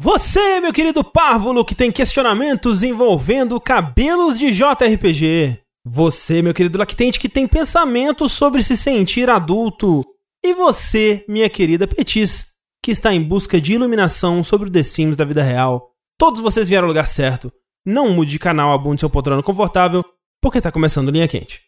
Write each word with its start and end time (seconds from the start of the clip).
Você, 0.00 0.60
meu 0.60 0.72
querido 0.72 1.02
párvulo, 1.02 1.64
que 1.64 1.74
tem 1.74 1.90
questionamentos 1.90 2.84
envolvendo 2.84 3.60
cabelos 3.60 4.38
de 4.38 4.52
JRPG. 4.52 5.58
Você, 5.84 6.40
meu 6.40 6.54
querido 6.54 6.78
lactente, 6.78 7.18
que 7.18 7.28
tem 7.28 7.48
pensamentos 7.48 8.30
sobre 8.32 8.62
se 8.62 8.76
sentir 8.76 9.28
adulto. 9.28 10.04
E 10.44 10.54
você, 10.54 11.24
minha 11.28 11.50
querida 11.50 11.88
Petis, 11.88 12.46
que 12.80 12.92
está 12.92 13.12
em 13.12 13.20
busca 13.20 13.60
de 13.60 13.74
iluminação 13.74 14.44
sobre 14.44 14.68
o 14.68 14.72
The 14.72 14.84
Sims 14.84 15.16
da 15.16 15.24
vida 15.24 15.42
real. 15.42 15.90
Todos 16.16 16.40
vocês 16.40 16.68
vieram 16.68 16.84
ao 16.84 16.90
lugar 16.90 17.08
certo. 17.08 17.52
Não 17.84 18.10
mude 18.10 18.30
de 18.30 18.38
canal, 18.38 18.72
abunde 18.72 19.00
seu 19.00 19.10
poltrona 19.10 19.42
confortável, 19.42 20.04
porque 20.40 20.58
está 20.58 20.70
começando 20.70 21.10
Linha 21.10 21.26
Quente. 21.26 21.60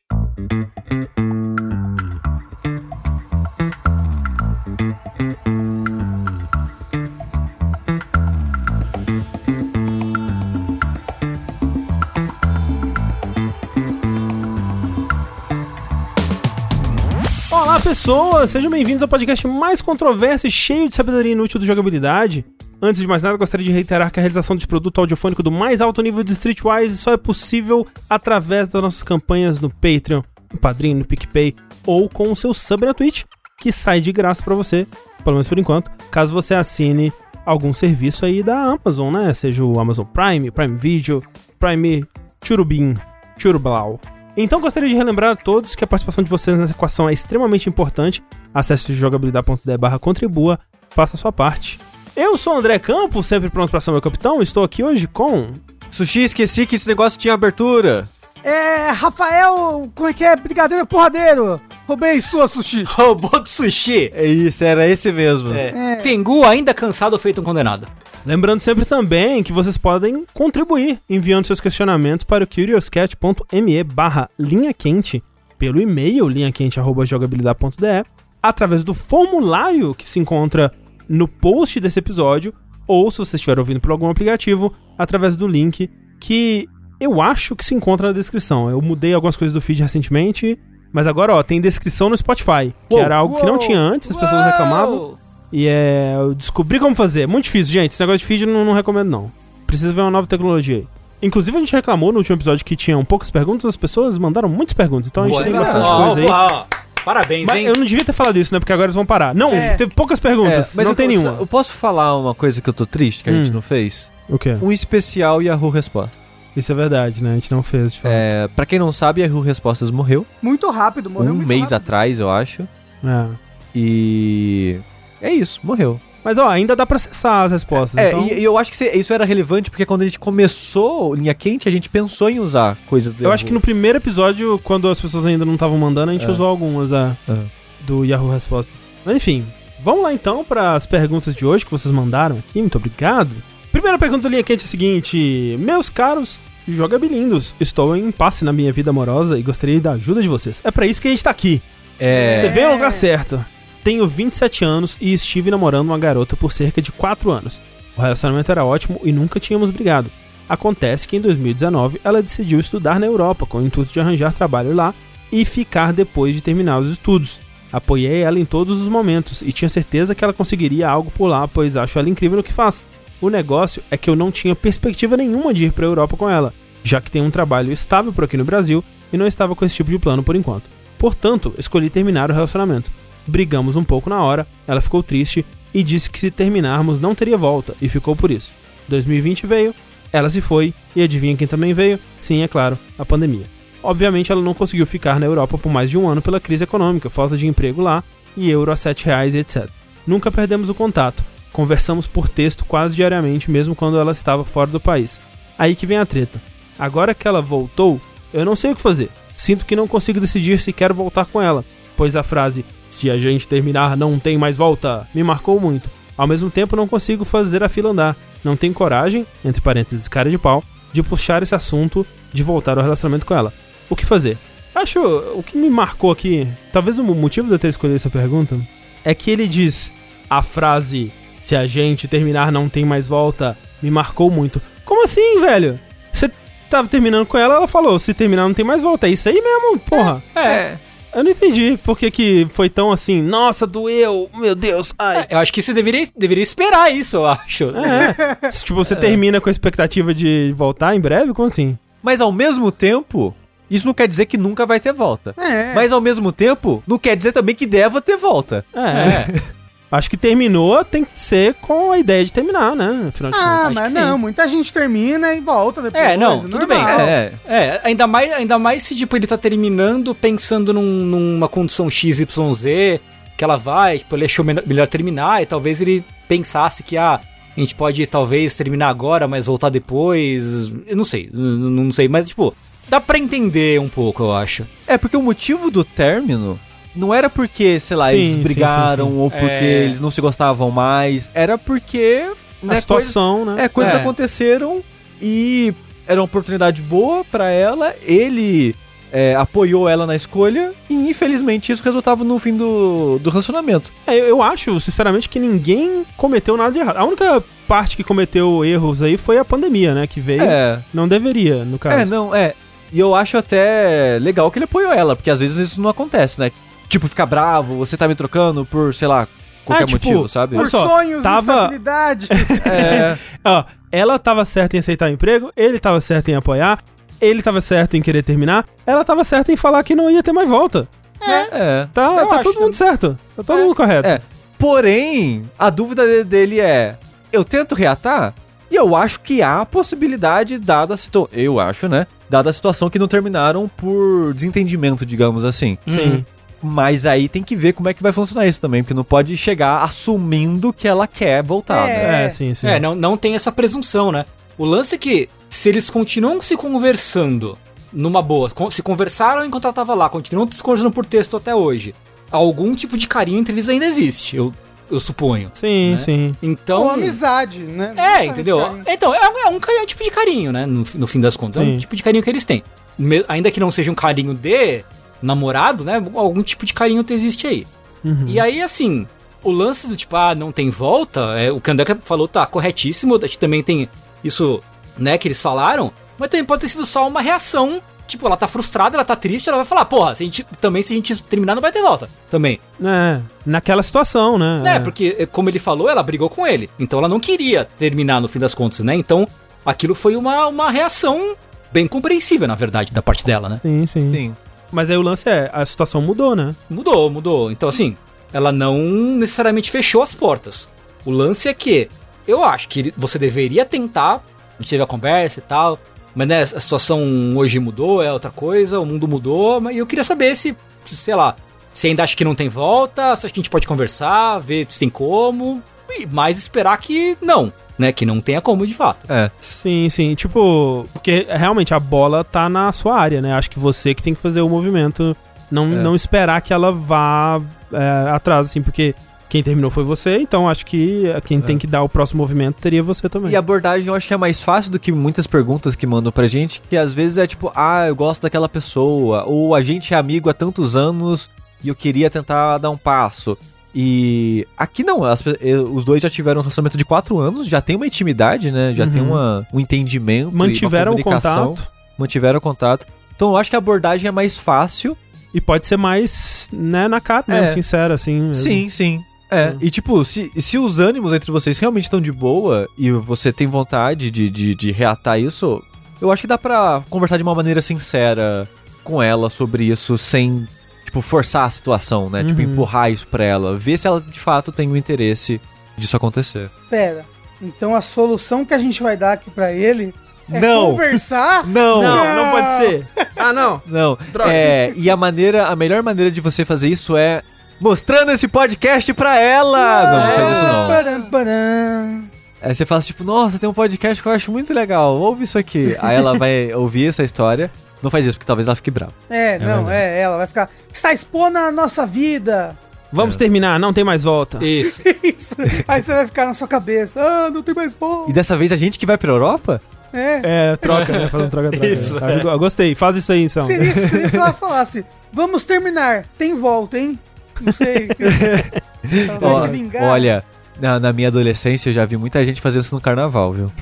Pessoas! 17.83 18.51
Sejam 18.51 18.70
bem-vindos 18.70 19.02
ao 19.02 19.09
podcast 19.09 19.47
mais 19.47 19.80
controverso 19.80 20.47
e 20.47 20.51
cheio 20.51 20.88
de 20.88 20.95
sabedoria 20.95 21.33
inútil 21.33 21.59
do 21.59 21.65
jogabilidade. 21.65 22.45
Antes 22.80 23.01
de 23.01 23.07
mais 23.07 23.23
nada, 23.23 23.37
gostaria 23.37 23.65
de 23.65 23.73
reiterar 23.73 24.11
que 24.11 24.21
a 24.21 24.23
realização 24.23 24.55
deste 24.55 24.69
produto 24.69 25.01
audiofônico 25.01 25.43
do 25.43 25.51
mais 25.51 25.80
alto 25.80 26.02
nível 26.02 26.23
de 26.23 26.33
Streetwise 26.33 26.98
só 26.98 27.12
é 27.12 27.16
possível 27.16 27.87
através 28.09 28.69
das 28.69 28.83
nossas 28.83 29.02
campanhas 29.02 29.61
no 29.61 29.71
Patreon, 29.71 30.23
no 30.52 30.59
Padrim, 30.59 30.95
no 30.95 31.05
PicPay 31.05 31.55
ou 31.87 32.09
com 32.09 32.30
o 32.30 32.37
seu 32.37 32.52
sub 32.52 32.85
na 32.85 32.93
Twitch, 32.95 33.24
que 33.59 33.73
sai 33.73 34.01
de 34.01 34.12
graça 34.12 34.43
para 34.43 34.55
você, 34.55 34.87
pelo 35.24 35.37
menos 35.37 35.49
por 35.49 35.59
enquanto, 35.59 35.91
caso 36.10 36.33
você 36.33 36.55
assine 36.55 37.12
algum 37.47 37.73
serviço 37.73 38.27
aí 38.27 38.43
da 38.43 38.59
Amazon, 38.62 39.12
né? 39.12 39.33
Seja 39.33 39.65
o 39.65 39.80
Amazon 39.80 40.07
Prime, 40.07 40.51
Prime 40.51 40.77
Video, 40.77 41.23
Prime 41.59 42.05
Churubim, 42.45 42.97
Churublau. 43.38 43.99
Então 44.36 44.60
gostaria 44.60 44.88
de 44.88 44.95
relembrar 44.95 45.32
a 45.32 45.36
todos 45.36 45.74
que 45.74 45.84
a 45.84 45.86
participação 45.86 46.23
de 46.23 46.30
vocês 46.30 46.59
nessa 46.59 46.73
equação 46.73 47.09
é 47.09 47.12
extremamente 47.12 47.68
importante. 47.68 48.23
Acesse 48.54 48.95
jogabilidade.de 48.95 49.76
barra 49.76 49.98
contribua, 49.98 50.59
faça 50.90 51.16
a 51.16 51.18
sua 51.18 51.32
parte. 51.32 51.78
Eu 52.16 52.36
sou 52.36 52.54
o 52.54 52.58
André 52.58 52.78
Campos, 52.78 53.26
sempre 53.26 53.48
pronto 53.48 53.70
para 53.70 53.80
ser 53.80 53.90
meu 53.90 54.02
capitão, 54.02 54.42
estou 54.42 54.64
aqui 54.64 54.82
hoje 54.82 55.06
com... 55.06 55.52
Sushi, 55.90 56.20
esqueci 56.20 56.66
que 56.66 56.76
esse 56.76 56.86
negócio 56.86 57.18
tinha 57.18 57.34
abertura. 57.34 58.08
É, 58.45 58.90
Rafael, 58.90 59.90
como 59.95 60.08
é 60.08 60.12
que 60.12 60.24
é? 60.24 60.36
Brigadeiro 60.36 60.86
porradeiro. 60.86 61.60
Roubei 61.86 62.23
sua 62.23 62.48
sushi. 62.48 62.84
Robô 62.88 63.28
do 63.28 63.48
sushi. 63.48 64.10
É 64.14 64.25
isso, 64.25 64.64
era 64.64 64.88
esse 64.88 65.12
mesmo. 65.12 65.53
É. 65.53 65.97
Tengu 65.97 66.44
ainda 66.44 66.72
cansado 66.72 67.19
feito 67.19 67.41
um 67.41 67.44
condenado. 67.44 67.86
Lembrando 68.25 68.60
sempre 68.60 68.84
também 68.84 69.43
que 69.43 69.53
vocês 69.53 69.78
podem 69.78 70.26
contribuir 70.34 70.99
enviando 71.09 71.47
seus 71.47 71.60
questionamentos 71.60 72.25
para 72.25 72.44
o 72.44 72.47
curioscat.me 72.47 73.84
barra 73.84 74.28
linha 74.38 74.75
quente 74.75 75.22
pelo 75.59 75.81
e-mail 75.81 76.28
linhaquente.jogabilidade.de 76.28 78.04
através 78.43 78.82
do 78.84 78.94
formulário 78.94 79.94
que 79.94 80.09
se 80.09 80.19
encontra 80.19 80.72
no 81.09 81.26
post 81.26 81.81
desse 81.81 81.98
episódio 81.98 82.54
ou 82.87 83.10
se 83.10 83.19
você 83.19 83.37
estiver 83.37 83.59
ouvindo 83.59 83.81
por 83.81 83.91
algum 83.91 84.10
aplicativo, 84.10 84.75
através 84.98 85.37
do 85.37 85.47
link 85.47 85.88
que 86.19 86.69
eu 86.98 87.22
acho 87.22 87.56
que 87.56 87.65
se 87.65 87.75
encontra 87.75 88.09
na 88.09 88.12
descrição. 88.12 88.69
Eu 88.69 88.82
mudei 88.82 89.15
algumas 89.15 89.37
coisas 89.37 89.54
do 89.54 89.60
feed 89.60 89.81
recentemente, 89.81 90.59
mas 90.93 91.06
agora 91.06 91.34
ó, 91.34 91.43
tem 91.43 91.60
descrição 91.60 92.10
no 92.10 92.16
Spotify, 92.16 92.75
que 92.88 92.94
Uou, 92.94 93.03
era 93.03 93.16
algo 93.16 93.38
que 93.38 93.47
não 93.47 93.59
tinha 93.59 93.78
antes, 93.78 94.10
as 94.10 94.16
pessoas 94.16 94.44
reclamavam. 94.44 95.19
E 95.53 95.66
é. 95.66 96.15
Eu 96.16 96.34
descobri 96.34 96.78
como 96.78 96.94
fazer. 96.94 97.26
Muito 97.26 97.44
difícil, 97.44 97.72
gente. 97.72 97.93
Esse 97.93 98.00
negócio 98.03 98.19
de 98.20 98.26
feed 98.26 98.43
eu 98.44 98.48
não, 98.48 98.65
não 98.65 98.72
recomendo, 98.72 99.09
não. 99.09 99.32
Precisa 99.66 99.92
ver 99.92 100.00
uma 100.03 100.10
nova 100.10 100.26
tecnologia 100.26 100.76
aí. 100.78 100.87
Inclusive, 101.22 101.56
a 101.56 101.60
gente 101.60 101.72
reclamou 101.72 102.12
no 102.12 102.19
último 102.19 102.37
episódio 102.37 102.65
que 102.65 102.75
tinham 102.75 103.04
poucas 103.04 103.31
perguntas, 103.31 103.66
as 103.66 103.76
pessoas 103.76 104.16
mandaram 104.16 104.48
muitas 104.48 104.72
perguntas. 104.72 105.09
Então 105.09 105.25
a 105.25 105.26
gente 105.26 105.34
Boa, 105.34 105.44
tem 105.44 105.53
bastante 105.53 105.84
Ó, 105.84 106.04
coisa 106.06 106.20
aí. 106.20 106.26
ó, 106.28 106.64
Parabéns, 107.04 107.47
Mas 107.47 107.56
hein? 107.56 107.66
eu 107.66 107.75
não 107.76 107.84
devia 107.84 108.04
ter 108.04 108.12
falado 108.12 108.38
isso, 108.38 108.52
né? 108.54 108.60
Porque 108.60 108.72
agora 108.72 108.86
eles 108.86 108.94
vão 108.94 109.06
parar. 109.06 109.34
Não, 109.34 109.50
É. 109.50 109.75
teve 109.75 109.94
poucas 109.94 110.20
perguntas. 110.20 110.75
não 110.76 110.84
eu, 110.84 110.94
tem 110.94 111.08
nenhuma. 111.08 111.30
Eu 111.41 111.47
posso 111.47 111.72
falar 111.72 112.14
uma 112.16 112.34
coisa 112.34 112.60
que 112.60 112.69
eu 112.69 112.75
tô 112.75 112.84
triste 112.84 113.25
que 113.25 113.30
a 113.30 113.32
Hum. 113.32 113.36
gente 113.44 113.52
não 113.54 113.62
fez? 113.62 114.10
O 114.28 114.38
quê? 114.38 114.56
Um 114.62 114.70
especial 114.70 115.41
Yahoo 115.42 115.70
Resposta. 115.70 116.19
Isso 116.54 116.70
é 116.70 116.75
verdade, 116.75 117.22
né? 117.25 117.32
A 117.32 117.34
gente 117.36 117.50
não 117.52 117.62
fez, 117.62 117.94
de 117.94 118.00
fato. 118.00 118.12
É, 118.12 118.48
pra 118.48 118.66
quem 118.66 118.78
não 118.78 118.92
sabe, 118.92 119.22
Yahoo 119.22 119.41
Respostas 119.41 119.91
morreu. 119.91 120.26
Muito 120.42 120.70
rápido, 120.70 121.08
morreu 121.08 121.32
um 121.32 121.36
muito 121.36 121.48
mês 121.48 121.60
rápido. 121.62 121.75
atrás, 121.76 122.20
eu 122.20 122.28
acho. 122.30 122.62
É. 123.04 123.26
E. 123.75 124.78
É 125.20 125.32
isso, 125.32 125.60
morreu. 125.62 126.00
Mas, 126.22 126.36
ó, 126.36 126.48
ainda 126.48 126.76
dá 126.76 126.84
pra 126.84 126.97
acessar 126.97 127.47
as 127.47 127.53
respostas. 127.53 127.97
É, 127.97 128.08
então... 128.08 128.26
e, 128.28 128.41
e 128.41 128.44
eu 128.44 128.58
acho 128.58 128.70
que 128.70 128.84
isso 128.84 129.12
era 129.12 129.25
relevante 129.25 129.70
porque 129.70 129.86
quando 129.86 130.03
a 130.03 130.04
gente 130.04 130.19
começou 130.19 131.14
linha 131.14 131.32
quente, 131.32 131.66
a 131.66 131.72
gente 131.72 131.88
pensou 131.88 132.28
em 132.28 132.38
usar 132.41 132.76
coisa 132.86 133.10
do 133.10 133.25
Eu 133.25 133.32
acho 133.32 133.44
que 133.44 133.53
no 133.53 133.60
primeiro 133.60 133.97
episódio, 133.98 134.58
quando 134.62 134.88
as 134.88 135.00
pessoas 135.00 135.25
ainda 135.25 135.44
não 135.47 135.54
estavam 135.54 135.78
mandando, 135.78 136.10
a 136.10 136.12
gente 136.12 136.26
É. 136.26 136.31
usou 136.31 136.47
algumas 136.47 136.92
é, 136.92 137.16
É. 137.28 137.38
do 137.86 138.04
Yahoo 138.04 138.31
Respostas. 138.31 138.75
Mas 139.04 139.16
enfim, 139.16 139.47
vamos 139.82 140.03
lá 140.03 140.12
então 140.12 140.44
para 140.44 140.75
as 140.75 140.84
perguntas 140.84 141.34
de 141.34 141.47
hoje 141.47 141.64
que 141.64 141.70
vocês 141.70 141.91
mandaram 141.92 142.37
aqui. 142.38 142.60
Muito 142.60 142.76
obrigado. 142.76 143.34
Primeira 143.72 143.98
pergunta 143.98 144.25
da 144.25 144.28
linha 144.28 144.42
quente 144.42 144.62
é 144.62 144.66
a 144.66 144.69
seguinte: 144.69 145.56
Meus 145.58 145.88
caros 145.88 146.38
jogabilindos, 146.69 147.54
estou 147.58 147.97
em 147.97 148.06
impasse 148.08 148.44
na 148.44 148.52
minha 148.52 148.70
vida 148.72 148.91
amorosa 148.91 149.38
e 149.38 149.42
gostaria 149.42 149.81
da 149.81 149.92
ajuda 149.92 150.20
de 150.20 150.28
vocês. 150.28 150.60
É 150.64 150.70
pra 150.70 150.87
isso 150.87 151.00
que 151.00 151.08
a 151.08 151.10
gente 151.10 151.25
tá 151.25 151.31
aqui. 151.31 151.62
É. 151.98 152.41
Você 152.41 152.48
veio 152.48 152.69
ao 152.69 152.75
lugar 152.75 152.92
certo. 152.92 153.42
Tenho 153.90 154.06
27 154.06 154.64
anos 154.64 154.96
e 155.00 155.12
estive 155.12 155.50
namorando 155.50 155.88
uma 155.88 155.98
garota 155.98 156.36
por 156.36 156.52
cerca 156.52 156.80
de 156.80 156.92
4 156.92 157.28
anos. 157.28 157.60
O 157.96 158.00
relacionamento 158.00 158.52
era 158.52 158.64
ótimo 158.64 159.00
e 159.02 159.10
nunca 159.10 159.40
tínhamos 159.40 159.68
brigado. 159.70 160.08
Acontece 160.48 161.08
que 161.08 161.16
em 161.16 161.20
2019 161.20 162.00
ela 162.04 162.22
decidiu 162.22 162.60
estudar 162.60 163.00
na 163.00 163.06
Europa 163.06 163.46
com 163.46 163.58
o 163.58 163.66
intuito 163.66 163.92
de 163.92 163.98
arranjar 163.98 164.32
trabalho 164.32 164.72
lá 164.72 164.94
e 165.32 165.44
ficar 165.44 165.92
depois 165.92 166.36
de 166.36 166.40
terminar 166.40 166.78
os 166.78 166.88
estudos. 166.88 167.40
Apoiei 167.72 168.22
ela 168.22 168.38
em 168.38 168.44
todos 168.44 168.80
os 168.80 168.86
momentos 168.86 169.42
e 169.42 169.50
tinha 169.50 169.68
certeza 169.68 170.14
que 170.14 170.22
ela 170.22 170.32
conseguiria 170.32 170.88
algo 170.88 171.10
por 171.10 171.26
lá, 171.26 171.48
pois 171.48 171.76
acho 171.76 171.98
ela 171.98 172.08
incrível 172.08 172.36
no 172.36 172.44
que 172.44 172.52
faz. 172.52 172.84
O 173.20 173.28
negócio 173.28 173.82
é 173.90 173.96
que 173.96 174.08
eu 174.08 174.14
não 174.14 174.30
tinha 174.30 174.54
perspectiva 174.54 175.16
nenhuma 175.16 175.52
de 175.52 175.64
ir 175.64 175.72
para 175.72 175.84
a 175.84 175.88
Europa 175.88 176.16
com 176.16 176.30
ela, 176.30 176.54
já 176.84 177.00
que 177.00 177.10
tenho 177.10 177.24
um 177.24 177.30
trabalho 177.30 177.72
estável 177.72 178.12
por 178.12 178.22
aqui 178.22 178.36
no 178.36 178.44
Brasil 178.44 178.84
e 179.12 179.16
não 179.16 179.26
estava 179.26 179.56
com 179.56 179.64
esse 179.64 179.74
tipo 179.74 179.90
de 179.90 179.98
plano 179.98 180.22
por 180.22 180.36
enquanto. 180.36 180.70
Portanto, 180.96 181.52
escolhi 181.58 181.90
terminar 181.90 182.30
o 182.30 182.34
relacionamento. 182.34 182.88
Brigamos 183.30 183.76
um 183.76 183.84
pouco 183.84 184.10
na 184.10 184.20
hora, 184.20 184.44
ela 184.66 184.80
ficou 184.80 185.04
triste 185.04 185.46
e 185.72 185.84
disse 185.84 186.10
que 186.10 186.18
se 186.18 186.32
terminarmos 186.32 186.98
não 186.98 187.14
teria 187.14 187.38
volta, 187.38 187.76
e 187.80 187.88
ficou 187.88 188.16
por 188.16 188.28
isso. 188.28 188.52
2020 188.88 189.46
veio, 189.46 189.72
ela 190.12 190.28
se 190.28 190.41
foi, 190.41 190.74
e 190.96 191.02
adivinha 191.02 191.36
quem 191.36 191.46
também 191.46 191.72
veio? 191.72 192.00
Sim, 192.19 192.42
é 192.42 192.48
claro, 192.48 192.76
a 192.98 193.06
pandemia. 193.06 193.46
Obviamente 193.84 194.32
ela 194.32 194.42
não 194.42 194.52
conseguiu 194.52 194.84
ficar 194.84 195.20
na 195.20 195.26
Europa 195.26 195.56
por 195.56 195.70
mais 195.70 195.88
de 195.88 195.96
um 195.96 196.08
ano 196.08 196.20
pela 196.20 196.40
crise 196.40 196.64
econômica, 196.64 197.08
falta 197.08 197.36
de 197.36 197.46
emprego 197.46 197.80
lá, 197.80 198.02
e 198.36 198.50
euro 198.50 198.72
a 198.72 198.76
7 198.76 199.06
reais 199.06 199.32
e 199.32 199.38
etc. 199.38 199.69
Nunca 200.04 200.32
perdemos 200.32 200.69
o 200.69 200.74
contato, 200.74 201.22
conversamos 201.52 202.08
por 202.08 202.28
texto 202.28 202.64
quase 202.64 202.96
diariamente, 202.96 203.48
mesmo 203.48 203.76
quando 203.76 203.96
ela 203.96 204.10
estava 204.10 204.44
fora 204.44 204.72
do 204.72 204.80
país. 204.80 205.22
Aí 205.56 205.76
que 205.76 205.86
vem 205.86 205.98
a 205.98 206.06
treta. 206.06 206.42
Agora 206.76 207.14
que 207.14 207.28
ela 207.28 207.40
voltou, 207.40 208.00
eu 208.34 208.44
não 208.44 208.56
sei 208.56 208.72
o 208.72 208.74
que 208.74 208.82
fazer. 208.82 209.08
Sinto 209.36 209.64
que 209.64 209.76
não 209.76 209.86
consigo 209.86 210.19
decidir 210.19 210.58
se 210.58 210.72
quero 210.72 210.94
voltar 210.94 211.26
com 211.26 211.40
ela, 211.40 211.64
pois 212.00 212.16
a 212.16 212.22
frase 212.22 212.65
se 212.88 213.11
a 213.11 213.19
gente 213.19 213.47
terminar 213.47 213.94
não 213.94 214.19
tem 214.19 214.38
mais 214.38 214.56
volta 214.56 215.06
me 215.15 215.22
marcou 215.22 215.61
muito. 215.61 215.91
Ao 216.16 216.27
mesmo 216.27 216.50
tempo 216.50 216.75
não 216.75 216.88
consigo 216.88 217.27
fazer 217.27 217.62
a 217.62 217.69
fila 217.69 217.91
andar. 217.91 218.16
Não 218.43 218.56
tenho 218.56 218.72
coragem, 218.72 219.27
entre 219.44 219.61
parênteses 219.61 220.09
cara 220.09 220.31
de 220.31 220.38
pau, 220.38 220.65
de 220.94 221.03
puxar 221.03 221.43
esse 221.43 221.55
assunto 221.55 222.06
de 222.33 222.43
voltar 222.43 222.78
ao 222.78 222.83
relacionamento 222.83 223.27
com 223.27 223.34
ela. 223.34 223.53
O 223.91 223.94
que 223.94 224.06
fazer? 224.06 224.38
Acho 224.75 224.99
o 224.99 225.43
que 225.43 225.59
me 225.59 225.69
marcou 225.69 226.11
aqui, 226.11 226.49
talvez 226.72 226.99
o 226.99 227.05
motivo 227.05 227.49
de 227.49 227.53
eu 227.53 227.59
ter 227.59 227.69
escolhido 227.69 227.97
essa 227.97 228.09
pergunta, 228.09 228.59
é 229.05 229.15
que 229.15 229.31
ele 229.31 229.47
diz 229.47 229.93
a 230.31 230.43
frase 230.43 231.12
se 231.38 231.55
a 231.55 231.67
gente 231.67 232.09
terminar 232.09 232.50
não 232.50 232.67
tem 232.67 232.87
mais 232.87 233.09
volta 233.09 233.59
me 233.82 233.91
marcou 233.91 234.31
muito. 234.31 234.58
Como 234.87 235.05
assim, 235.05 235.38
velho? 235.43 235.79
Você 236.11 236.31
tava 236.70 236.88
terminando 236.88 237.26
com 237.26 237.37
ela, 237.37 237.56
ela 237.56 237.69
falou, 237.69 237.99
se 237.99 238.14
terminar 238.14 238.44
não 238.44 238.55
tem 238.55 238.64
mais 238.64 238.81
volta. 238.81 239.06
É 239.06 239.11
isso 239.11 239.29
aí 239.29 239.43
mesmo, 239.43 239.79
porra. 239.81 240.23
É. 240.35 240.79
Eu 241.14 241.24
não 241.24 241.30
entendi 241.30 241.78
por 241.82 241.98
que, 241.98 242.10
que 242.10 242.46
foi 242.50 242.68
tão 242.68 242.92
assim, 242.92 243.20
nossa, 243.20 243.66
doeu, 243.66 244.30
meu 244.34 244.54
Deus, 244.54 244.94
ai. 244.98 245.26
Eu 245.28 245.38
acho 245.38 245.52
que 245.52 245.60
você 245.60 245.74
deveria, 245.74 246.06
deveria 246.16 246.42
esperar 246.42 246.92
isso, 246.92 247.16
eu 247.16 247.26
acho. 247.26 247.72
É. 247.76 248.50
Se, 248.50 248.62
tipo, 248.64 248.76
você 248.76 248.94
termina 248.94 249.40
com 249.40 249.48
a 249.48 249.52
expectativa 249.52 250.14
de 250.14 250.54
voltar 250.56 250.94
em 250.94 251.00
breve, 251.00 251.32
como 251.32 251.48
assim? 251.48 251.76
Mas 252.02 252.20
ao 252.20 252.30
mesmo 252.30 252.70
tempo, 252.70 253.34
isso 253.70 253.86
não 253.86 253.94
quer 253.94 254.06
dizer 254.06 254.26
que 254.26 254.38
nunca 254.38 254.64
vai 254.64 254.78
ter 254.78 254.92
volta. 254.92 255.34
É. 255.36 255.74
Mas 255.74 255.92
ao 255.92 256.00
mesmo 256.00 256.32
tempo, 256.32 256.82
não 256.86 256.98
quer 256.98 257.16
dizer 257.16 257.32
também 257.32 257.54
que 257.54 257.66
deva 257.66 258.00
ter 258.00 258.16
volta. 258.16 258.64
É. 258.74 259.59
Acho 259.92 260.08
que 260.08 260.16
terminou, 260.16 260.84
tem 260.84 261.02
que 261.04 261.10
ser 261.19 261.54
com 261.54 261.90
a 261.90 261.98
ideia 261.98 262.25
de 262.25 262.32
terminar, 262.32 262.76
né? 262.76 263.06
Afinal 263.08 263.32
de 263.32 263.38
Ah, 263.38 263.58
contas. 263.69 263.75
mas 263.75 263.92
não, 263.92 264.14
sim. 264.14 264.20
muita 264.20 264.46
gente 264.46 264.72
termina 264.72 265.34
e 265.34 265.40
volta 265.40 265.82
depois. 265.82 266.02
É, 266.04 266.16
não, 266.16 266.40
tudo 266.40 266.66
bem. 266.66 266.78
normal. 266.78 267.00
É. 267.00 267.32
É, 267.48 267.81
ainda 267.82 268.06
mais, 268.06 268.31
ainda 268.32 268.56
mais 268.58 268.84
se 268.84 268.94
tipo, 268.94 269.16
ele 269.16 269.26
tá 269.26 269.37
terminando 269.37 270.14
pensando 270.14 270.72
num- 270.72 270.82
numa 271.04 271.48
condição 271.48 271.90
XYZ, 271.90 273.00
que 273.37 273.42
ela 273.42 273.56
vai, 273.56 273.98
tipo, 273.98 274.14
ele 274.14 274.26
achou 274.26 274.44
melhor 274.44 274.87
terminar, 274.87 275.42
e 275.42 275.46
talvez 275.46 275.81
ele 275.81 276.04
pensasse 276.28 276.82
que, 276.82 276.96
ah, 276.96 277.20
A 277.56 277.60
gente 277.60 277.75
pode 277.75 278.06
talvez 278.06 278.54
terminar 278.54 278.88
agora, 278.88 279.26
mas 279.26 279.46
voltar 279.46 279.70
depois. 279.70 280.72
Eu 280.86 280.96
não 280.96 281.04
sei, 281.04 281.28
não 281.32 281.90
sei, 281.90 282.08
mas 282.08 282.28
tipo, 282.28 282.54
dá 282.88 283.00
pra 283.00 283.19
entender 283.19 283.78
um 283.81 283.88
pouco, 283.88 284.22
eu 284.22 284.32
acho. 284.32 284.64
É, 284.86 284.96
porque 284.96 285.16
o 285.16 285.22
motivo 285.22 285.69
do 285.69 285.82
término 285.84 286.58
não 286.94 287.14
era 287.14 287.28
porque, 287.31 287.78
sei 287.81 287.96
lá, 287.96 288.10
Sim, 288.10 288.16
eles 288.16 288.34
brigaram 288.34 289.06
sim, 289.06 289.12
sim. 289.12 289.19
ou 289.19 289.31
porque 289.31 289.46
É. 289.46 289.84
eles 289.84 290.00
não 290.00 290.10
se 290.10 290.20
gostavam 290.20 290.70
mais. 290.70 291.31
Era 291.34 291.56
porque. 291.56 292.31
A 292.62 292.66
né, 292.66 292.81
situação, 292.81 293.37
coisas, 293.44 293.56
né? 293.56 293.64
é, 293.64 293.69
coisas 293.69 293.94
É. 293.94 293.96
aconteceram 293.96 294.82
e 295.20 295.72
era 296.06 296.20
uma 296.20 296.25
oportunidade 296.26 296.82
boa 296.82 297.25
pra 297.25 297.48
ela. 297.50 297.94
Ele 298.02 298.75
é, 299.12 299.34
apoiou 299.34 299.88
ela 299.88 300.06
na 300.06 300.14
escolha 300.14 300.72
e, 300.88 300.94
infelizmente, 300.94 301.72
isso 301.72 301.82
resultava 301.82 302.22
no 302.22 302.38
fim 302.38 302.54
do, 302.54 303.19
do 303.19 303.31
relacionamento. 303.31 303.90
É, 304.06 304.14
eu, 304.14 304.25
eu 304.26 304.43
acho, 304.43 304.78
sinceramente, 304.78 305.28
que 305.28 305.38
ninguém 305.38 306.04
cometeu 306.19 306.56
nada 306.56 306.70
de 306.70 306.81
errado. 306.81 306.96
A 306.98 307.04
única 307.04 307.43
parte 307.66 307.96
que 307.96 308.04
cometeu 308.04 308.62
erros 308.64 309.00
aí 309.00 309.16
foi 309.16 309.38
a 309.38 309.44
pandemia, 309.44 309.94
né? 309.94 310.06
Que 310.06 310.20
veio. 310.20 310.43
É, 310.43 310.81
Não 310.93 311.08
deveria, 311.08 311.64
no 311.64 311.78
caso. 311.78 311.96
é, 311.96 312.04
não, 312.04 312.34
é. 312.34 312.52
E 312.93 312.98
eu 313.00 313.14
acho 313.14 313.38
até 313.38 314.19
legal 314.20 314.50
que 314.50 314.58
ele 314.58 314.64
apoiou 314.64 314.93
ela, 314.93 315.14
porque 315.16 315.31
às 315.31 315.38
vezes 315.40 315.56
isso 315.70 315.81
não 315.81 315.88
acontece, 315.88 316.40
né? 316.40 316.50
Tipo, 316.90 317.08
ficar 317.08 317.25
bravo, 317.25 317.76
você 317.78 317.96
tá 317.96 318.06
me 318.06 318.14
trocando 318.14 318.66
por, 318.66 318.92
sei 318.92 319.06
lá, 319.08 319.26
qualquer 319.64 319.84
É, 319.84 319.87
tipo, 319.87 320.04
motivo, 320.08 320.28
sabe? 320.28 320.56
Por 320.56 320.69
só, 320.69 320.87
sonhos, 320.87 321.22
tava- 321.22 321.52
estabilidade. 321.52 322.28
É, 322.66 323.16
Ó, 323.44 323.64
ela 323.92 324.19
tava 324.19 324.44
certa 324.44 324.76
em 324.76 324.81
aceitar 324.81 325.06
o 325.08 325.12
emprego, 325.12 325.50
ele 325.56 325.78
tava 325.78 326.00
certo 326.00 326.28
em 326.28 326.34
apoiar, 326.34 326.81
ele 327.20 327.42
tava 327.42 327.60
certo 327.60 327.96
em 327.96 328.02
querer 328.02 328.22
terminar, 328.25 328.64
ela 328.84 329.04
tava 329.04 329.22
certa 329.25 329.52
em 329.52 329.56
falar 329.56 329.82
que 329.84 329.94
não 329.94 330.10
ia 330.10 330.22
ter 330.22 330.32
mais 330.32 330.48
volta. 330.48 330.87
é. 331.22 331.87
Tá, 331.94 332.16
Eu 332.20 332.28
tá 332.28 332.34
acho 332.37 332.44
todo 332.44 332.60
mundo 332.60 332.75
certo. 332.75 333.16
Tá 333.36 333.43
todo 333.43 333.58
mundo 333.60 333.75
correto. 333.75 334.08
É. 334.08 334.20
Porém, 334.58 335.43
a 335.58 335.70
dúvida 335.70 336.06
de- 336.06 336.25
dele 336.25 336.60
é: 336.60 336.96
eu 337.32 337.44
tento 337.44 337.75
reatar? 337.75 338.34
E 338.70 338.76
eu 338.76 338.94
acho 338.94 339.19
que 339.20 339.43
há 339.43 339.60
a 339.62 339.66
possibilidade, 339.66 340.56
dada 340.58 340.94
a 340.94 340.96
situação. 340.96 341.28
Eu 341.32 341.58
acho, 341.58 341.88
né? 341.88 342.06
Dada 342.28 342.50
a 342.50 342.52
situação 342.52 342.88
que 342.88 342.98
não 343.00 343.08
terminaram 343.08 343.66
por 343.66 344.32
desentendimento, 344.32 345.04
digamos 345.04 345.44
assim. 345.44 345.76
Sim. 345.88 346.25
Mas 346.62 347.06
aí 347.06 347.28
tem 347.28 347.42
que 347.42 347.56
ver 347.56 347.72
como 347.72 347.88
é 347.88 347.94
que 347.94 348.02
vai 348.02 348.12
funcionar 348.12 348.46
isso 348.46 348.60
também, 348.60 348.82
porque 348.82 348.92
não 348.94 349.04
pode 349.04 349.34
chegar 349.36 349.82
assumindo 349.82 350.72
que 350.72 350.86
ela 350.86 351.06
quer 351.06 351.42
voltar, 351.42 351.88
É. 351.88 351.92
né? 351.96 352.24
É, 352.26 352.30
sim, 352.30 352.52
sim. 352.54 352.66
É, 352.66 352.78
não, 352.78 352.94
não 352.94 353.16
tem 353.16 353.34
essa 353.34 353.50
presunção, 353.50 354.12
né? 354.12 354.26
O 354.58 354.64
lance 354.66 354.94
é 354.94 354.98
que, 354.98 355.28
se 355.48 355.68
eles 355.70 355.88
continuam 355.88 356.40
se 356.40 356.56
conversando 356.56 357.56
numa 357.92 358.20
boa, 358.20 358.50
se 358.70 358.82
conversaram 358.82 359.44
enquanto 359.44 359.64
ela 359.64 359.72
tava 359.72 359.94
lá, 359.94 360.08
continuam 360.08 360.46
se 360.52 360.62
conversando 360.62 360.92
por 360.92 361.06
texto 361.06 361.36
até 361.36 361.54
hoje, 361.54 361.94
algum 362.30 362.74
tipo 362.74 362.96
de 362.98 363.08
carinho 363.08 363.38
entre 363.38 363.54
eles 363.54 363.68
ainda 363.68 363.86
existe, 363.86 364.36
eu, 364.36 364.52
eu 364.90 365.00
suponho. 365.00 365.50
Sim, 365.54 365.92
né? 365.92 365.98
sim. 365.98 366.36
Então. 366.42 366.82
Ou 366.82 366.90
amizade, 366.90 367.60
né? 367.60 367.92
Não 367.96 368.02
É, 368.04 368.26
entendeu? 368.26 368.60
carinho. 368.60 368.84
Então, 368.86 369.14
é, 369.14 369.18
um- 369.18 369.38
é 369.38 369.50
um, 369.50 369.56
é 369.78 369.82
um 369.82 369.86
tipo 369.86 370.04
de 370.04 370.10
carinho, 370.10 370.52
né? 370.52 370.66
No, 370.66 370.84
no 370.94 371.06
fim 371.06 371.20
das 371.20 371.36
contas. 371.38 371.62
É 371.62 371.64
Sim. 371.64 371.74
um 371.74 371.78
tipo 371.78 371.96
de 371.96 372.02
carinho 372.02 372.22
que 372.22 372.28
eles 372.30 372.44
têm. 372.44 372.62
Me- 372.98 373.24
ainda 373.28 373.50
que 373.50 373.58
não 373.58 373.70
seja 373.70 373.90
um 373.90 373.94
carinho 373.94 374.34
de 374.34 374.84
namorado, 375.22 375.84
né? 375.84 376.02
Algum 376.14 376.43
tipo 376.43 376.64
de 376.64 376.75
carinho 376.75 377.05
existe 377.11 377.46
aí. 377.46 377.67
Uhum. 378.05 378.25
E 378.26 378.40
aí, 378.40 378.62
assim, 378.62 379.06
o 379.43 379.50
lance 379.50 379.88
do 379.88 379.96
tipo, 379.96 380.17
ah, 380.17 380.34
não 380.34 380.52
tem 380.52 380.70
volta, 380.70 381.20
é, 381.38 381.50
o 381.50 381.61
Kandeca 381.61 381.99
falou 382.02 382.28
tá 382.28 382.44
corretíssimo, 382.46 383.17
a 383.17 383.26
gente 383.26 383.38
também 383.38 383.62
tem 383.62 383.88
isso, 384.22 384.61
né, 384.96 385.17
que 385.19 385.28
eles 385.28 385.40
falaram, 385.40 385.93
mas 386.19 386.28
também 386.28 386.44
pode 386.44 386.62
ter 386.62 386.69
sido 386.69 386.84
só 386.84 387.06
uma 387.06 387.20
reação. 387.20 387.81
Tipo, 388.06 388.26
ela 388.26 388.37
tá 388.37 388.49
frustrada, 388.49 388.96
ela 388.96 389.05
tá 389.05 389.14
triste, 389.14 389.49
ela 389.49 389.58
vai 389.58 389.64
falar, 389.64 389.84
porra, 389.84 390.17
se 390.17 390.25
a 390.25 390.26
gente, 390.26 390.44
também 390.61 390.82
se 390.82 390.93
a 390.93 390.96
gente 390.96 391.22
terminar 391.22 391.55
não 391.55 391.62
vai 391.62 391.70
ter 391.70 391.81
volta. 391.81 392.08
Também. 392.28 392.58
É, 392.84 393.20
naquela 393.46 393.84
situação, 393.84 394.37
né? 394.37 394.64
É, 394.67 394.81
porque, 394.81 395.14
eh, 395.17 395.26
como 395.26 395.49
ele 395.49 395.61
falou, 395.61 395.88
ela 395.88 396.02
brigou 396.02 396.28
com 396.28 396.44
ele. 396.44 396.69
Então 396.76 396.99
ela 396.99 397.08
não 397.08 397.20
queria 397.20 397.64
terminar 397.64 398.20
no 398.20 398.26
fim 398.26 398.40
das 398.40 398.52
contas, 398.52 398.81
né? 398.81 398.96
Então 398.96 399.28
aquilo 399.64 399.94
foi 399.94 400.17
uma, 400.17 400.49
uma 400.49 400.72
reação 400.72 401.37
bem 401.72 401.87
compreensível, 401.87 402.49
na 402.49 402.56
verdade, 402.56 402.93
da 402.93 403.00
parte 403.00 403.25
dela, 403.25 403.49
né? 403.49 403.61
Sim, 403.62 403.87
sim, 403.87 404.12
Sim. 404.12 404.32
Mas 404.72 404.90
aí 404.90 404.96
o 404.96 405.02
lance 405.02 405.28
é, 405.28 405.50
a 405.52 405.64
situação 405.67 406.00
mudou, 406.00 406.37
né? 406.37 406.55
Mudou, 406.69 407.11
mudou. 407.11 407.50
Então, 407.50 407.69
assim, 407.69 407.96
ela 408.32 408.52
não 408.52 408.78
necessariamente 408.78 409.70
fechou 409.70 410.02
as 410.02 410.14
portas. 410.14 410.69
O 411.05 411.11
lance 411.11 411.49
é 411.49 411.55
que 411.55 411.88
eu 412.26 412.44
acho 412.44 412.69
que 412.69 412.94
você 412.96 413.19
deveria 413.19 413.64
tentar. 413.64 414.25
A 414.58 414.62
gente 414.62 414.70
teve 414.70 414.82
a 414.82 414.87
conversa 414.87 415.40
e 415.40 415.43
tal. 415.43 415.78
Mas 416.14 416.28
né, 416.28 416.43
a 416.43 416.61
situação 416.61 417.00
hoje 417.37 417.58
mudou, 417.58 418.02
é 418.02 418.12
outra 418.12 418.31
coisa, 418.31 418.81
o 418.81 418.87
mundo 418.87 419.08
mudou. 419.08 419.61
Mas 419.61 419.76
eu 419.76 419.87
queria 419.87 420.05
saber 420.05 420.34
se, 420.37 420.56
se, 420.84 420.96
sei 420.96 421.14
lá, 421.14 421.34
se 421.72 421.88
ainda 421.88 422.02
acha 422.02 422.17
que 422.17 422.25
não 422.25 422.34
tem 422.34 422.49
volta, 422.49 423.14
se 423.17 423.26
a 423.26 423.28
gente 423.28 423.50
pode 423.50 423.67
conversar, 423.67 424.38
ver 424.38 424.67
se 424.69 424.81
tem 424.81 424.88
como. 424.88 425.62
E 425.88 426.06
mais 426.06 426.38
esperar 426.38 426.76
que 426.78 427.17
não, 427.20 427.52
né? 427.81 427.93
Que 427.93 428.05
não 428.05 428.21
tenha 428.21 428.41
como 428.41 428.67
de 428.67 428.75
fato. 428.75 429.11
É. 429.11 429.31
Sim, 429.41 429.88
sim. 429.88 430.15
Tipo, 430.15 430.87
porque 430.93 431.27
realmente 431.29 431.73
a 431.73 431.81
bola 431.81 432.23
tá 432.23 432.49
na 432.49 432.71
sua 432.73 432.97
área, 433.00 433.21
né? 433.23 433.32
Acho 433.32 433.50
que 433.50 433.59
você 433.59 433.94
que 433.94 434.03
tem 434.03 434.15
que 434.15 434.21
fazer 434.21 434.43
o 434.43 434.49
movimento. 434.49 435.17
Não, 435.50 435.65
É. 435.65 435.69
não 435.82 435.94
esperar 435.97 436.41
que 436.43 436.53
ela 436.53 436.71
vá 436.71 437.41
é, 437.73 438.11
atrás, 438.11 438.47
assim, 438.49 438.62
porque 438.62 438.94
quem 439.29 439.43
terminou 439.43 439.71
foi 439.71 439.82
você, 439.85 440.19
então 440.19 440.49
acho 440.49 440.67
que 440.67 441.05
quem 441.25 441.41
tem 441.41 441.56
que 441.56 441.67
dar 441.67 441.82
o 441.82 441.88
próximo 441.88 442.19
movimento 442.21 442.56
teria 442.61 442.82
você 442.82 443.09
também. 443.09 443.32
E 443.32 443.37
a 443.37 443.38
abordagem 443.38 443.88
eu 443.88 443.94
acho 443.94 444.06
que 444.09 444.15
é 444.15 444.17
mais 444.17 444.41
fácil 444.43 444.71
do 444.73 444.79
que 444.79 444.91
muitas 444.93 445.27
perguntas 445.27 445.75
que 445.77 445.87
mandam 445.87 446.11
pra 446.12 446.27
gente, 446.29 446.61
que 446.69 446.77
às 446.77 446.93
vezes 446.93 447.17
é 447.17 447.27
tipo, 447.29 447.50
ah, 447.55 447.87
eu 447.87 447.94
gosto 447.97 448.23
daquela 448.23 448.49
pessoa, 448.49 449.25
ou 449.25 449.55
a 449.55 449.62
gente 449.62 449.94
é 449.94 449.97
amigo 449.97 450.29
há 450.29 450.35
tantos 450.35 450.75
anos 450.77 451.31
e 451.62 451.69
eu 451.69 451.75
queria 451.77 452.11
tentar 452.11 452.59
dar 452.59 452.71
um 452.71 452.77
passo. 452.77 453.38
E 453.75 454.46
aqui 454.58 454.82
não, 454.82 455.05
as 455.05 455.22
eh, 455.26 455.56
os 455.56 455.84
dois 455.84 456.02
já 456.02 456.11
tiveram 456.11 456.40
um 456.40 456.43
relacionamento 456.43 456.76
de 456.76 456.84
quatro 456.84 457.19
anos, 457.19 457.46
já 457.46 457.61
tem 457.61 457.76
uma 457.76 457.87
intimidade, 457.87 458.50
né? 458.50 458.72
Já 458.75 458.84
Uhum. 458.84 458.90
tem 458.90 459.02
uma, 459.02 459.46
um 459.52 459.61
entendimento. 459.61 460.32
Mantiveram 460.37 460.93
o 460.94 461.02
contato 461.02 461.58
Mantiveram 461.99 462.38
o 462.38 462.40
contato. 462.40 462.87
Então 463.14 463.31
eu 463.31 463.37
acho 463.37 463.50
que 463.50 463.56
a 463.56 463.58
abordagem 463.58 464.08
é 464.08 464.11
mais 464.11 464.38
fácil. 464.38 464.96
e 465.32 465.40
pode 465.40 465.64
ser 465.64 465.76
mais, 465.76 466.49
né, 466.52 466.88
na 466.88 467.00
cara 467.00 467.25
mesmo, 467.28 467.44
É. 467.44 467.52
sincera, 467.55 467.94
assim. 467.94 468.19
mesmo. 468.20 468.34
Sim, 468.34 468.69
sim. 468.69 469.00
É, 469.31 469.50
Hum. 469.50 469.58
e 469.61 469.70
tipo, 469.70 470.05
se, 470.05 470.28
se 470.37 470.58
os 470.58 470.81
ânimos 470.81 471.12
entre 471.12 471.31
vocês 471.31 471.56
realmente 471.56 471.84
estão 471.84 472.00
de 472.00 472.11
boa 472.11 472.67
e 472.76 472.90
você 472.90 473.32
tem 473.32 473.46
vontade 473.46 474.11
de, 474.11 474.28
de, 474.28 474.56
de 474.56 474.72
reatar 474.72 475.20
isso, 475.20 475.62
eu 476.00 476.11
acho 476.11 476.22
que 476.22 476.26
dá 476.26 476.37
pra 476.37 476.82
conversar 476.90 477.17
de 477.17 477.22
uma 477.22 477.32
maneira 477.32 477.61
sincera 477.61 478.49
com 478.82 479.00
ela 479.00 479.31
sobre 479.31 479.62
isso 479.62 479.96
sem, 479.96 480.49
tipo, 480.90 481.00
forçar 481.00 481.46
a 481.46 481.50
situação, 481.50 482.10
né? 482.10 482.25
Tipo, 482.25 482.42
Uhum. 482.42 482.52
empurrar 482.52 482.90
isso 482.90 483.06
pra 483.06 483.25
ela. 483.25 483.56
Ver 483.56 483.78
se 483.78 483.87
ela 483.87 484.00
de 484.00 484.19
fato 484.19 484.50
tem 484.50 484.69
o 484.70 484.76
interesse 484.76 485.40
disso 485.78 485.96
acontecer. 485.96 486.50
Pera. 486.69 487.04
Então 487.40 487.75
a 487.75 487.81
solução 487.81 488.44
que 488.44 488.52
a 488.52 488.58
gente 488.58 488.82
vai 488.82 488.96
dar 488.96 489.12
aqui 489.12 489.31
pra 489.31 489.52
ele 489.52 489.94
é 490.31 490.41
Não. 490.41 490.72
conversar. 490.72 491.46
Não! 491.46 491.81
Não, 491.82 491.96
não, 492.05 492.17
Não. 492.26 492.31
pode 492.32 492.48
ser. 492.58 492.86
Ah, 493.17 493.32
não. 493.32 493.62
Não. 493.67 493.98
Droga. 494.12 494.31
É, 494.32 494.72
e 494.76 494.91
a 494.91 494.96
maneira, 494.96 495.46
a 495.46 495.56
melhor 495.56 495.82
maneira 495.82 496.10
de 496.10 496.20
você 496.20 496.44
fazer 496.44 496.69
isso 496.69 496.96
é 496.96 497.22
mostrando 497.60 498.10
esse 498.12 498.26
podcast 498.29 498.93
pra 498.94 499.19
ela. 499.19 499.82
Não, 499.84 499.96
não 500.06 500.15
faz 500.15 500.32
isso 500.32 500.43
não. 500.43 500.69
Param, 500.69 501.03
param. 501.10 502.05
Aí 502.43 502.55
você 502.55 502.65
fala 502.67 502.81
tipo, 502.82 503.05
nossa, 503.05 503.38
tem 503.38 503.48
um 503.48 503.53
podcast 503.55 504.03
que 504.03 504.08
eu 504.08 504.12
acho 504.12 504.32
muito 504.32 504.53
legal, 504.55 504.96
ouve 504.98 505.24
isso 505.24 505.38
aqui. 505.38 505.76
Aí 505.81 505.94
ela 505.96 506.17
vai 506.19 506.53
ouvir 506.55 506.88
essa 506.88 507.03
história. 507.05 507.50
Não 507.82 507.91
faz 507.91 508.05
isso, 508.06 508.17
porque 508.19 508.27
talvez 508.27 508.46
ela 508.46 508.55
fique 508.56 508.70
brava. 508.70 508.93
É, 509.08 509.39
não, 509.39 509.65
verdade. 509.65 509.72
é, 509.72 510.01
ela 510.01 510.17
vai 510.19 510.27
ficar. 510.27 510.49
Está 510.72 510.93
expondo 510.93 511.39
a 511.39 511.51
nossa 511.51 511.87
vida. 511.87 512.57
Vamos 512.93 513.15
terminar, 513.17 513.59
não 513.61 513.73
tem 513.73 513.85
mais 513.85 514.03
volta. 514.03 514.39
Isso. 514.45 514.83
Isso. 515.03 515.35
Aí 515.69 515.81
você 515.83 515.93
vai 515.95 516.07
ficar 516.07 516.27
na 516.27 516.35
sua 516.35 516.49
cabeça. 516.49 517.01
Ah, 517.01 517.31
não 517.31 517.43
tem 517.43 517.55
mais 517.55 517.73
E 517.73 517.77
fome. 517.77 518.13
dessa 518.13 518.37
vez 518.37 518.51
a 518.53 518.57
gente 518.57 518.79
que 518.79 518.85
vai 518.85 518.99
pra 518.99 519.11
Europa? 519.13 519.61
É. 519.93 520.21
É, 520.53 520.57
troca, 520.57 520.93
né? 520.93 521.09
Faz 521.09 521.25
um 521.25 521.29
troca-troca. 521.29 521.67
Isso, 521.67 521.97
é. 522.05 522.23
eu 522.23 522.39
Gostei, 522.39 522.75
faz 522.75 522.97
isso 522.97 523.13
aí, 523.13 523.25
então. 523.25 523.47
Seria 523.47 523.73
seria 523.75 524.09
se 524.09 524.17
ela 524.17 524.33
falasse: 524.33 524.85
Vamos 525.13 525.45
terminar. 525.45 526.05
Tem 526.19 526.39
volta, 526.39 526.79
hein? 526.79 526.99
Não 527.41 527.53
sei. 527.53 527.89
Ó, 529.21 529.91
olha, 529.93 530.25
na, 530.61 530.79
na 530.81 530.93
minha 530.93 531.09
adolescência 531.09 531.71
eu 531.71 531.75
já 531.75 531.85
vi 531.85 531.97
muita 531.97 532.25
gente 532.25 532.41
fazendo 532.41 532.63
isso 532.63 532.75
no 532.75 532.81
carnaval, 532.81 533.33
viu? 533.33 533.53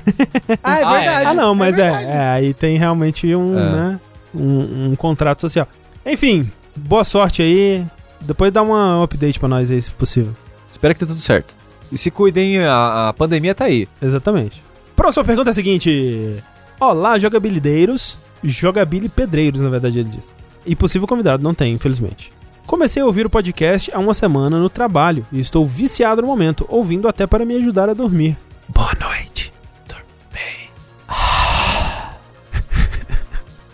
Ah, 0.63 0.79
é 0.81 0.85
Ah, 0.85 0.97
é. 0.97 1.01
verdade. 1.05 1.27
Ah, 1.27 1.35
não, 1.35 1.55
mas 1.55 1.79
é, 1.79 1.83
verdade. 1.83 2.07
é, 2.07 2.29
aí 2.31 2.55
tem 2.55 2.79
realmente 2.79 3.35
um, 3.35 3.59
É. 3.59 3.63
né, 3.73 4.01
um, 4.35 4.91
um 4.91 4.97
contrato 4.97 5.41
social. 5.41 5.69
Enfim, 6.05 6.51
boa 6.77 7.05
sorte 7.05 7.43
aí. 7.43 7.85
Depois 8.21 8.53
dá 8.53 8.63
uma 8.63 8.99
um 8.99 9.03
update 9.03 9.39
pra 9.39 9.49
nós 9.49 9.71
aí, 9.71 9.81
se 9.81 9.91
possível. 9.91 10.33
Espero 10.71 10.95
que 10.95 11.01
dê 11.01 11.07
tudo 11.07 11.21
certo. 11.21 11.55
E 11.91 11.97
se 11.97 12.11
cuidem, 12.11 12.59
a, 12.59 13.09
a 13.09 13.13
pandemia 13.13 13.55
tá 13.55 13.65
aí. 13.65 13.89
Exatamente. 14.01 14.63
Próxima 14.95 15.25
pergunta 15.25 15.51
é 15.51 15.53
a 15.53 15.55
seguinte: 15.55 16.43
Olá, 16.81 17.19
jogabilideiros. 17.19 18.19
Jogabili 18.43 19.09
pedreiros, 19.09 19.61
na 19.61 19.69
verdade, 19.69 19.99
ele 19.99 20.11
diz. 20.11 20.31
E 20.65 20.77
possível 20.77 21.09
convidado, 21.09 21.43
não 21.43 21.55
tem, 21.55 21.73
infelizmente. 21.73 22.31
Comecei 22.67 23.03
a 23.03 23.07
ouvir 23.07 23.27
o 23.27 23.31
podcast 23.31 23.91
há 23.93 23.99
uma 23.99 24.15
semana 24.15 24.59
no 24.59 24.69
trabalho 24.69 25.27
e 25.33 25.41
estou 25.41 25.67
viciado 25.67 26.21
no 26.21 26.29
momento, 26.29 26.67
ouvindo 26.69 27.09
até 27.09 27.27
para 27.27 27.45
me 27.45 27.57
ajudar 27.57 27.89
a 27.89 27.95
dormir. 27.95 28.37
Boa 28.69 28.93
noite. 29.01 29.51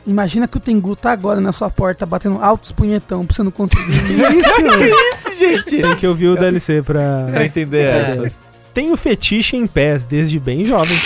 Imagina 0.07 0.47
que 0.47 0.57
o 0.57 0.61
Tengu 0.61 0.95
tá 0.95 1.13
agora 1.13 1.41
na 1.41 1.53
sua 1.53 1.71
porta 1.71 2.05
batendo 2.05 2.43
altos 2.43 2.73
punhetão 2.73 3.25
pra 3.25 3.35
você 3.35 3.43
não 3.43 3.51
conseguir. 3.51 3.93
Isso! 4.37 5.31
Isso, 5.31 5.37
gente! 5.39 5.83
Tem 5.83 5.97
que 5.97 6.07
ouvir 6.07 6.29
o 6.29 6.37
DLC 6.37 6.83
pra. 6.83 7.27
pra 7.31 7.45
entender 7.47 7.85
essa. 7.87 8.39
Tenho 8.75 8.97
fetiche 8.97 9.57
em 9.57 9.67
pés 9.67 10.05
desde 10.05 10.39
bem 10.39 10.65
jovem. 10.67 10.97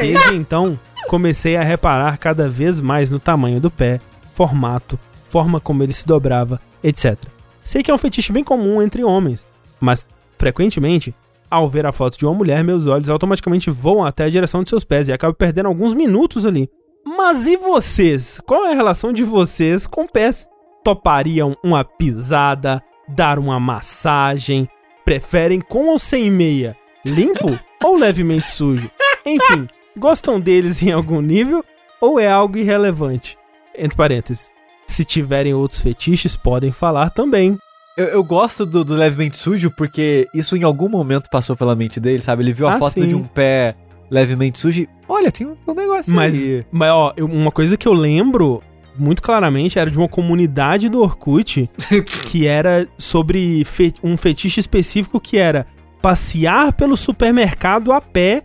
Desde 0.00 0.34
então, 0.34 0.78
comecei 1.08 1.56
a 1.56 1.62
reparar 1.62 2.18
cada 2.18 2.48
vez 2.48 2.80
mais 2.80 3.10
no 3.10 3.18
tamanho 3.18 3.60
do 3.60 3.70
pé, 3.70 4.00
formato, 4.34 4.98
forma 5.28 5.58
como 5.58 5.82
ele 5.82 5.92
se 5.92 6.06
dobrava, 6.06 6.60
etc. 6.82 7.16
Sei 7.64 7.82
que 7.82 7.90
é 7.90 7.94
um 7.94 7.98
fetiche 7.98 8.32
bem 8.32 8.44
comum 8.44 8.82
entre 8.82 9.04
homens, 9.04 9.46
mas 9.80 10.08
frequentemente, 10.36 11.14
ao 11.50 11.68
ver 11.68 11.86
a 11.86 11.92
foto 11.92 12.18
de 12.18 12.24
uma 12.24 12.34
mulher, 12.34 12.62
meus 12.62 12.86
olhos 12.86 13.08
automaticamente 13.08 13.70
voam 13.70 14.04
até 14.04 14.24
a 14.24 14.30
direção 14.30 14.62
de 14.62 14.68
seus 14.68 14.84
pés 14.84 15.08
e 15.08 15.12
acabo 15.12 15.34
perdendo 15.34 15.66
alguns 15.66 15.94
minutos 15.94 16.46
ali. 16.46 16.70
Mas 17.16 17.48
e 17.48 17.56
vocês? 17.56 18.40
Qual 18.46 18.64
é 18.66 18.72
a 18.72 18.76
relação 18.76 19.12
de 19.12 19.24
vocês 19.24 19.84
com 19.84 20.06
pés? 20.06 20.48
Topariam 20.84 21.56
uma 21.62 21.84
pisada, 21.84 22.80
dar 23.08 23.36
uma 23.36 23.58
massagem? 23.58 24.68
Preferem 25.04 25.60
com 25.60 25.88
ou 25.88 25.98
sem 25.98 26.30
meia? 26.30 26.76
Limpo 27.04 27.58
ou 27.82 27.96
levemente 27.96 28.48
sujo? 28.48 28.88
Enfim, 29.26 29.68
gostam 29.96 30.38
deles 30.38 30.80
em 30.82 30.92
algum 30.92 31.20
nível 31.20 31.64
ou 32.00 32.20
é 32.20 32.30
algo 32.30 32.56
irrelevante? 32.56 33.36
Entre 33.76 33.96
parênteses, 33.96 34.52
se 34.86 35.04
tiverem 35.04 35.52
outros 35.52 35.80
fetiches, 35.80 36.36
podem 36.36 36.70
falar 36.70 37.10
também. 37.10 37.58
Eu, 37.96 38.06
eu 38.06 38.22
gosto 38.24 38.64
do, 38.64 38.84
do 38.84 38.94
levemente 38.94 39.36
sujo 39.36 39.68
porque 39.76 40.28
isso 40.32 40.56
em 40.56 40.62
algum 40.62 40.88
momento 40.88 41.28
passou 41.28 41.56
pela 41.56 41.74
mente 41.74 41.98
dele, 41.98 42.22
sabe? 42.22 42.44
Ele 42.44 42.52
viu 42.52 42.68
a 42.68 42.74
Ah, 42.74 42.78
foto 42.78 42.92
sim. 42.94 43.06
de 43.06 43.16
um 43.16 43.24
pé 43.24 43.74
levemente 44.10 44.58
sujo 44.58 44.82
e, 44.82 44.88
olha, 45.08 45.30
tem 45.30 45.46
um, 45.46 45.54
um 45.66 45.74
negócio 45.74 46.14
Mas, 46.14 46.34
aí. 46.34 46.64
mas 46.72 46.90
ó, 46.90 47.12
eu- 47.16 47.26
uma 47.26 47.50
coisa 47.52 47.76
que 47.76 47.86
eu 47.86 47.92
lembro 47.92 48.62
muito 48.98 49.22
claramente 49.22 49.78
era 49.78 49.90
de 49.90 49.96
uma 49.96 50.08
comunidade 50.08 50.88
do 50.88 51.00
Orkut 51.00 51.70
que 52.26 52.46
era 52.46 52.86
sobre 52.98 53.64
fe- 53.64 53.94
um 54.02 54.16
fetiche 54.16 54.58
específico 54.60 55.20
que 55.20 55.38
era 55.38 55.66
passear 56.02 56.72
pelo 56.72 56.96
supermercado 56.96 57.92
a 57.92 58.00
pé 58.00 58.42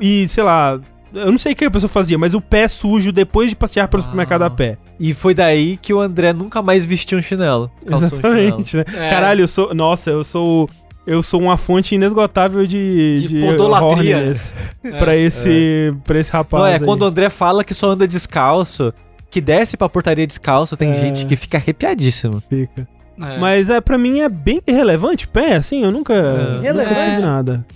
e, 0.00 0.28
sei 0.28 0.44
lá, 0.44 0.78
eu 1.12 1.30
não 1.32 1.38
sei 1.38 1.52
o 1.52 1.56
que 1.56 1.64
a 1.64 1.70
pessoa 1.70 1.88
fazia, 1.88 2.18
mas 2.18 2.34
o 2.34 2.40
pé 2.40 2.68
sujo 2.68 3.10
depois 3.10 3.48
de 3.48 3.56
passear 3.56 3.88
pelo 3.88 4.02
Ah. 4.02 4.06
supermercado 4.06 4.42
a 4.42 4.50
pé. 4.50 4.76
E 5.00 5.14
foi 5.14 5.32
daí 5.34 5.76
que 5.76 5.94
o 5.94 6.00
André 6.00 6.32
nunca 6.32 6.60
mais 6.60 6.84
vestiu 6.84 7.18
um 7.18 7.22
chinelo. 7.22 7.70
Calçou 7.86 8.06
um 8.06 8.10
chinelo. 8.20 8.36
Exatamente, 8.38 8.76
né? 8.76 8.84
É. 8.94 9.10
Caralho, 9.10 9.42
eu 9.42 9.48
sou. 9.48 9.74
Nossa, 9.74 10.10
eu 10.10 10.22
sou. 10.22 10.68
Eu 11.08 11.22
sou 11.22 11.40
uma 11.40 11.56
fonte 11.56 11.94
inesgotável 11.94 12.66
de. 12.66 13.26
De 13.28 13.40
podolatria. 13.40 14.16
horniness 14.18 14.54
pra, 14.98 15.16
esse, 15.16 15.94
pra 16.04 16.18
esse 16.18 16.30
rapaz. 16.30 16.62
Não, 16.62 16.68
é 16.68 16.74
aí. 16.74 16.80
quando 16.80 17.02
o 17.02 17.06
André 17.06 17.30
fala 17.30 17.64
que 17.64 17.72
só 17.72 17.90
anda 17.90 18.06
descalço, 18.06 18.92
que 19.30 19.40
desce 19.40 19.76
pra 19.76 19.88
portaria 19.88 20.26
descalço, 20.26 20.76
tem 20.76 20.90
É. 20.90 20.94
gente 20.94 21.24
que 21.24 21.34
fica 21.34 21.56
arrepiadíssimo. 21.56 22.42
fica. 22.48 22.86
É. 23.20 23.38
Mas 23.38 23.70
é, 23.70 23.80
pra 23.80 23.96
mim 23.96 24.20
é 24.20 24.28
bem 24.28 24.60
irrelevante 24.66 25.26
pé, 25.26 25.56
assim, 25.56 25.82
eu 25.82 25.90
nunca. 25.90 26.14
Irrelevante? 26.62 26.88
nunca 26.94 27.10
tive 27.10 27.22
nada. 27.22 27.66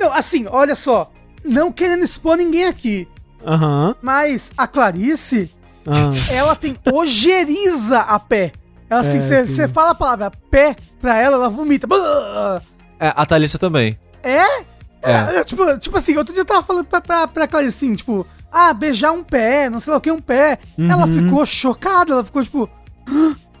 Não, 0.00 0.12
assim, 0.12 0.46
olha 0.50 0.74
só. 0.74 1.10
Não 1.44 1.72
querendo 1.72 2.04
expor 2.04 2.36
ninguém 2.36 2.64
aqui, 2.66 3.08
Aham. 3.44 3.94
mas 4.02 4.52
a 4.56 4.66
Clarice, 4.66 5.50
ah. 5.86 6.08
ela 6.34 6.54
tem 6.54 6.76
ojeriza 6.92 7.98
a 7.98 8.18
pé. 8.20 8.52
Ela, 8.92 9.00
assim, 9.00 9.18
É, 9.18 9.46
você 9.46 9.66
fala 9.66 9.90
a 9.92 9.94
palavra 9.94 10.30
pé 10.50 10.76
pra 11.00 11.16
ela, 11.18 11.36
ela 11.36 11.48
vomita. 11.48 11.86
É, 13.00 13.12
a 13.16 13.24
Thalissa 13.24 13.58
também. 13.58 13.98
É? 14.22 14.60
É. 15.02 15.38
É, 15.38 15.44
tipo, 15.44 15.78
tipo 15.78 15.96
assim, 15.96 16.16
outro 16.16 16.32
dia 16.34 16.42
eu 16.42 16.46
tava 16.46 16.62
falando 16.62 16.84
pra, 16.84 17.00
pra, 17.00 17.26
pra 17.26 17.48
Clarice 17.48 17.84
assim, 17.86 17.94
tipo, 17.94 18.26
ah, 18.52 18.72
beijar 18.74 19.12
um 19.12 19.24
pé, 19.24 19.70
não 19.70 19.80
sei 19.80 19.90
lá 19.92 19.96
o 19.98 20.00
que, 20.00 20.10
um 20.10 20.20
pé. 20.20 20.58
Ela 20.78 21.06
Uhum. 21.06 21.12
ficou 21.24 21.46
chocada, 21.46 22.12
ela 22.12 22.22
ficou, 22.22 22.44
tipo, 22.44 22.68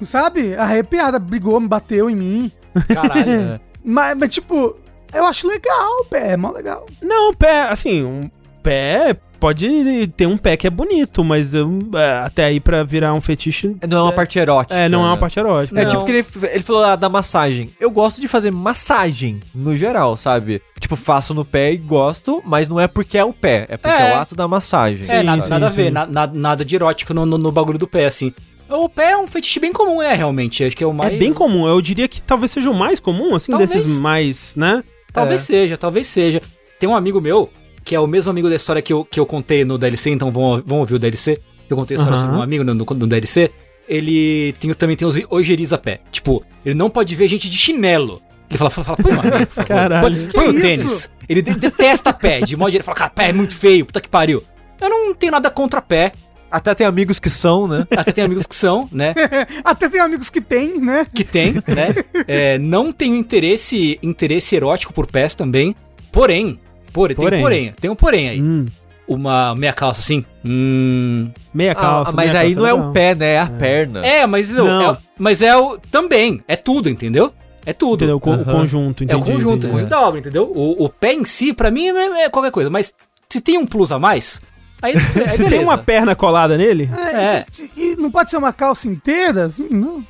sabe? 0.04 0.54
Arrepiada, 0.54 1.18
brigou, 1.18 1.58
me 1.60 1.66
bateu 1.68 2.08
em 2.10 2.14
mim. 2.16 2.52
Caralho. 2.92 3.60
Mas, 3.84 4.14
mas, 4.16 4.28
tipo, 4.32 4.76
eu 5.12 5.26
acho 5.26 5.48
legal 5.48 6.00
o 6.02 6.04
pé, 6.04 6.32
é 6.32 6.36
mó 6.36 6.52
legal. 6.52 6.86
Não, 7.02 7.34
pé, 7.34 7.62
assim, 7.62 8.04
um 8.04 8.30
pé. 8.62 9.16
Pode 9.40 10.06
ter 10.16 10.26
um 10.28 10.36
pé 10.38 10.56
que 10.56 10.68
é 10.68 10.70
bonito, 10.70 11.24
mas 11.24 11.52
eu, 11.52 11.76
é, 11.96 12.12
até 12.24 12.44
aí 12.44 12.60
pra 12.60 12.84
virar 12.84 13.12
um 13.12 13.20
fetiche. 13.20 13.74
Não 13.88 13.98
é 13.98 14.02
uma 14.02 14.12
parte 14.12 14.38
erótica. 14.38 14.72
É, 14.78 14.88
não 14.88 15.02
é 15.02 15.08
uma 15.08 15.16
parte 15.16 15.36
erótica. 15.36 15.80
É 15.80 15.82
Não. 15.82 15.90
tipo 15.90 16.04
que 16.04 16.12
ele, 16.12 16.24
ele 16.52 16.62
falou 16.62 16.80
lá 16.80 16.94
da 16.94 17.08
massagem. 17.08 17.70
Eu 17.80 17.90
gosto 17.90 18.20
de 18.20 18.28
fazer 18.28 18.52
massagem, 18.52 19.40
no 19.52 19.76
geral, 19.76 20.16
sabe? 20.16 20.62
Tipo, 20.78 20.94
faço 20.94 21.34
no 21.34 21.44
pé 21.44 21.72
e 21.72 21.76
gosto, 21.76 22.40
mas 22.46 22.68
não 22.68 22.78
é 22.78 22.86
porque 22.86 23.18
é 23.18 23.24
o 23.24 23.32
pé, 23.32 23.66
é 23.68 23.76
porque 23.76 24.00
é, 24.00 24.10
É. 24.10 24.14
o 24.14 24.20
ato 24.20 24.36
da 24.36 24.46
massagem. 24.46 25.00
É, 25.08 25.18
Sim, 25.18 25.22
nada, 25.24 25.42
sim, 25.42 25.50
nada 25.50 25.66
a 25.66 25.70
ver, 25.70 25.84
sim. 25.86 25.90
na- 25.90 26.06
na- 26.06 26.26
nada 26.28 26.64
de 26.64 26.74
erótico 26.76 27.12
no, 27.12 27.26
no, 27.26 27.36
no 27.36 27.50
bagulho 27.50 27.78
do 27.78 27.88
pé, 27.88 28.04
assim. 28.04 28.32
O 28.68 28.88
pé 28.88 29.10
é 29.10 29.16
um 29.18 29.26
fetiche 29.26 29.58
bem 29.58 29.72
comum, 29.72 30.00
é, 30.00 30.14
realmente. 30.14 30.62
Acho 30.64 30.76
que 30.76 30.84
é 30.84 30.86
o 30.86 30.92
mais. 30.94 31.14
É 31.14 31.16
bem 31.18 31.34
comum, 31.34 31.66
eu 31.66 31.80
diria 31.82 32.06
que 32.06 32.20
talvez 32.22 32.52
seja 32.52 32.70
o 32.70 32.74
mais 32.74 33.00
comum, 33.00 33.34
assim, 33.34 33.50
Talvez. 33.50 33.70
desses 33.72 34.00
mais, 34.00 34.54
né? 34.56 34.84
Talvez 35.12 35.42
É. 35.42 35.44
seja, 35.44 35.76
talvez 35.76 36.06
seja. 36.06 36.40
Tem 36.78 36.88
um 36.88 36.94
amigo 36.94 37.20
meu, 37.20 37.50
que 37.92 37.96
é 37.96 38.00
o 38.00 38.06
mesmo 38.06 38.30
amigo 38.30 38.48
da 38.48 38.56
história 38.56 38.80
que 38.80 38.90
eu, 38.90 39.04
que 39.04 39.20
eu 39.20 39.26
contei 39.26 39.66
no 39.66 39.76
DLC, 39.76 40.08
então 40.08 40.30
vão, 40.30 40.62
vão 40.64 40.78
ouvir 40.78 40.94
o 40.94 40.98
DLC. 40.98 41.38
Eu 41.68 41.76
contei 41.76 41.94
a 41.94 42.00
história 42.00 42.16
Aham. 42.16 42.24
sobre 42.26 42.40
um 42.40 42.42
amigo 42.42 42.64
no, 42.64 42.72
no, 42.72 42.86
no 42.86 43.06
DLC. 43.06 43.50
Ele 43.86 44.54
tem, 44.58 44.72
também 44.72 44.96
tem 44.96 45.06
os 45.06 45.14
ojeriza 45.28 45.76
pé. 45.76 45.98
Tipo, 46.10 46.42
ele 46.64 46.74
não 46.74 46.88
pode 46.88 47.14
ver 47.14 47.28
gente 47.28 47.50
de 47.50 47.56
chinelo. 47.58 48.22
Ele 48.48 48.56
fala, 48.56 48.70
fala, 48.70 48.84
fala 48.86 48.96
põe 48.96 49.12
uma 49.12 49.22
meia, 49.24 49.46
por 49.46 49.52
favor. 49.52 49.68
Caralho. 49.68 50.16
Põe, 50.16 50.28
põe 50.32 50.46
o 50.46 50.52
isso? 50.52 50.62
tênis. 50.62 51.12
Ele 51.28 51.42
de- 51.42 51.54
detesta 51.54 52.14
pé, 52.14 52.40
de 52.40 52.56
modo. 52.56 52.74
Ele 52.74 52.82
fala, 52.82 52.96
cara, 52.96 53.10
pé 53.10 53.28
é 53.28 53.32
muito 53.34 53.54
feio, 53.54 53.84
puta 53.84 54.00
que 54.00 54.08
pariu. 54.08 54.42
Eu 54.80 54.88
não 54.88 55.12
tenho 55.14 55.32
nada 55.32 55.50
contra 55.50 55.82
pé. 55.82 56.12
Até 56.50 56.74
tem 56.74 56.86
amigos 56.86 57.18
que 57.18 57.28
são, 57.28 57.68
né? 57.68 57.86
Até 57.94 58.10
tem 58.12 58.24
amigos 58.24 58.46
que 58.46 58.56
são, 58.56 58.88
né? 58.90 59.12
Até 59.62 59.86
tem 59.90 60.00
amigos 60.00 60.30
que 60.30 60.40
tem, 60.40 60.80
né? 60.80 61.06
que 61.14 61.24
tem, 61.24 61.52
né? 61.52 61.94
É, 62.26 62.56
não 62.56 62.90
tenho 62.90 63.16
interesse, 63.16 63.98
interesse 64.02 64.56
erótico 64.56 64.94
por 64.94 65.06
pés 65.06 65.34
também. 65.34 65.76
Porém, 66.10 66.58
porém, 66.92 67.16
tem 67.16 67.24
Porém. 67.24 67.38
um 67.38 67.42
porém, 67.42 67.74
tem 67.80 67.90
um 67.90 67.94
porém 67.96 68.28
aí. 68.28 68.42
Hum, 68.42 68.66
Uma 69.08 69.54
meia 69.54 69.72
calça 69.72 70.00
assim. 70.00 70.24
Hum. 70.44 71.30
meia 71.52 71.74
calça. 71.74 72.12
Ah, 72.12 72.14
mas 72.16 72.32
meia 72.32 72.40
aí 72.40 72.54
calça 72.54 72.60
não 72.60 72.66
é 72.68 72.88
o 72.88 72.92
pé, 72.92 73.14
né? 73.14 73.32
É 73.34 73.38
a 73.40 73.46
perna. 73.46 74.06
É, 74.06 74.26
mas 74.26 74.48
não, 74.48 74.64
Não. 74.64 74.90
é- 74.92 74.98
mas 75.18 75.42
é 75.42 75.56
o 75.56 75.78
também, 75.90 76.42
é 76.48 76.56
tudo, 76.56 76.88
entendeu? 76.88 77.32
É 77.66 77.72
tudo. 77.72 78.04
Entendeu? 78.04 78.20
O, 78.22 78.28
o 78.28 78.32
Aham. 78.32 78.44
conjunto, 78.44 79.02
É 79.02 79.04
entendi. 79.04 79.20
o 79.20 79.24
conjunto, 79.24 79.46
o 79.46 79.54
entendi. 79.56 79.72
conjunto 79.72 79.88
da 79.90 80.00
obra, 80.00 80.20
entendeu? 80.20 80.50
O, 80.54 80.84
o 80.84 80.88
pé 80.88 81.12
em 81.14 81.24
si, 81.24 81.52
pra 81.52 81.70
mim, 81.70 81.88
é, 81.88 82.24
é 82.24 82.28
qualquer 82.28 82.50
coisa. 82.50 82.68
Mas 82.70 82.92
se 83.28 83.40
tem 83.40 83.56
um 83.58 83.66
plus 83.66 83.92
a 83.92 83.98
mais, 83.98 84.40
aí, 84.80 84.94
aí 84.94 85.00
Se 85.32 85.38
beleza. 85.38 85.48
tem 85.50 85.60
uma 85.60 85.78
perna 85.78 86.14
colada 86.14 86.56
nele, 86.58 86.88
É. 87.14 87.44
isso- 87.50 87.72
E 87.76 87.96
não 87.96 88.10
pode 88.10 88.30
ser 88.30 88.36
uma 88.36 88.52
calça 88.52 88.88
inteira, 88.88 89.44
assim, 89.46 89.68
não. 89.70 90.04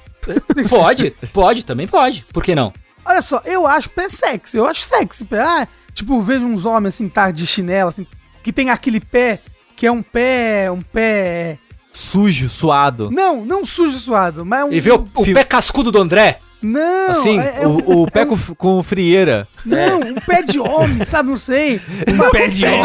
Pode, 0.69 1.11
pode, 1.33 1.65
também 1.65 1.87
pode. 1.89 2.25
Por 2.33 2.43
que 2.45 2.55
não? 2.55 2.73
Olha 3.05 3.23
só, 3.23 3.41
eu 3.45 3.67
acho 3.67 3.91
pé 3.91 4.09
sexy, 4.09 4.57
eu 4.57 4.67
acho 4.67 4.83
sexy. 4.83 5.25
Pé. 5.25 5.41
Ah, 5.41 5.67
tipo, 5.93 6.21
vejo 6.23 6.45
uns 6.47 6.65
homens 6.65 6.95
assim, 6.95 7.09
tá 7.09 7.31
de 7.31 7.47
chinelo, 7.47 7.89
assim, 7.89 8.07
que 8.43 8.53
tem 8.53 8.71
aquele 8.71 9.01
pé 9.01 9.41
que 9.77 9.87
é 9.87 9.93
um 9.93 10.03
pé, 10.03 10.71
um 10.71 10.83
pé... 10.83 11.59
Sujo, 11.93 12.49
suado. 12.49 13.11
Não, 13.11 13.45
não 13.45 13.67
sujo 13.67 13.99
suado, 13.99 14.47
mas 14.47 14.61
é 14.61 14.65
um... 14.65 14.73
E 14.73 14.81
vê 14.81 14.93
o, 14.93 15.09
o 15.15 15.25
pé 15.35 15.45
cascudo 15.45 15.91
do 15.91 15.99
André? 16.01 16.39
Não, 16.63 17.11
assim, 17.11 17.41
é, 17.41 17.63
é 17.65 17.67
um, 17.67 17.79
O, 17.79 18.03
o 18.05 18.11
pé 18.11 18.25
com, 18.25 18.39
com 18.55 18.81
frieira. 18.85 19.49
não, 19.67 19.99
um 20.01 20.15
pé 20.15 20.43
de 20.43 20.61
homem, 20.61 21.03
sabe, 21.05 21.29
não 21.31 21.37
sei. 21.37 21.81
um 22.09 22.31
pé 22.31 22.47
de 22.47 22.65
homem. 22.65 22.79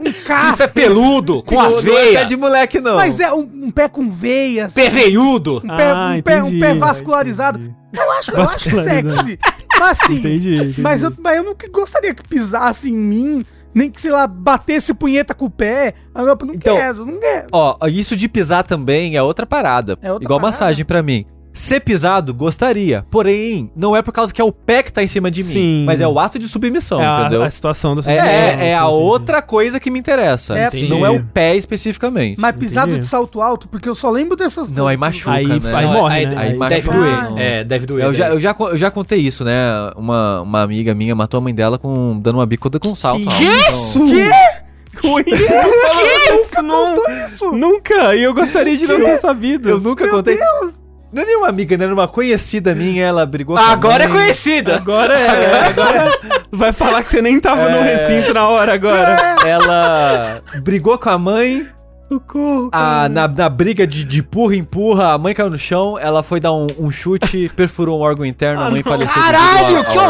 Um 0.00 0.08
Um 0.08 0.12
pé 0.12 0.12
casco. 0.26 0.68
peludo, 0.74 1.42
com 1.44 1.60
as 1.60 1.74
Não 1.74 1.78
é 1.78 1.82
pé 1.84 2.04
veias. 2.10 2.26
de 2.26 2.36
moleque, 2.36 2.80
não. 2.80 2.96
Mas 2.96 3.20
é 3.20 3.32
um, 3.32 3.48
um 3.66 3.70
pé 3.70 3.88
com 3.88 4.10
veias. 4.10 4.74
Pé 4.74 4.90
veiudo. 4.90 5.58
Um 5.64 5.76
pé, 5.76 5.90
Ah, 5.92 6.14
um, 6.18 6.22
pé, 6.22 6.42
um 6.42 6.58
pé 6.58 6.74
vascularizado. 6.74 7.58
Entendi. 7.60 7.76
Eu 7.92 8.10
acho, 8.12 8.30
eu 8.32 8.42
acho 8.42 8.70
Vascularizado. 8.70 9.12
sexy. 9.14 9.38
Mas 9.78 10.00
assim, 10.02 10.14
Entendi, 10.16 10.54
entendi. 10.54 10.80
Mas, 10.80 11.02
eu, 11.02 11.12
mas 11.18 11.36
eu 11.36 11.44
nunca 11.44 11.68
gostaria 11.70 12.14
que 12.14 12.22
pisasse 12.28 12.90
em 12.90 12.96
mim, 12.96 13.44
nem 13.74 13.90
que, 13.90 14.00
sei 14.00 14.10
lá, 14.10 14.26
batesse 14.26 14.94
punheta 14.94 15.34
com 15.34 15.46
o 15.46 15.50
pé. 15.50 15.94
Eu 16.14 16.24
não 16.26 16.54
Então- 16.54 16.76
quero, 16.76 17.04
não 17.06 17.18
quero. 17.18 17.48
Ó, 17.52 17.76
isso 17.88 18.14
de 18.16 18.28
pisar 18.28 18.62
também 18.64 19.16
é 19.16 19.22
outra 19.22 19.44
parada. 19.46 19.98
É 20.00 20.12
outra 20.12 20.24
Igual 20.24 20.38
parada. 20.40 20.52
massagem 20.52 20.84
pra 20.84 21.02
mim. 21.02 21.26
Ser 21.52 21.80
pisado, 21.80 22.32
gostaria. 22.32 23.04
Porém, 23.10 23.70
não 23.76 23.94
é 23.94 24.00
por 24.00 24.10
causa 24.12 24.32
que 24.32 24.40
é 24.40 24.44
o 24.44 24.50
pé 24.50 24.82
que 24.82 24.92
tá 24.92 25.02
em 25.02 25.06
cima 25.06 25.30
de 25.30 25.42
mim. 25.44 25.52
Sim. 25.52 25.84
Mas 25.86 26.00
é 26.00 26.08
o 26.08 26.18
ato 26.18 26.38
de 26.38 26.48
submissão, 26.48 27.00
é 27.00 27.06
a, 27.06 27.20
entendeu? 27.20 27.42
a 27.42 27.50
situação 27.50 27.94
da 27.94 28.10
É, 28.10 28.16
é, 28.16 28.68
é 28.70 28.74
a 28.74 28.80
sim, 28.80 28.86
sim, 28.88 28.96
sim. 28.96 29.02
outra 29.02 29.42
coisa 29.42 29.78
que 29.78 29.90
me 29.90 29.98
interessa. 29.98 30.56
É, 30.58 30.70
não 30.88 31.04
é 31.04 31.10
o 31.10 31.22
pé 31.26 31.54
especificamente. 31.54 32.40
Mas 32.40 32.56
pisado 32.56 32.88
entendi. 32.92 33.04
de 33.04 33.10
salto 33.10 33.42
alto, 33.42 33.68
porque 33.68 33.86
eu 33.88 33.94
só 33.94 34.10
lembro 34.10 34.34
dessas 34.36 34.70
Não, 34.70 34.86
aí 34.88 34.96
machuca, 34.96 35.32
Aí- 35.32 35.46
né? 35.46 35.74
aí 35.74 35.84
Não, 35.84 35.92
morre, 35.92 36.14
aí, 36.16 36.26
né? 36.26 36.34
aí 36.36 36.52
Aí 36.52 36.58
deve 36.70 36.88
machuca. 36.88 36.96
doer. 36.96 37.14
Ah. 37.14 37.40
É, 37.42 37.64
deve 37.64 37.86
doer. 37.86 38.04
Eu 38.06 38.14
já, 38.14 38.28
eu, 38.30 38.40
já, 38.40 38.56
eu 38.58 38.76
já 38.76 38.90
contei 38.90 39.18
isso, 39.20 39.44
né? 39.44 39.52
Uma, 39.94 40.40
uma 40.40 40.62
amiga 40.62 40.94
minha 40.94 41.14
matou 41.14 41.36
a 41.38 41.40
mãe 41.42 41.54
dela 41.54 41.78
com, 41.78 42.18
dando 42.18 42.36
uma 42.38 42.46
bicuda 42.46 42.78
com 42.80 42.94
salto. 42.94 43.26
Que 43.26 43.46
alto. 43.46 43.98
Então, 43.98 44.06
Quê? 44.06 45.08
Ui, 45.08 45.24
isso 45.26 46.62
não, 46.62 46.94
Isso! 47.26 47.52
Nunca! 47.52 48.14
E 48.14 48.22
eu 48.22 48.34
gostaria 48.34 48.76
de 48.76 48.86
não 48.86 49.00
ter 49.00 49.18
sabido. 49.18 49.68
eu 49.68 49.80
nunca 49.80 50.06
contei. 50.08 50.38
Não 51.12 51.22
é 51.22 51.26
nenhuma 51.26 51.48
amiga, 51.48 51.76
né? 51.76 51.84
Era 51.84 51.92
uma 51.92 52.08
conhecida 52.08 52.74
minha, 52.74 53.04
ela 53.04 53.26
brigou 53.26 53.56
com 53.56 53.62
a 53.62 53.66
Agora 53.72 54.04
é 54.04 54.08
mãe. 54.08 54.16
conhecida. 54.22 54.76
Agora 54.76 55.12
é, 55.18 55.66
agora 55.68 56.12
vai 56.50 56.72
falar 56.72 57.02
que 57.02 57.10
você 57.10 57.20
nem 57.20 57.38
tava 57.38 57.68
no 57.68 57.76
É. 57.78 57.96
recinto 57.96 58.32
na 58.32 58.48
hora 58.48 58.72
agora. 58.74 59.36
Ela 59.46 60.42
brigou 60.62 60.98
com 60.98 61.10
a 61.10 61.18
mãe 61.18 61.66
Socorro, 62.08 62.68
A, 62.72 63.08
na, 63.08 63.26
na 63.26 63.48
briga 63.48 63.86
de, 63.86 64.04
de 64.04 64.20
empurra, 64.20 64.54
empurra, 64.54 65.12
a 65.14 65.18
mãe 65.18 65.32
caiu 65.32 65.48
no 65.48 65.56
chão, 65.56 65.98
ela 65.98 66.22
foi 66.22 66.40
dar 66.40 66.52
um, 66.52 66.66
um 66.78 66.90
chute, 66.90 67.50
perfurou 67.56 68.00
um 68.00 68.02
órgão 68.02 68.26
interno, 68.26 68.62
a 68.62 68.70
mãe 68.70 68.82
faleceu. 68.82 69.14
devido 69.14 69.32
Caralho, 69.32 69.76
ao- 69.78 69.84
que 69.84 69.98
ao- 69.98 70.04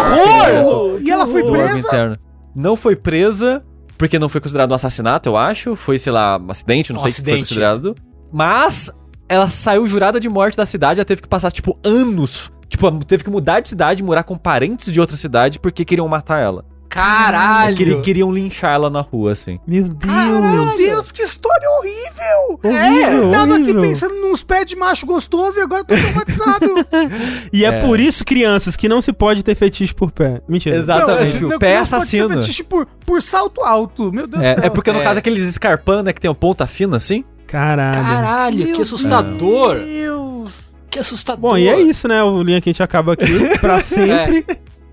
horror! 0.91 0.99
E 1.01 1.11
ela 1.13 1.27
foi 1.29 1.45
do 1.45 1.53
órgão 1.53 1.65
presa? 1.69 1.79
interno. 1.87 2.17
Não 2.57 2.75
foi 2.75 2.97
presa, 2.97 3.63
porque 3.97 4.19
não 4.19 4.29
foi 4.29 4.41
considerado 4.41 4.73
um 4.73 4.75
assassinato, 4.75 5.29
eu 5.29 5.37
acho. 5.37 5.77
Foi, 5.77 5.97
sei 5.97 6.13
lá, 6.13 6.39
um 6.39 6.51
acidente, 6.51 6.93
não 6.93 6.99
Um 6.99 7.03
sei 7.05 7.13
se 7.13 7.23
foi 7.23 7.31
acidente. 7.35 7.49
considerado. 7.51 7.95
Mas 8.33 8.91
ela 9.33 9.49
saiu 9.49 9.87
jurada 9.87 10.21
de 10.21 10.29
morte 10.29 10.57
da 10.57 10.67
cidade, 10.67 11.01
ela 11.01 11.05
teve 11.05 11.23
que 11.23 11.29
passar, 11.29 11.51
tipo, 11.51 11.79
anos. 11.85 12.53
Tipo, 12.69 12.91
teve 13.05 13.23
que 13.25 13.31
mudar 13.31 13.61
de 13.61 13.69
cidade, 13.69 14.03
morar 14.03 14.23
com 14.25 14.37
parentes 14.37 14.91
de 14.91 15.01
outra 15.01 15.17
cidade, 15.17 15.59
porque 15.59 15.85
queriam 15.85 16.09
matar 16.09 16.41
ela. 16.41 16.65
Caralho! 16.89 17.75
Queri- 17.77 18.01
queriam 18.03 18.31
linchar 18.31 18.75
ela 18.75 18.91
na 18.91 19.01
rua, 19.01 19.33
assim. 19.33 19.59
Meu 19.67 19.85
Deus. 19.85 20.13
Meu 20.13 20.77
Deus, 20.77 21.11
que 21.11 21.23
história 21.23 21.67
horrível! 21.79 22.61
Horrível, 22.63 23.25
eu 23.25 23.31
tava 23.31 23.55
aqui 23.55 23.63
horrível. 23.65 23.81
pensando 23.83 24.15
nos 24.17 24.43
pés 24.43 24.67
de 24.67 24.77
macho 24.77 25.07
gostoso 25.07 25.59
e 25.59 25.63
agora 25.63 25.85
tô 25.85 25.95
traumatizado. 25.95 26.87
E 27.53 27.65
é, 27.65 27.69
É. 27.69 27.81
por 27.81 27.99
isso, 27.99 28.25
crianças, 28.27 28.77
que 28.77 28.89
não 28.91 29.01
se 29.01 29.11
pode 29.13 29.43
ter 29.43 29.55
fetiche 29.55 29.95
por 29.95 30.11
pé. 30.13 30.43
Mentira. 30.47 30.77
Exatamente. 30.77 31.25
esse- 31.25 31.45
o 31.45 31.49
não, 31.49 31.59
pé 31.59 31.79
não 31.79 31.79
pode 31.79 31.89
ter 31.91 31.95
assassino. 31.97 32.29
fetiche 32.29 32.63
por, 32.63 32.87
por 33.07 33.23
salto 33.23 33.63
alto. 33.63 34.13
Meu 34.13 34.27
Deus 34.27 34.43
É, 34.43 34.55
do 34.55 34.61
céu. 34.61 34.67
é 34.67 34.71
porque 34.71 34.93
no 34.93 35.01
É. 35.01 35.03
caso 35.03 35.19
aqueles 35.19 35.45
escarpando, 35.45 36.03
né, 36.05 36.13
que 36.13 36.21
tem 36.21 36.31
a 36.31 36.35
ponta 36.35 36.67
fina, 36.67 36.97
assim. 36.99 37.25
Caralho. 37.53 38.03
Caralho, 38.03 38.65
Meu 38.65 38.77
que 38.77 38.83
assustador! 38.83 39.77
Deus. 39.79 40.51
Que 40.91 40.99
assustador! 40.99 41.51
Bom, 41.51 41.59
e 41.59 41.69
é 41.69 41.79
isso, 41.81 42.09
né? 42.09 42.23
O 42.23 42.43
linha 42.43 42.61
quente 42.63 42.83
acaba 42.83 43.13
aqui 43.13 43.27
pra 43.61 43.79
sempre. 43.85 44.45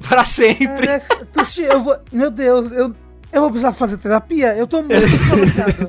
Pra 0.08 0.26
sempre! 0.26 0.68
Parece- 0.68 1.08
Tuxi, 1.32 1.62
eu 1.64 1.82
vou. 1.82 1.96
Meu 2.12 2.30
Deus, 2.30 2.72
eu, 2.74 2.94
eu 3.32 3.42
vou 3.42 3.50
precisar 3.50 3.72
fazer 3.72 3.98
terapia? 3.98 4.56
Eu 4.58 4.68
tô 4.68 4.82
muito 4.82 4.92
traumatizado. 5.28 5.88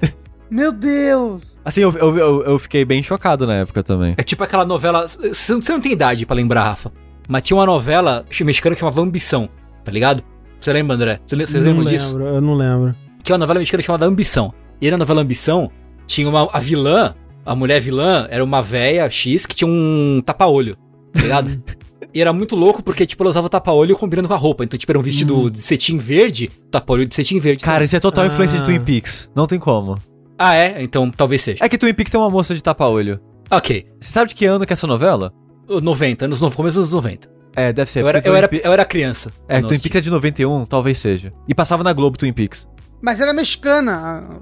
Meu 0.49 0.73
Deus. 0.73 1.43
Assim, 1.65 1.81
eu, 1.83 1.93
eu, 1.97 2.17
eu, 2.19 2.43
eu 2.45 2.59
fiquei 2.59 2.85
bem 2.85 3.03
chocado 3.03 3.47
na 3.47 3.55
época 3.57 3.83
também. 3.83 4.15
É 4.17 4.23
tipo 4.23 4.43
aquela 4.45 4.65
novela. 4.65 5.07
Você 5.09 5.53
não, 5.53 5.61
você 5.63 5.73
não 5.73 5.81
tem 5.81 5.93
idade 5.93 6.25
pra 6.25 6.37
lembrar, 6.37 6.63
Rafa. 6.65 6.93
Mas 7.29 7.45
tinha 7.45 7.57
uma 7.57 7.67
novela 7.67 8.25
mexicana 8.43 8.75
que 8.75 8.81
chamava 8.81 9.01
Ambição, 9.01 9.49
tá 9.85 9.91
ligado? 9.93 10.23
Você 10.61 10.73
lembra, 10.73 10.95
André? 10.97 11.21
Você 11.27 11.37
Vocês 11.37 11.53
não 11.55 11.63
lembram 11.73 11.85
disso? 11.91 12.17
lembro, 12.17 12.35
eu 12.35 12.41
não 12.41 12.55
lembro. 12.55 12.95
Tinha 13.23 13.35
uma 13.35 13.39
novela 13.41 13.59
mexicana 13.61 13.83
chamada 13.83 14.07
Ambição. 14.07 14.53
E 14.81 14.91
na 14.91 14.97
novela 14.97 15.21
Ambição, 15.23 15.71
tinha 16.11 16.29
uma. 16.29 16.49
A 16.53 16.59
vilã, 16.59 17.15
a 17.47 17.55
mulher 17.55 17.81
vilã, 17.81 18.27
era 18.31 18.43
uma 18.43 18.61
véia 18.61 19.09
X 19.11 19.47
que 19.47 19.55
tinha 19.55 19.69
um 19.71 20.21
tapa-olho, 20.25 20.77
tá 21.13 21.23
ligado? 21.23 21.63
e 22.13 22.21
era 22.21 22.33
muito 22.33 22.57
louco 22.57 22.83
porque, 22.83 23.07
tipo, 23.07 23.23
ela 23.23 23.31
usava 23.31 23.49
tapa-olho 23.49 23.97
combinando 23.97 24.27
com 24.29 24.35
a 24.35 24.37
roupa. 24.37 24.65
Então, 24.65 24.77
tipo, 24.79 24.91
era 24.91 24.99
um 24.99 25.03
vestido 25.03 25.51
de 25.51 25.59
cetim 25.59 25.99
verde, 25.99 26.51
tapa-olho 26.71 27.07
de 27.07 27.15
cetim 27.15 27.39
verde. 27.39 27.65
Cara, 27.65 27.85
isso 27.85 27.95
é 27.97 28.01
total 28.01 28.25
Ah. 28.25 28.27
influência 28.27 28.59
de 28.59 28.65
Twin 28.65 28.81
Peaks. 28.81 29.31
Não 29.35 29.47
tem 29.47 29.59
como. 29.59 29.97
Ah, 30.39 30.55
é? 30.55 30.83
Então 30.83 31.11
talvez 31.11 31.43
seja. 31.43 31.65
É 31.65 31.69
que 31.69 31.79
Twin 31.79 31.95
Peaks 31.95 32.11
tem 32.11 32.21
uma 32.21 32.31
moça 32.31 32.55
de 32.55 32.63
tapa-olho. 32.63 33.21
Ok. 33.51 33.87
Você 34.01 34.13
sabe 34.13 34.29
de 34.31 34.35
que 34.35 34.47
ano 34.47 34.65
que 34.67 34.73
é 34.73 34.75
essa 34.75 34.87
novela? 34.87 35.33
90, 35.69 36.25
anos, 36.25 36.41
no- 36.43 36.51
começo 36.51 36.81
dos 36.81 36.93
anos 36.93 37.05
90. 37.05 37.29
É, 37.55 37.73
deve 37.73 37.91
ser. 37.91 38.01
Eu 38.01 38.09
era, 38.09 38.23
eu, 38.25 38.35
era, 38.35 38.49
eu 38.65 38.73
era 38.73 38.85
criança. 38.85 39.31
É, 39.49 39.59
Twin 39.61 39.67
assisti. 39.69 39.83
Peaks 39.89 39.99
é 39.99 40.01
de 40.01 40.11
91, 40.11 40.65
talvez 40.67 40.99
seja. 40.99 41.33
E 41.49 41.55
passava 41.55 41.85
na 41.85 41.93
Globo 41.93 42.17
Twin 42.19 42.33
Peaks. 42.33 42.67
Mas 43.03 43.21
era 43.21 43.33
mexicana 43.33 43.93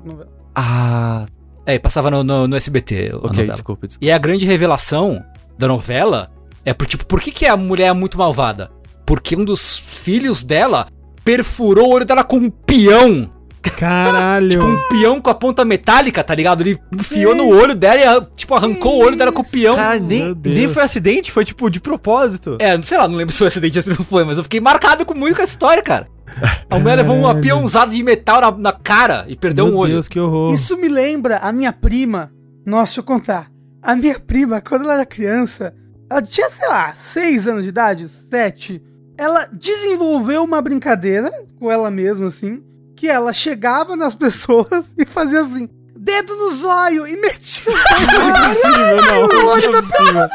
a 0.04 0.06
novela. 0.08 0.28
Ah, 0.54 1.26
É, 1.68 1.74
e 1.74 1.78
passava 1.78 2.10
no, 2.10 2.24
no, 2.24 2.48
no 2.48 2.56
SBT 2.56 3.10
a 3.12 3.16
ok, 3.18 3.28
novela. 3.28 3.52
desculpa, 3.52 3.86
desculpa. 3.86 4.06
E 4.06 4.10
a 4.10 4.16
grande 4.16 4.46
revelação 4.46 5.22
da 5.58 5.68
novela 5.68 6.30
é 6.64 6.72
por 6.72 6.86
tipo, 6.86 7.04
por 7.04 7.20
que, 7.20 7.30
que 7.30 7.44
a 7.44 7.58
mulher 7.58 7.88
é 7.88 7.92
muito 7.92 8.16
malvada? 8.16 8.70
Porque 9.04 9.36
um 9.36 9.44
dos 9.44 9.78
filhos 9.78 10.42
dela 10.42 10.86
perfurou 11.22 11.90
o 11.90 11.92
olho 11.92 12.06
dela 12.06 12.24
com 12.24 12.36
um 12.36 12.48
peão. 12.48 13.30
Caralho. 13.76 14.48
Tipo, 14.48 14.64
um 14.64 14.88
peão 14.88 15.20
com 15.20 15.28
a 15.28 15.34
ponta 15.34 15.62
metálica, 15.62 16.24
tá 16.24 16.34
ligado? 16.34 16.62
Ele 16.62 16.78
enfiou 16.90 17.34
no 17.34 17.48
olho 17.48 17.74
dela 17.74 18.26
e, 18.32 18.36
tipo, 18.36 18.54
arrancou 18.54 18.96
o 18.96 19.04
olho 19.04 19.16
dela 19.16 19.30
com 19.30 19.42
o 19.42 19.44
peão. 19.44 19.76
Cara, 19.76 19.98
nem, 19.98 20.34
nem 20.42 20.68
foi 20.68 20.82
acidente, 20.82 21.30
foi 21.30 21.44
tipo 21.44 21.68
de 21.68 21.80
propósito. 21.80 22.56
É, 22.60 22.80
sei 22.80 22.96
lá, 22.96 23.06
não 23.06 23.16
lembro 23.16 23.32
se 23.32 23.38
foi 23.38 23.48
acidente 23.48 23.76
ou 23.76 23.82
se 23.82 23.90
não 23.90 23.96
foi, 23.96 24.24
mas 24.24 24.38
eu 24.38 24.42
fiquei 24.42 24.60
marcado 24.60 25.04
com 25.04 25.12
muito 25.12 25.36
com 25.36 25.42
essa 25.42 25.52
história, 25.52 25.82
cara. 25.82 26.08
A 26.70 26.78
mulher 26.78 26.96
levou 26.96 27.16
uma 27.16 27.28
Caralho. 27.28 27.42
peãozada 27.42 27.92
de 27.92 28.02
metal 28.02 28.40
na, 28.40 28.50
na 28.52 28.72
cara 28.72 29.24
e 29.28 29.36
perdeu 29.36 29.66
Meu 29.66 29.74
um 29.74 29.78
olho. 29.78 29.92
Deus, 29.94 30.08
que 30.08 30.20
horror. 30.20 30.52
Isso 30.52 30.76
me 30.76 30.88
lembra 30.88 31.38
a 31.38 31.52
minha 31.52 31.72
prima. 31.72 32.32
Nossa, 32.66 32.86
deixa 32.86 33.00
eu 33.00 33.04
contar. 33.04 33.50
A 33.82 33.96
minha 33.96 34.18
prima, 34.18 34.60
quando 34.60 34.84
ela 34.84 34.94
era 34.94 35.06
criança, 35.06 35.74
ela 36.10 36.22
tinha, 36.22 36.48
sei 36.48 36.68
lá, 36.68 36.92
seis 36.94 37.46
anos 37.48 37.64
de 37.64 37.70
idade, 37.70 38.08
sete. 38.08 38.82
Ela 39.16 39.46
desenvolveu 39.52 40.44
uma 40.44 40.60
brincadeira 40.60 41.30
com 41.58 41.70
ela 41.70 41.90
mesma, 41.90 42.26
assim, 42.26 42.62
que 42.96 43.08
ela 43.08 43.32
chegava 43.32 43.96
nas 43.96 44.14
pessoas 44.16 44.94
e 44.98 45.04
fazia 45.04 45.40
assim, 45.40 45.68
dedo 46.08 46.34
no 46.36 46.50
zóio, 46.52 47.06
e 47.06 47.20
metia 47.20 47.62
o 47.66 47.74
possível, 48.48 48.96
não. 48.96 49.28
Não 49.28 49.56
é 49.58 49.60
possível. 49.60 50.28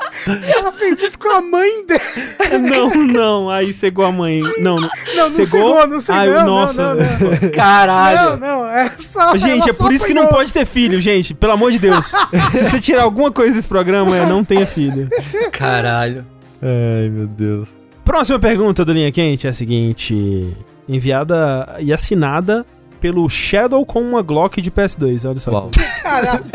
Ela 0.55 0.71
fez 0.73 1.01
isso 1.01 1.17
com 1.17 1.29
a 1.29 1.41
mãe 1.41 1.86
dela. 1.88 2.59
Não, 2.59 2.89
não. 2.89 3.49
Aí 3.49 3.73
cegou 3.73 4.05
a 4.05 4.12
mãe. 4.12 4.39
Não, 4.59 4.75
não. 4.75 4.89
Não, 5.15 5.29
não 5.29 5.31
Cegou? 5.31 5.45
cegou, 5.45 5.88
não 5.88 5.99
cegou. 5.99 6.21
Ai, 6.21 6.29
não, 6.29 6.45
nossa. 6.45 6.93
não, 6.93 7.03
não. 7.03 7.51
Caralho. 7.51 8.38
Não, 8.38 8.38
não, 8.38 8.69
é 8.69 8.88
só. 8.97 9.36
Gente, 9.36 9.67
é 9.67 9.73
só 9.73 9.83
por 9.83 9.91
isso 9.91 10.05
que 10.05 10.13
não 10.13 10.27
pode 10.27 10.53
ter 10.53 10.65
filho, 10.65 11.01
gente. 11.01 11.33
Pelo 11.33 11.53
amor 11.53 11.71
de 11.71 11.79
Deus. 11.79 12.12
Se 12.53 12.69
você 12.69 12.79
tirar 12.79 13.01
alguma 13.01 13.31
coisa 13.31 13.55
desse 13.55 13.67
programa, 13.67 14.15
é 14.15 14.27
não 14.27 14.45
tenha 14.45 14.67
filho. 14.67 15.09
Caralho. 15.51 16.23
Ai, 16.62 17.09
meu 17.09 17.25
Deus. 17.25 17.67
Próxima 18.05 18.38
pergunta 18.38 18.86
do 18.86 18.93
Linha 18.93 19.12
Quente 19.12 19.47
é 19.47 19.49
a 19.49 19.53
seguinte: 19.53 20.53
enviada 20.88 21.77
e 21.79 21.91
assinada 21.91 22.63
pelo 23.03 23.29
Shadow 23.29 23.85
com 23.85 24.01
uma 24.01 24.21
Glock 24.21 24.61
de 24.61 24.71
PS2. 24.71 25.27
Olha 25.27 25.37
só. 25.37 25.51
Uau. 25.51 25.71
Caralho. 26.01 26.45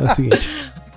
É 0.00 0.02
o 0.02 0.14
seguinte. 0.14 0.48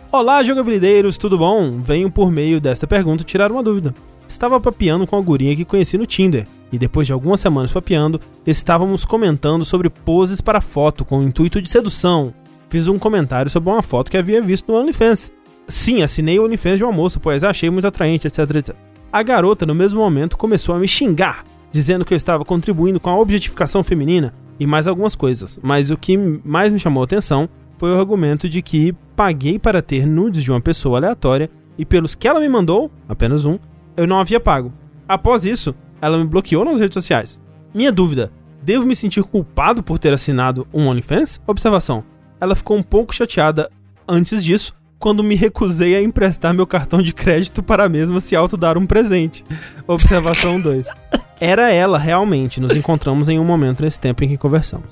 Olá, 0.10 0.42
jogabilideiros, 0.42 1.18
tudo 1.18 1.38
bom? 1.38 1.72
Venho 1.82 2.10
por 2.10 2.32
meio 2.32 2.62
desta 2.62 2.88
pergunta 2.88 3.26
tirar 3.26 3.52
uma 3.52 3.62
dúvida. 3.62 3.94
Estava 4.26 4.62
papeando 4.62 5.06
com 5.06 5.18
a 5.18 5.22
gurinha 5.22 5.58
que 5.58 5.66
conheci 5.66 5.98
no 5.98 6.06
Tinder, 6.06 6.48
e 6.72 6.80
depois 6.80 7.06
de 7.06 7.12
algumas 7.12 7.42
semanas 7.42 7.74
papeando, 7.74 8.22
estávamos 8.46 9.04
comentando 9.04 9.66
sobre 9.66 9.90
poses 9.90 10.40
para 10.40 10.62
foto 10.62 11.04
com 11.04 11.20
o 11.20 11.24
intuito 11.24 11.62
de 11.62 11.70
sedução. 11.70 12.34
Fiz 12.70 12.88
um 12.88 12.98
comentário 12.98 13.52
sobre 13.52 13.70
uma 13.70 13.82
foto 13.82 14.10
que 14.10 14.16
havia 14.16 14.42
visto 14.42 14.72
no 14.72 14.80
OnlyFans. 14.80 15.34
Sim, 15.68 16.02
assinei 16.02 16.40
o 16.40 16.46
OnlyFans 16.46 16.78
de 16.78 16.86
uma 16.86 16.94
moça, 16.94 17.20
pois 17.20 17.44
achei 17.44 17.70
muito 17.70 17.86
atraente, 17.86 18.26
etc, 18.26 18.40
etc. 18.56 18.74
A 19.12 19.22
garota, 19.22 19.66
no 19.66 19.76
mesmo 19.76 20.00
momento, 20.00 20.38
começou 20.38 20.74
a 20.74 20.80
me 20.80 20.88
xingar, 20.88 21.44
dizendo 21.72 22.06
que 22.06 22.14
eu 22.14 22.18
estava 22.18 22.46
contribuindo 22.46 23.00
com 23.00 23.10
a 23.10 23.20
objetificação 23.20 23.84
feminina 23.84 24.34
e 24.60 24.66
mais 24.66 24.88
algumas 24.88 25.16
coisas. 25.16 25.60
Mas 25.62 25.92
o 25.92 25.98
que 25.98 26.18
mais 26.18 26.72
me 26.72 26.80
chamou 26.80 27.02
a 27.02 27.06
atenção 27.06 27.50
foi 27.78 27.92
o 27.92 28.00
argumento 28.00 28.50
de 28.50 28.62
que 28.62 28.94
paguei 29.16 29.60
para 29.60 29.82
ter 29.82 30.06
nudes 30.06 30.44
de 30.44 30.52
uma 30.52 30.62
pessoa 30.62 30.98
aleatória 30.98 31.50
e 31.78 31.86
pelos 31.86 32.16
que 32.16 32.28
ela 32.28 32.40
me 32.40 32.50
mandou, 32.50 32.92
apenas 33.08 33.46
um, 33.46 33.60
eu 33.96 34.08
não 34.08 34.20
havia 34.20 34.40
pago. 34.40 34.74
Após 35.08 35.46
isso, 35.46 35.76
ela 36.02 36.18
me 36.18 36.26
bloqueou 36.26 36.66
nas 36.66 36.80
redes 36.80 36.94
sociais. 36.94 37.40
Minha 37.74 37.92
dúvida: 37.92 38.32
devo 38.62 38.86
me 38.86 38.96
sentir 38.96 39.24
culpado 39.24 39.84
por 39.84 40.00
ter 40.00 40.14
assinado 40.14 40.68
um 40.74 40.88
OnlyFans? 40.88 41.40
Observação: 41.46 42.04
ela 42.40 42.56
ficou 42.56 42.78
um 42.78 42.84
pouco 42.84 43.14
chateada 43.14 43.70
antes 44.08 44.44
disso, 44.44 44.74
quando 45.00 45.24
me 45.24 45.36
recusei 45.36 45.96
a 45.96 46.02
emprestar 46.02 46.54
meu 46.54 46.66
cartão 46.66 47.02
de 47.02 47.14
crédito 47.14 47.62
para 47.62 47.86
a 47.86 47.90
mesma 47.90 48.20
se 48.20 48.36
autodar 48.36 48.78
um 48.78 48.86
presente. 48.86 49.46
Observação 49.88 50.60
2. 50.60 50.88
Era 51.40 51.72
ela 51.72 51.98
realmente, 51.98 52.60
nos 52.60 52.76
encontramos 52.76 53.30
em 53.30 53.40
um 53.40 53.46
momento 53.46 53.84
nesse 53.84 54.00
tempo 54.00 54.24
em 54.24 54.28
que 54.28 54.38
conversamos. 54.38 54.88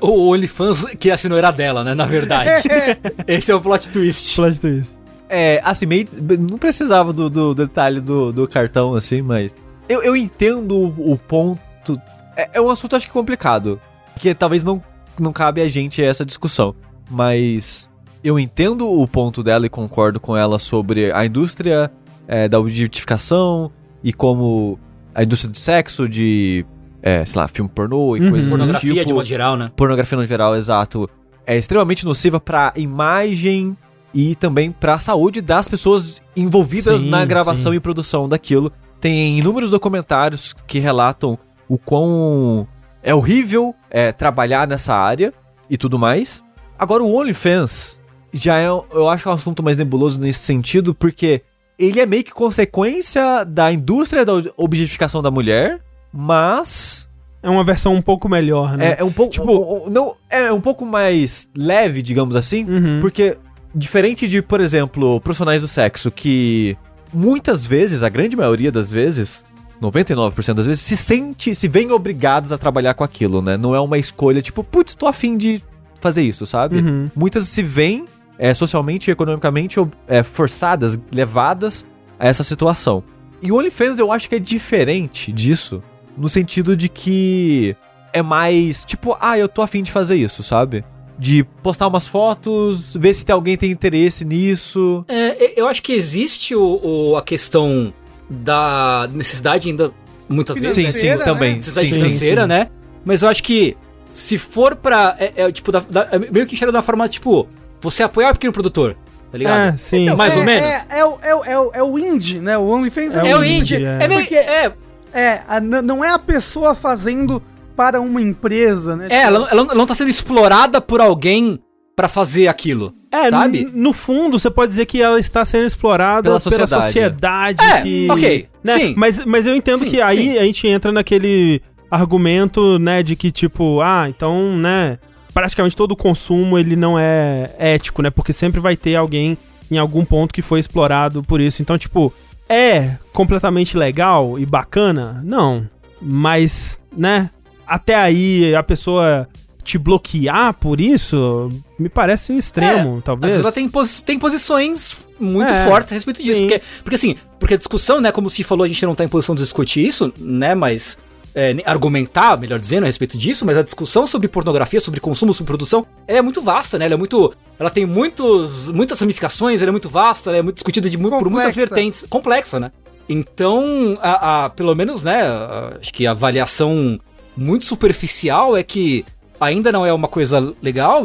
O 0.00 0.30
OnlyFans 0.30 0.84
que 0.98 1.10
assinou 1.10 1.38
era 1.38 1.50
dela, 1.50 1.82
né? 1.82 1.94
Na 1.94 2.04
verdade. 2.04 2.68
Esse 3.26 3.50
é 3.50 3.54
o 3.54 3.60
plot 3.60 3.88
twist. 3.90 4.36
Plot 4.36 4.60
twist. 4.60 4.96
É, 5.28 5.60
assim, 5.64 5.86
meio. 5.86 6.06
Não 6.38 6.58
precisava 6.58 7.12
do, 7.12 7.28
do 7.28 7.54
detalhe 7.54 8.00
do, 8.00 8.32
do 8.32 8.46
cartão, 8.48 8.94
assim, 8.94 9.22
mas. 9.22 9.56
Eu, 9.88 10.02
eu 10.02 10.16
entendo 10.16 10.76
o, 10.76 11.12
o 11.12 11.18
ponto. 11.18 12.00
É, 12.36 12.50
é 12.54 12.60
um 12.60 12.70
assunto, 12.70 12.96
acho 12.96 13.06
que 13.06 13.12
complicado. 13.12 13.80
Porque 14.12 14.34
talvez 14.34 14.62
não, 14.62 14.82
não 15.18 15.32
cabe 15.32 15.60
a 15.60 15.68
gente 15.68 16.02
essa 16.02 16.24
discussão. 16.24 16.74
Mas. 17.10 17.88
Eu 18.22 18.38
entendo 18.38 18.90
o 18.90 19.06
ponto 19.06 19.44
dela 19.44 19.64
e 19.64 19.68
concordo 19.68 20.18
com 20.18 20.36
ela 20.36 20.58
sobre 20.58 21.12
a 21.12 21.24
indústria 21.24 21.90
é, 22.26 22.48
da 22.48 22.58
objetificação 22.58 23.70
e 24.02 24.12
como 24.12 24.78
a 25.18 25.24
indústria 25.24 25.50
de 25.50 25.58
sexo, 25.58 26.08
de. 26.08 26.64
É, 27.02 27.24
sei 27.24 27.40
lá, 27.40 27.48
filme 27.48 27.68
pornô 27.72 28.16
e 28.16 28.20
Uhum. 28.20 28.30
coisas 28.30 28.48
do 28.48 28.56
Pornografia 28.56 28.92
tipo 28.94 29.06
de 29.06 29.12
modo 29.14 29.26
geral, 29.26 29.56
né? 29.56 29.70
pornografia 29.76 30.16
no 30.18 30.24
geral, 30.24 30.54
exato, 30.56 31.10
é 31.44 31.56
extremamente 31.56 32.04
nociva 32.04 32.38
pra 32.38 32.72
imagem 32.76 33.76
e 34.14 34.34
também 34.36 34.70
pra 34.70 34.98
saúde 34.98 35.40
das 35.40 35.66
pessoas 35.66 36.22
envolvidas 36.36 37.00
Sim, 37.02 37.10
na 37.10 37.24
gravação 37.24 37.72
sim. 37.72 37.76
e 37.78 37.80
produção 37.80 38.28
daquilo. 38.28 38.72
Tem 39.00 39.38
inúmeros 39.38 39.70
documentários 39.70 40.54
que 40.66 40.78
relatam 40.78 41.36
o 41.68 41.78
quão 41.78 42.66
é 43.02 43.12
horrível 43.14 43.74
é, 43.90 44.12
trabalhar 44.12 44.66
nessa 44.68 44.94
área 44.94 45.32
e 45.68 45.76
tudo 45.76 45.98
mais. 45.98 46.44
Agora, 46.78 47.02
o 47.02 47.12
OnlyFans 47.14 47.98
já 48.32 48.58
é, 48.58 48.66
eu 48.66 49.08
acho, 49.08 49.28
um 49.28 49.32
assunto 49.32 49.62
mais 49.62 49.76
nebuloso 49.78 50.20
nesse 50.20 50.40
sentido, 50.40 50.94
porque 50.94 51.42
ele 51.78 52.00
é 52.00 52.06
meio 52.06 52.24
que 52.24 52.32
consequência 52.32 53.44
da 53.44 53.72
indústria 53.72 54.24
da 54.24 54.32
objetificação 54.56 55.22
da 55.22 55.30
mulher, 55.30 55.80
mas 56.12 57.06
É 57.40 57.48
uma 57.48 57.62
versão 57.62 57.94
um 57.94 58.02
pouco 58.02 58.28
melhor, 58.28 58.76
né? 58.76 58.96
É, 58.98 59.00
é 59.00 59.04
um 59.04 59.12
pouco. 59.12 59.30
Tipo- 59.32 59.52
o- 59.52 59.86
o- 59.86 59.90
não, 59.90 60.16
é 60.28 60.52
um 60.52 60.60
pouco 60.60 60.84
mais 60.84 61.48
leve, 61.56 62.02
digamos 62.02 62.34
assim. 62.34 62.64
Uhum. 62.64 62.98
Porque, 63.00 63.36
diferente 63.72 64.26
de, 64.26 64.42
por 64.42 64.60
exemplo, 64.60 65.20
profissionais 65.20 65.62
do 65.62 65.68
sexo, 65.68 66.10
que 66.10 66.76
muitas 67.14 67.64
vezes, 67.64 68.02
a 68.02 68.08
grande 68.08 68.36
maioria 68.36 68.72
das 68.72 68.90
vezes, 68.90 69.44
99% 69.80 70.54
das 70.56 70.66
vezes, 70.66 70.82
se 70.82 70.96
sente, 70.96 71.54
se 71.54 71.68
veem 71.68 71.92
obrigados 71.92 72.50
a 72.50 72.58
trabalhar 72.58 72.94
com 72.94 73.04
aquilo, 73.04 73.40
né? 73.40 73.56
Não 73.56 73.72
é 73.72 73.80
uma 73.80 73.98
escolha 73.98 74.42
tipo, 74.42 74.64
putz, 74.64 74.96
tô 74.96 75.06
afim 75.06 75.36
de 75.36 75.62
fazer 76.00 76.22
isso, 76.22 76.44
sabe? 76.44 76.78
Uhum. 76.78 77.08
Muitas 77.14 77.44
se 77.46 77.62
veem 77.62 78.04
é, 78.38 78.54
socialmente 78.54 79.10
e 79.10 79.12
economicamente 79.12 79.76
é, 80.06 80.22
forçadas, 80.22 80.98
levadas 81.12 81.84
a 82.18 82.26
essa 82.28 82.44
situação. 82.44 83.02
E 83.42 83.50
o 83.52 83.56
OnlyFans 83.56 83.98
eu 83.98 84.10
acho 84.12 84.28
que 84.28 84.34
é 84.36 84.38
diferente 84.38 85.30
disso, 85.32 85.82
no 86.16 86.28
sentido 86.28 86.76
de 86.76 86.88
que 86.88 87.76
é 88.12 88.22
mais 88.22 88.84
tipo, 88.84 89.16
ah, 89.20 89.38
eu 89.38 89.48
tô 89.48 89.62
afim 89.62 89.82
de 89.82 89.92
fazer 89.92 90.16
isso, 90.16 90.42
sabe? 90.42 90.84
De 91.18 91.44
postar 91.62 91.86
umas 91.88 92.06
fotos, 92.06 92.94
ver 92.96 93.12
se 93.14 93.24
tem 93.24 93.32
alguém 93.34 93.56
tem 93.56 93.70
interesse 93.70 94.24
nisso. 94.24 95.04
É, 95.08 95.60
eu 95.60 95.66
acho 95.68 95.82
que 95.82 95.92
existe 95.92 96.54
o, 96.54 96.80
o- 97.12 97.16
a 97.16 97.22
questão 97.22 97.92
da 98.30 99.08
necessidade 99.12 99.68
ainda, 99.68 99.92
muitas 100.28 100.56
vezes, 100.56 100.74
Sim, 100.74 100.82
né, 100.82 100.92
sim, 100.92 100.98
Financeira, 101.00 101.24
também. 101.24 101.50
né? 101.50 101.56
necessidade 101.56 101.88
Sim, 101.88 101.94
sim, 101.94 102.00
financeira, 102.00 102.42
sim. 102.42 102.48
né? 102.48 102.68
Mas 103.04 103.22
eu 103.22 103.28
acho 103.28 103.42
que 103.42 103.76
se 104.12 104.36
for 104.38 104.74
pra. 104.76 105.16
É, 105.18 105.32
é, 105.36 105.52
tipo, 105.52 105.72
da, 105.72 105.80
da- 105.80 106.08
é 106.12 106.18
meio 106.18 106.46
que 106.46 106.54
enxerga 106.54 106.72
da 106.72 106.82
forma, 106.82 107.08
tipo, 107.08 107.48
você 107.80 108.02
apoiar 108.02 108.30
o 108.30 108.32
pequeno 108.32 108.52
produtor, 108.52 108.96
tá 109.30 109.38
ligado? 109.38 109.74
É, 109.74 109.76
sim. 109.78 110.10
Mais 110.14 110.34
é, 110.34 110.38
ou 110.38 110.44
menos? 110.44 110.68
É, 110.68 110.86
é, 110.90 111.04
o- 111.04 111.18
é, 111.22 111.34
o- 111.34 111.44
é, 111.44 111.58
o- 111.58 111.70
é 111.74 111.82
o 111.82 111.98
indie, 111.98 112.40
né? 112.40 112.56
O 112.58 112.66
OnlyFans 112.68 113.14
é, 113.14 113.18
É 113.18 113.22
o 113.22 113.26
É 113.26 113.36
o 113.38 113.44
indie, 113.44 113.74
indie. 113.76 113.84
é. 113.84 113.98
É, 114.04 114.08
meio, 114.08 114.20
Porque- 114.20 114.34
é, 114.34 114.72
É, 115.12 115.40
a- 115.48 115.58
não 115.60 116.04
é 116.04 116.10
a 116.10 116.18
pessoa 116.18 116.74
fazendo 116.74 117.42
para 117.74 117.98
uma 118.00 118.20
empresa, 118.20 118.94
né? 118.94 119.06
é 119.10 119.22
ela, 119.22 119.48
ela, 119.50 119.62
ela 119.62 119.74
não 119.74 119.86
tá 119.86 119.94
sendo 119.94 120.10
explorada 120.10 120.80
por 120.82 121.00
alguém 121.00 121.58
pra 121.96 122.08
fazer 122.10 122.46
aquilo. 122.46 122.92
É, 123.10 123.30
sabe? 123.30 123.66
no 123.72 123.94
fundo, 123.94 124.38
você 124.38 124.50
pode 124.50 124.68
dizer 124.70 124.84
que 124.84 125.00
ela 125.00 125.18
está 125.18 125.42
sendo 125.46 125.64
explorada 125.64 126.24
Pela 126.24 126.38
pela 126.38 126.40
sociedade. 126.66 126.84
sociedade. 126.84 127.64
É, 127.64 127.80
que, 127.82 128.06
ok, 128.10 128.48
né? 128.62 128.78
sim. 128.78 128.94
Mas, 128.98 129.24
mas 129.24 129.46
eu 129.46 129.56
entendo 129.56 129.78
Sim, 129.78 129.86
que 129.90 130.00
aí 130.02 130.16
sim. 130.32 130.36
a 130.38 130.42
gente 130.42 130.66
entra 130.68 130.92
naquele 130.92 131.62
argumento, 131.90 132.78
né, 132.78 133.02
de 133.02 133.16
que, 133.16 133.30
tipo, 133.30 133.80
ah, 133.80 134.06
então, 134.08 134.56
né, 134.58 134.98
praticamente 135.38 135.76
todo 135.76 135.92
o 135.92 135.96
consumo, 135.96 136.58
ele 136.58 136.74
não 136.74 136.98
é 136.98 137.50
ético, 137.58 138.02
né? 138.02 138.10
Porque 138.10 138.32
sempre 138.32 138.60
vai 138.60 138.76
ter 138.76 138.96
alguém 138.96 139.38
em 139.70 139.78
algum 139.78 140.04
ponto 140.04 140.34
que 140.34 140.42
foi 140.42 140.58
explorado 140.58 141.22
por 141.22 141.40
isso. 141.40 141.62
Então, 141.62 141.78
tipo, 141.78 142.12
é 142.48 142.96
completamente 143.12 143.76
legal 143.76 144.36
e 144.36 144.44
bacana? 144.44 145.20
Não. 145.24 145.64
Mas, 146.02 146.80
né, 146.96 147.30
até 147.64 147.94
aí 147.94 148.52
a 148.52 148.64
pessoa 148.64 149.28
te 149.62 149.78
bloquear 149.78 150.54
por 150.54 150.80
isso, 150.80 151.48
me 151.78 151.88
parece 151.88 152.36
extremo, 152.36 152.94
É, 152.96 152.98
Às 152.98 153.04
talvez. 153.04 153.32
vezes 153.34 153.44
ela 153.44 153.52
tem, 153.52 153.68
posi- 153.68 154.02
tem 154.02 154.18
posições 154.18 155.06
muito 155.20 155.52
É, 155.52 155.66
fortes 155.66 155.92
a 155.92 155.94
respeito 155.94 156.20
disso. 156.22 156.40
sim. 156.40 156.46
Porque, 156.48 156.62
porque 156.82 156.96
assim, 156.96 157.14
porque 157.38 157.54
a 157.54 157.58
discussão, 157.58 158.00
né, 158.00 158.10
como 158.10 158.28
se 158.28 158.42
falou, 158.42 158.64
a 158.64 158.68
gente 158.68 158.84
não 158.86 158.94
tá 158.94 159.04
em 159.04 159.08
posição 159.08 159.34
de 159.36 159.42
discutir 159.42 159.86
isso, 159.86 160.12
né, 160.18 160.54
mas 160.54 160.98
é, 161.34 161.54
argumentar, 161.64 162.36
melhor 162.38 162.58
dizendo, 162.58 162.84
a 162.84 162.86
respeito 162.86 163.16
disso, 163.18 163.44
mas 163.46 163.56
a 163.56 163.62
discussão 163.62 164.06
sobre 164.06 164.28
pornografia, 164.28 164.80
sobre 164.80 165.00
consumo, 165.00 165.32
sobre 165.32 165.46
produção, 165.48 165.86
é 166.06 166.20
muito 166.22 166.40
vasta, 166.42 166.78
né? 166.78 166.84
Ela 166.86 166.94
é 166.94 166.96
muito. 166.96 167.32
Ela 167.58 167.70
tem 167.70 167.84
muitos, 167.86 168.68
muitas 168.72 168.98
ramificações, 169.00 169.60
ela 169.60 169.70
é 169.70 169.72
muito 169.72 169.88
vasta, 169.88 170.30
ela 170.30 170.38
é 170.38 170.42
muito 170.42 170.56
discutida 170.56 170.88
de, 170.88 170.96
por 170.96 171.30
muitas 171.30 171.54
vertentes. 171.56 172.04
Complexa, 172.08 172.58
né? 172.60 172.70
Então, 173.08 173.98
a, 174.02 174.44
a- 174.44 174.50
pelo 174.50 174.74
menos, 174.74 175.02
né, 175.02 175.22
a- 175.22 175.76
acho 175.80 175.92
que 175.92 176.06
a 176.06 176.10
avaliação 176.12 177.00
muito 177.36 177.64
superficial 177.64 178.56
é 178.56 178.62
que 178.62 179.04
ainda 179.40 179.72
não 179.72 179.84
é 179.86 179.92
uma 179.92 180.08
coisa 180.08 180.54
legal, 180.62 181.04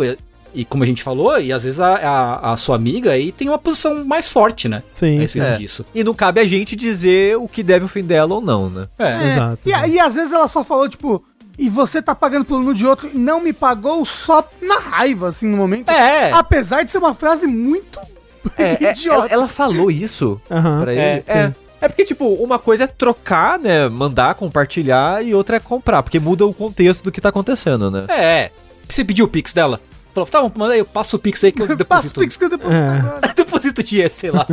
e, 0.53 0.63
como 0.65 0.83
a 0.83 0.87
gente 0.87 1.01
falou, 1.03 1.39
e 1.39 1.51
às 1.51 1.63
vezes 1.63 1.79
a, 1.79 1.95
a, 1.95 2.53
a 2.53 2.57
sua 2.57 2.75
amiga 2.75 3.11
aí 3.11 3.31
tem 3.31 3.49
uma 3.49 3.57
posição 3.57 4.05
mais 4.05 4.29
forte, 4.31 4.67
né? 4.67 4.83
Sim, 4.93 5.17
a 5.17 5.21
respeito 5.21 5.47
É. 5.47 5.57
disso. 5.57 5.85
E 5.95 6.03
não 6.03 6.13
cabe 6.13 6.39
a 6.41 6.45
gente 6.45 6.75
dizer 6.75 7.37
o 7.37 7.47
que 7.47 7.63
deve 7.63 7.85
o 7.85 7.87
fim 7.87 8.03
dela 8.03 8.35
ou 8.35 8.41
não, 8.41 8.69
né? 8.69 8.87
É. 8.99 9.03
É, 9.07 9.27
Exato, 9.31 9.59
E, 9.65 9.69
e 9.93 9.99
às 9.99 10.15
vezes 10.15 10.31
ela 10.31 10.47
só 10.47 10.63
falou, 10.63 10.87
tipo, 10.87 11.23
e 11.57 11.69
você 11.69 12.01
tá 12.01 12.13
pagando 12.15 12.45
pelo 12.45 12.61
nu 12.61 12.73
de 12.73 12.85
outro 12.85 13.09
e 13.13 13.17
não 13.17 13.39
me 13.39 13.53
pagou 13.53 14.03
só 14.05 14.47
na 14.61 14.79
raiva, 14.79 15.29
assim, 15.29 15.47
no 15.47 15.57
momento. 15.57 15.89
É. 15.89 16.31
Apesar 16.31 16.83
de 16.83 16.89
ser 16.91 16.97
uma 16.99 17.13
frase 17.13 17.47
muito 17.47 17.99
É, 18.57 18.85
é, 18.85 18.91
idiota. 18.91 19.19
ela, 19.19 19.27
ela 19.29 19.47
falou 19.47 19.89
isso 19.89 20.39
Aham. 20.51 20.81
pra 20.81 20.91
ele. 20.91 21.01
É, 21.01 21.23
É, 21.27 21.51
é. 21.81 21.87
porque, 21.87 22.03
tipo, 22.03 22.27
uma 22.33 22.59
coisa 22.59 22.83
é 22.83 22.87
trocar, 22.87 23.57
né? 23.57 23.87
Mandar, 23.87 24.35
compartilhar, 24.35 25.23
e 25.25 25.33
outra 25.33 25.57
é 25.57 25.59
comprar, 25.59 26.03
porque 26.03 26.19
muda 26.19 26.45
o 26.45 26.53
contexto 26.53 27.03
do 27.03 27.11
que 27.11 27.21
tá 27.21 27.29
acontecendo, 27.29 27.89
né? 27.89 28.05
É. 28.09 28.51
Você 28.89 29.03
pediu 29.05 29.25
o 29.25 29.27
Pix 29.29 29.53
dela? 29.53 29.79
Falou, 30.13 30.29
tá 30.29 30.41
bom, 30.41 30.51
manda 30.55 30.73
aí, 30.73 30.79
eu 30.79 30.85
passo 30.85 31.15
o 31.15 31.19
Pix 31.19 31.43
aí 31.43 31.51
que 31.51 31.61
eu 31.61 31.65
Passa 31.85 32.07
o 32.07 32.11
deposito. 32.11 32.19
pix 32.19 32.37
que 32.37 32.43
eu 32.45 32.49
deposito 32.51 32.75
É. 32.75 33.33
deposito 33.35 33.83
dinheiro, 33.83 34.13
sei 34.13 34.31
lá. 34.31 34.45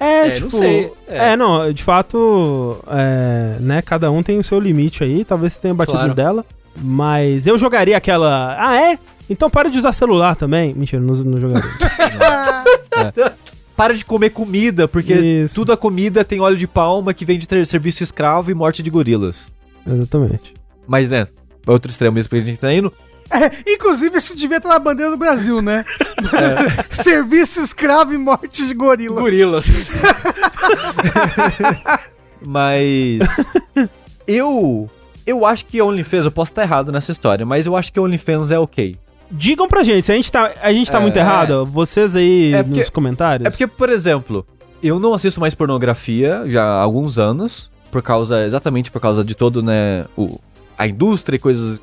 É, 0.00 0.26
É, 0.28 0.30
tipo, 0.30 0.44
não 0.44 0.50
sei, 0.50 0.92
É. 1.08 1.30
é. 1.32 1.36
não, 1.36 1.72
de 1.72 1.82
fato, 1.82 2.78
é, 2.88 3.56
né, 3.58 3.82
cada 3.82 4.10
um 4.12 4.22
tem 4.22 4.38
o 4.38 4.44
seu 4.44 4.60
limite 4.60 5.02
aí, 5.02 5.24
talvez 5.24 5.54
você 5.54 5.60
tenha 5.60 5.74
batido 5.74 5.98
Claro. 5.98 6.14
dela, 6.14 6.46
mas 6.76 7.46
eu 7.48 7.58
jogaria 7.58 7.96
aquela, 7.96 8.54
ah 8.58 8.76
é? 8.80 8.98
Então 9.28 9.50
para 9.50 9.68
de 9.68 9.76
usar 9.78 9.92
celular 9.92 10.36
também. 10.36 10.72
Mentira, 10.72 11.02
não, 11.02 11.12
não 11.14 11.40
jogaria. 11.40 11.64
Para 13.76 13.94
de 13.94 14.04
comer 14.04 14.30
comida, 14.30 14.88
porque 14.88 15.14
Isso. 15.14 15.54
tudo 15.54 15.72
a 15.72 15.76
comida 15.76 16.24
tem 16.24 16.40
óleo 16.40 16.56
de 16.56 16.66
palma 16.66 17.14
que 17.14 17.24
vem 17.24 17.38
de 17.38 17.46
ter 17.46 17.64
serviço 17.66 18.02
escravo 18.02 18.50
e 18.50 18.54
morte 18.54 18.82
de 18.82 18.90
gorilas. 18.90 19.48
Exatamente. 19.86 20.54
Mas, 20.86 21.08
né, 21.08 21.28
é 21.66 21.70
outro 21.70 21.90
extremo 21.90 22.18
isso 22.18 22.28
que 22.28 22.36
a 22.36 22.40
gente 22.40 22.58
tá 22.58 22.72
indo. 22.72 22.92
É, 23.30 23.72
inclusive, 23.74 24.16
isso 24.18 24.34
devia 24.36 24.56
estar 24.56 24.68
na 24.70 24.78
bandeira 24.78 25.10
do 25.10 25.16
Brasil, 25.16 25.60
né? 25.60 25.84
Serviço 26.90 27.60
escravo 27.60 28.14
e 28.14 28.18
morte 28.18 28.66
de 28.66 28.72
gorila. 28.74 29.20
Gorilas. 29.20 29.66
Mas. 32.44 33.18
eu. 34.26 34.88
Eu 35.26 35.44
acho 35.44 35.66
que 35.66 35.82
OnlyFans, 35.82 36.24
eu 36.24 36.30
posso 36.30 36.52
estar 36.52 36.62
errado 36.62 36.90
nessa 36.90 37.12
história, 37.12 37.44
mas 37.44 37.66
eu 37.66 37.76
acho 37.76 37.92
que 37.92 38.00
OnlyFans 38.00 38.50
é 38.50 38.58
ok. 38.58 38.96
Digam 39.30 39.68
pra 39.68 39.84
gente, 39.84 40.06
se 40.06 40.10
a 40.10 40.14
gente 40.14 40.32
tá, 40.32 40.54
a 40.62 40.72
gente 40.72 40.90
tá 40.90 40.96
É, 40.96 41.00
muito 41.02 41.18
errado, 41.18 41.66
vocês 41.66 42.16
aí 42.16 42.54
É 42.54 42.62
porque- 42.62 42.78
nos 42.80 42.88
comentários. 42.88 43.46
É 43.46 43.50
porque, 43.50 43.66
por 43.66 43.90
exemplo, 43.90 44.46
eu 44.82 44.98
não 44.98 45.12
assisto 45.12 45.38
mais 45.38 45.54
pornografia 45.54 46.44
já 46.46 46.64
há 46.64 46.80
alguns 46.80 47.18
anos, 47.18 47.70
por 47.90 48.00
causa, 48.00 48.42
exatamente 48.46 48.90
por 48.90 49.02
causa 49.02 49.22
de 49.22 49.34
todo, 49.34 49.62
né, 49.62 50.06
o, 50.16 50.40
a 50.78 50.86
indústria 50.88 51.36
e 51.36 51.38
coisas 51.38 51.78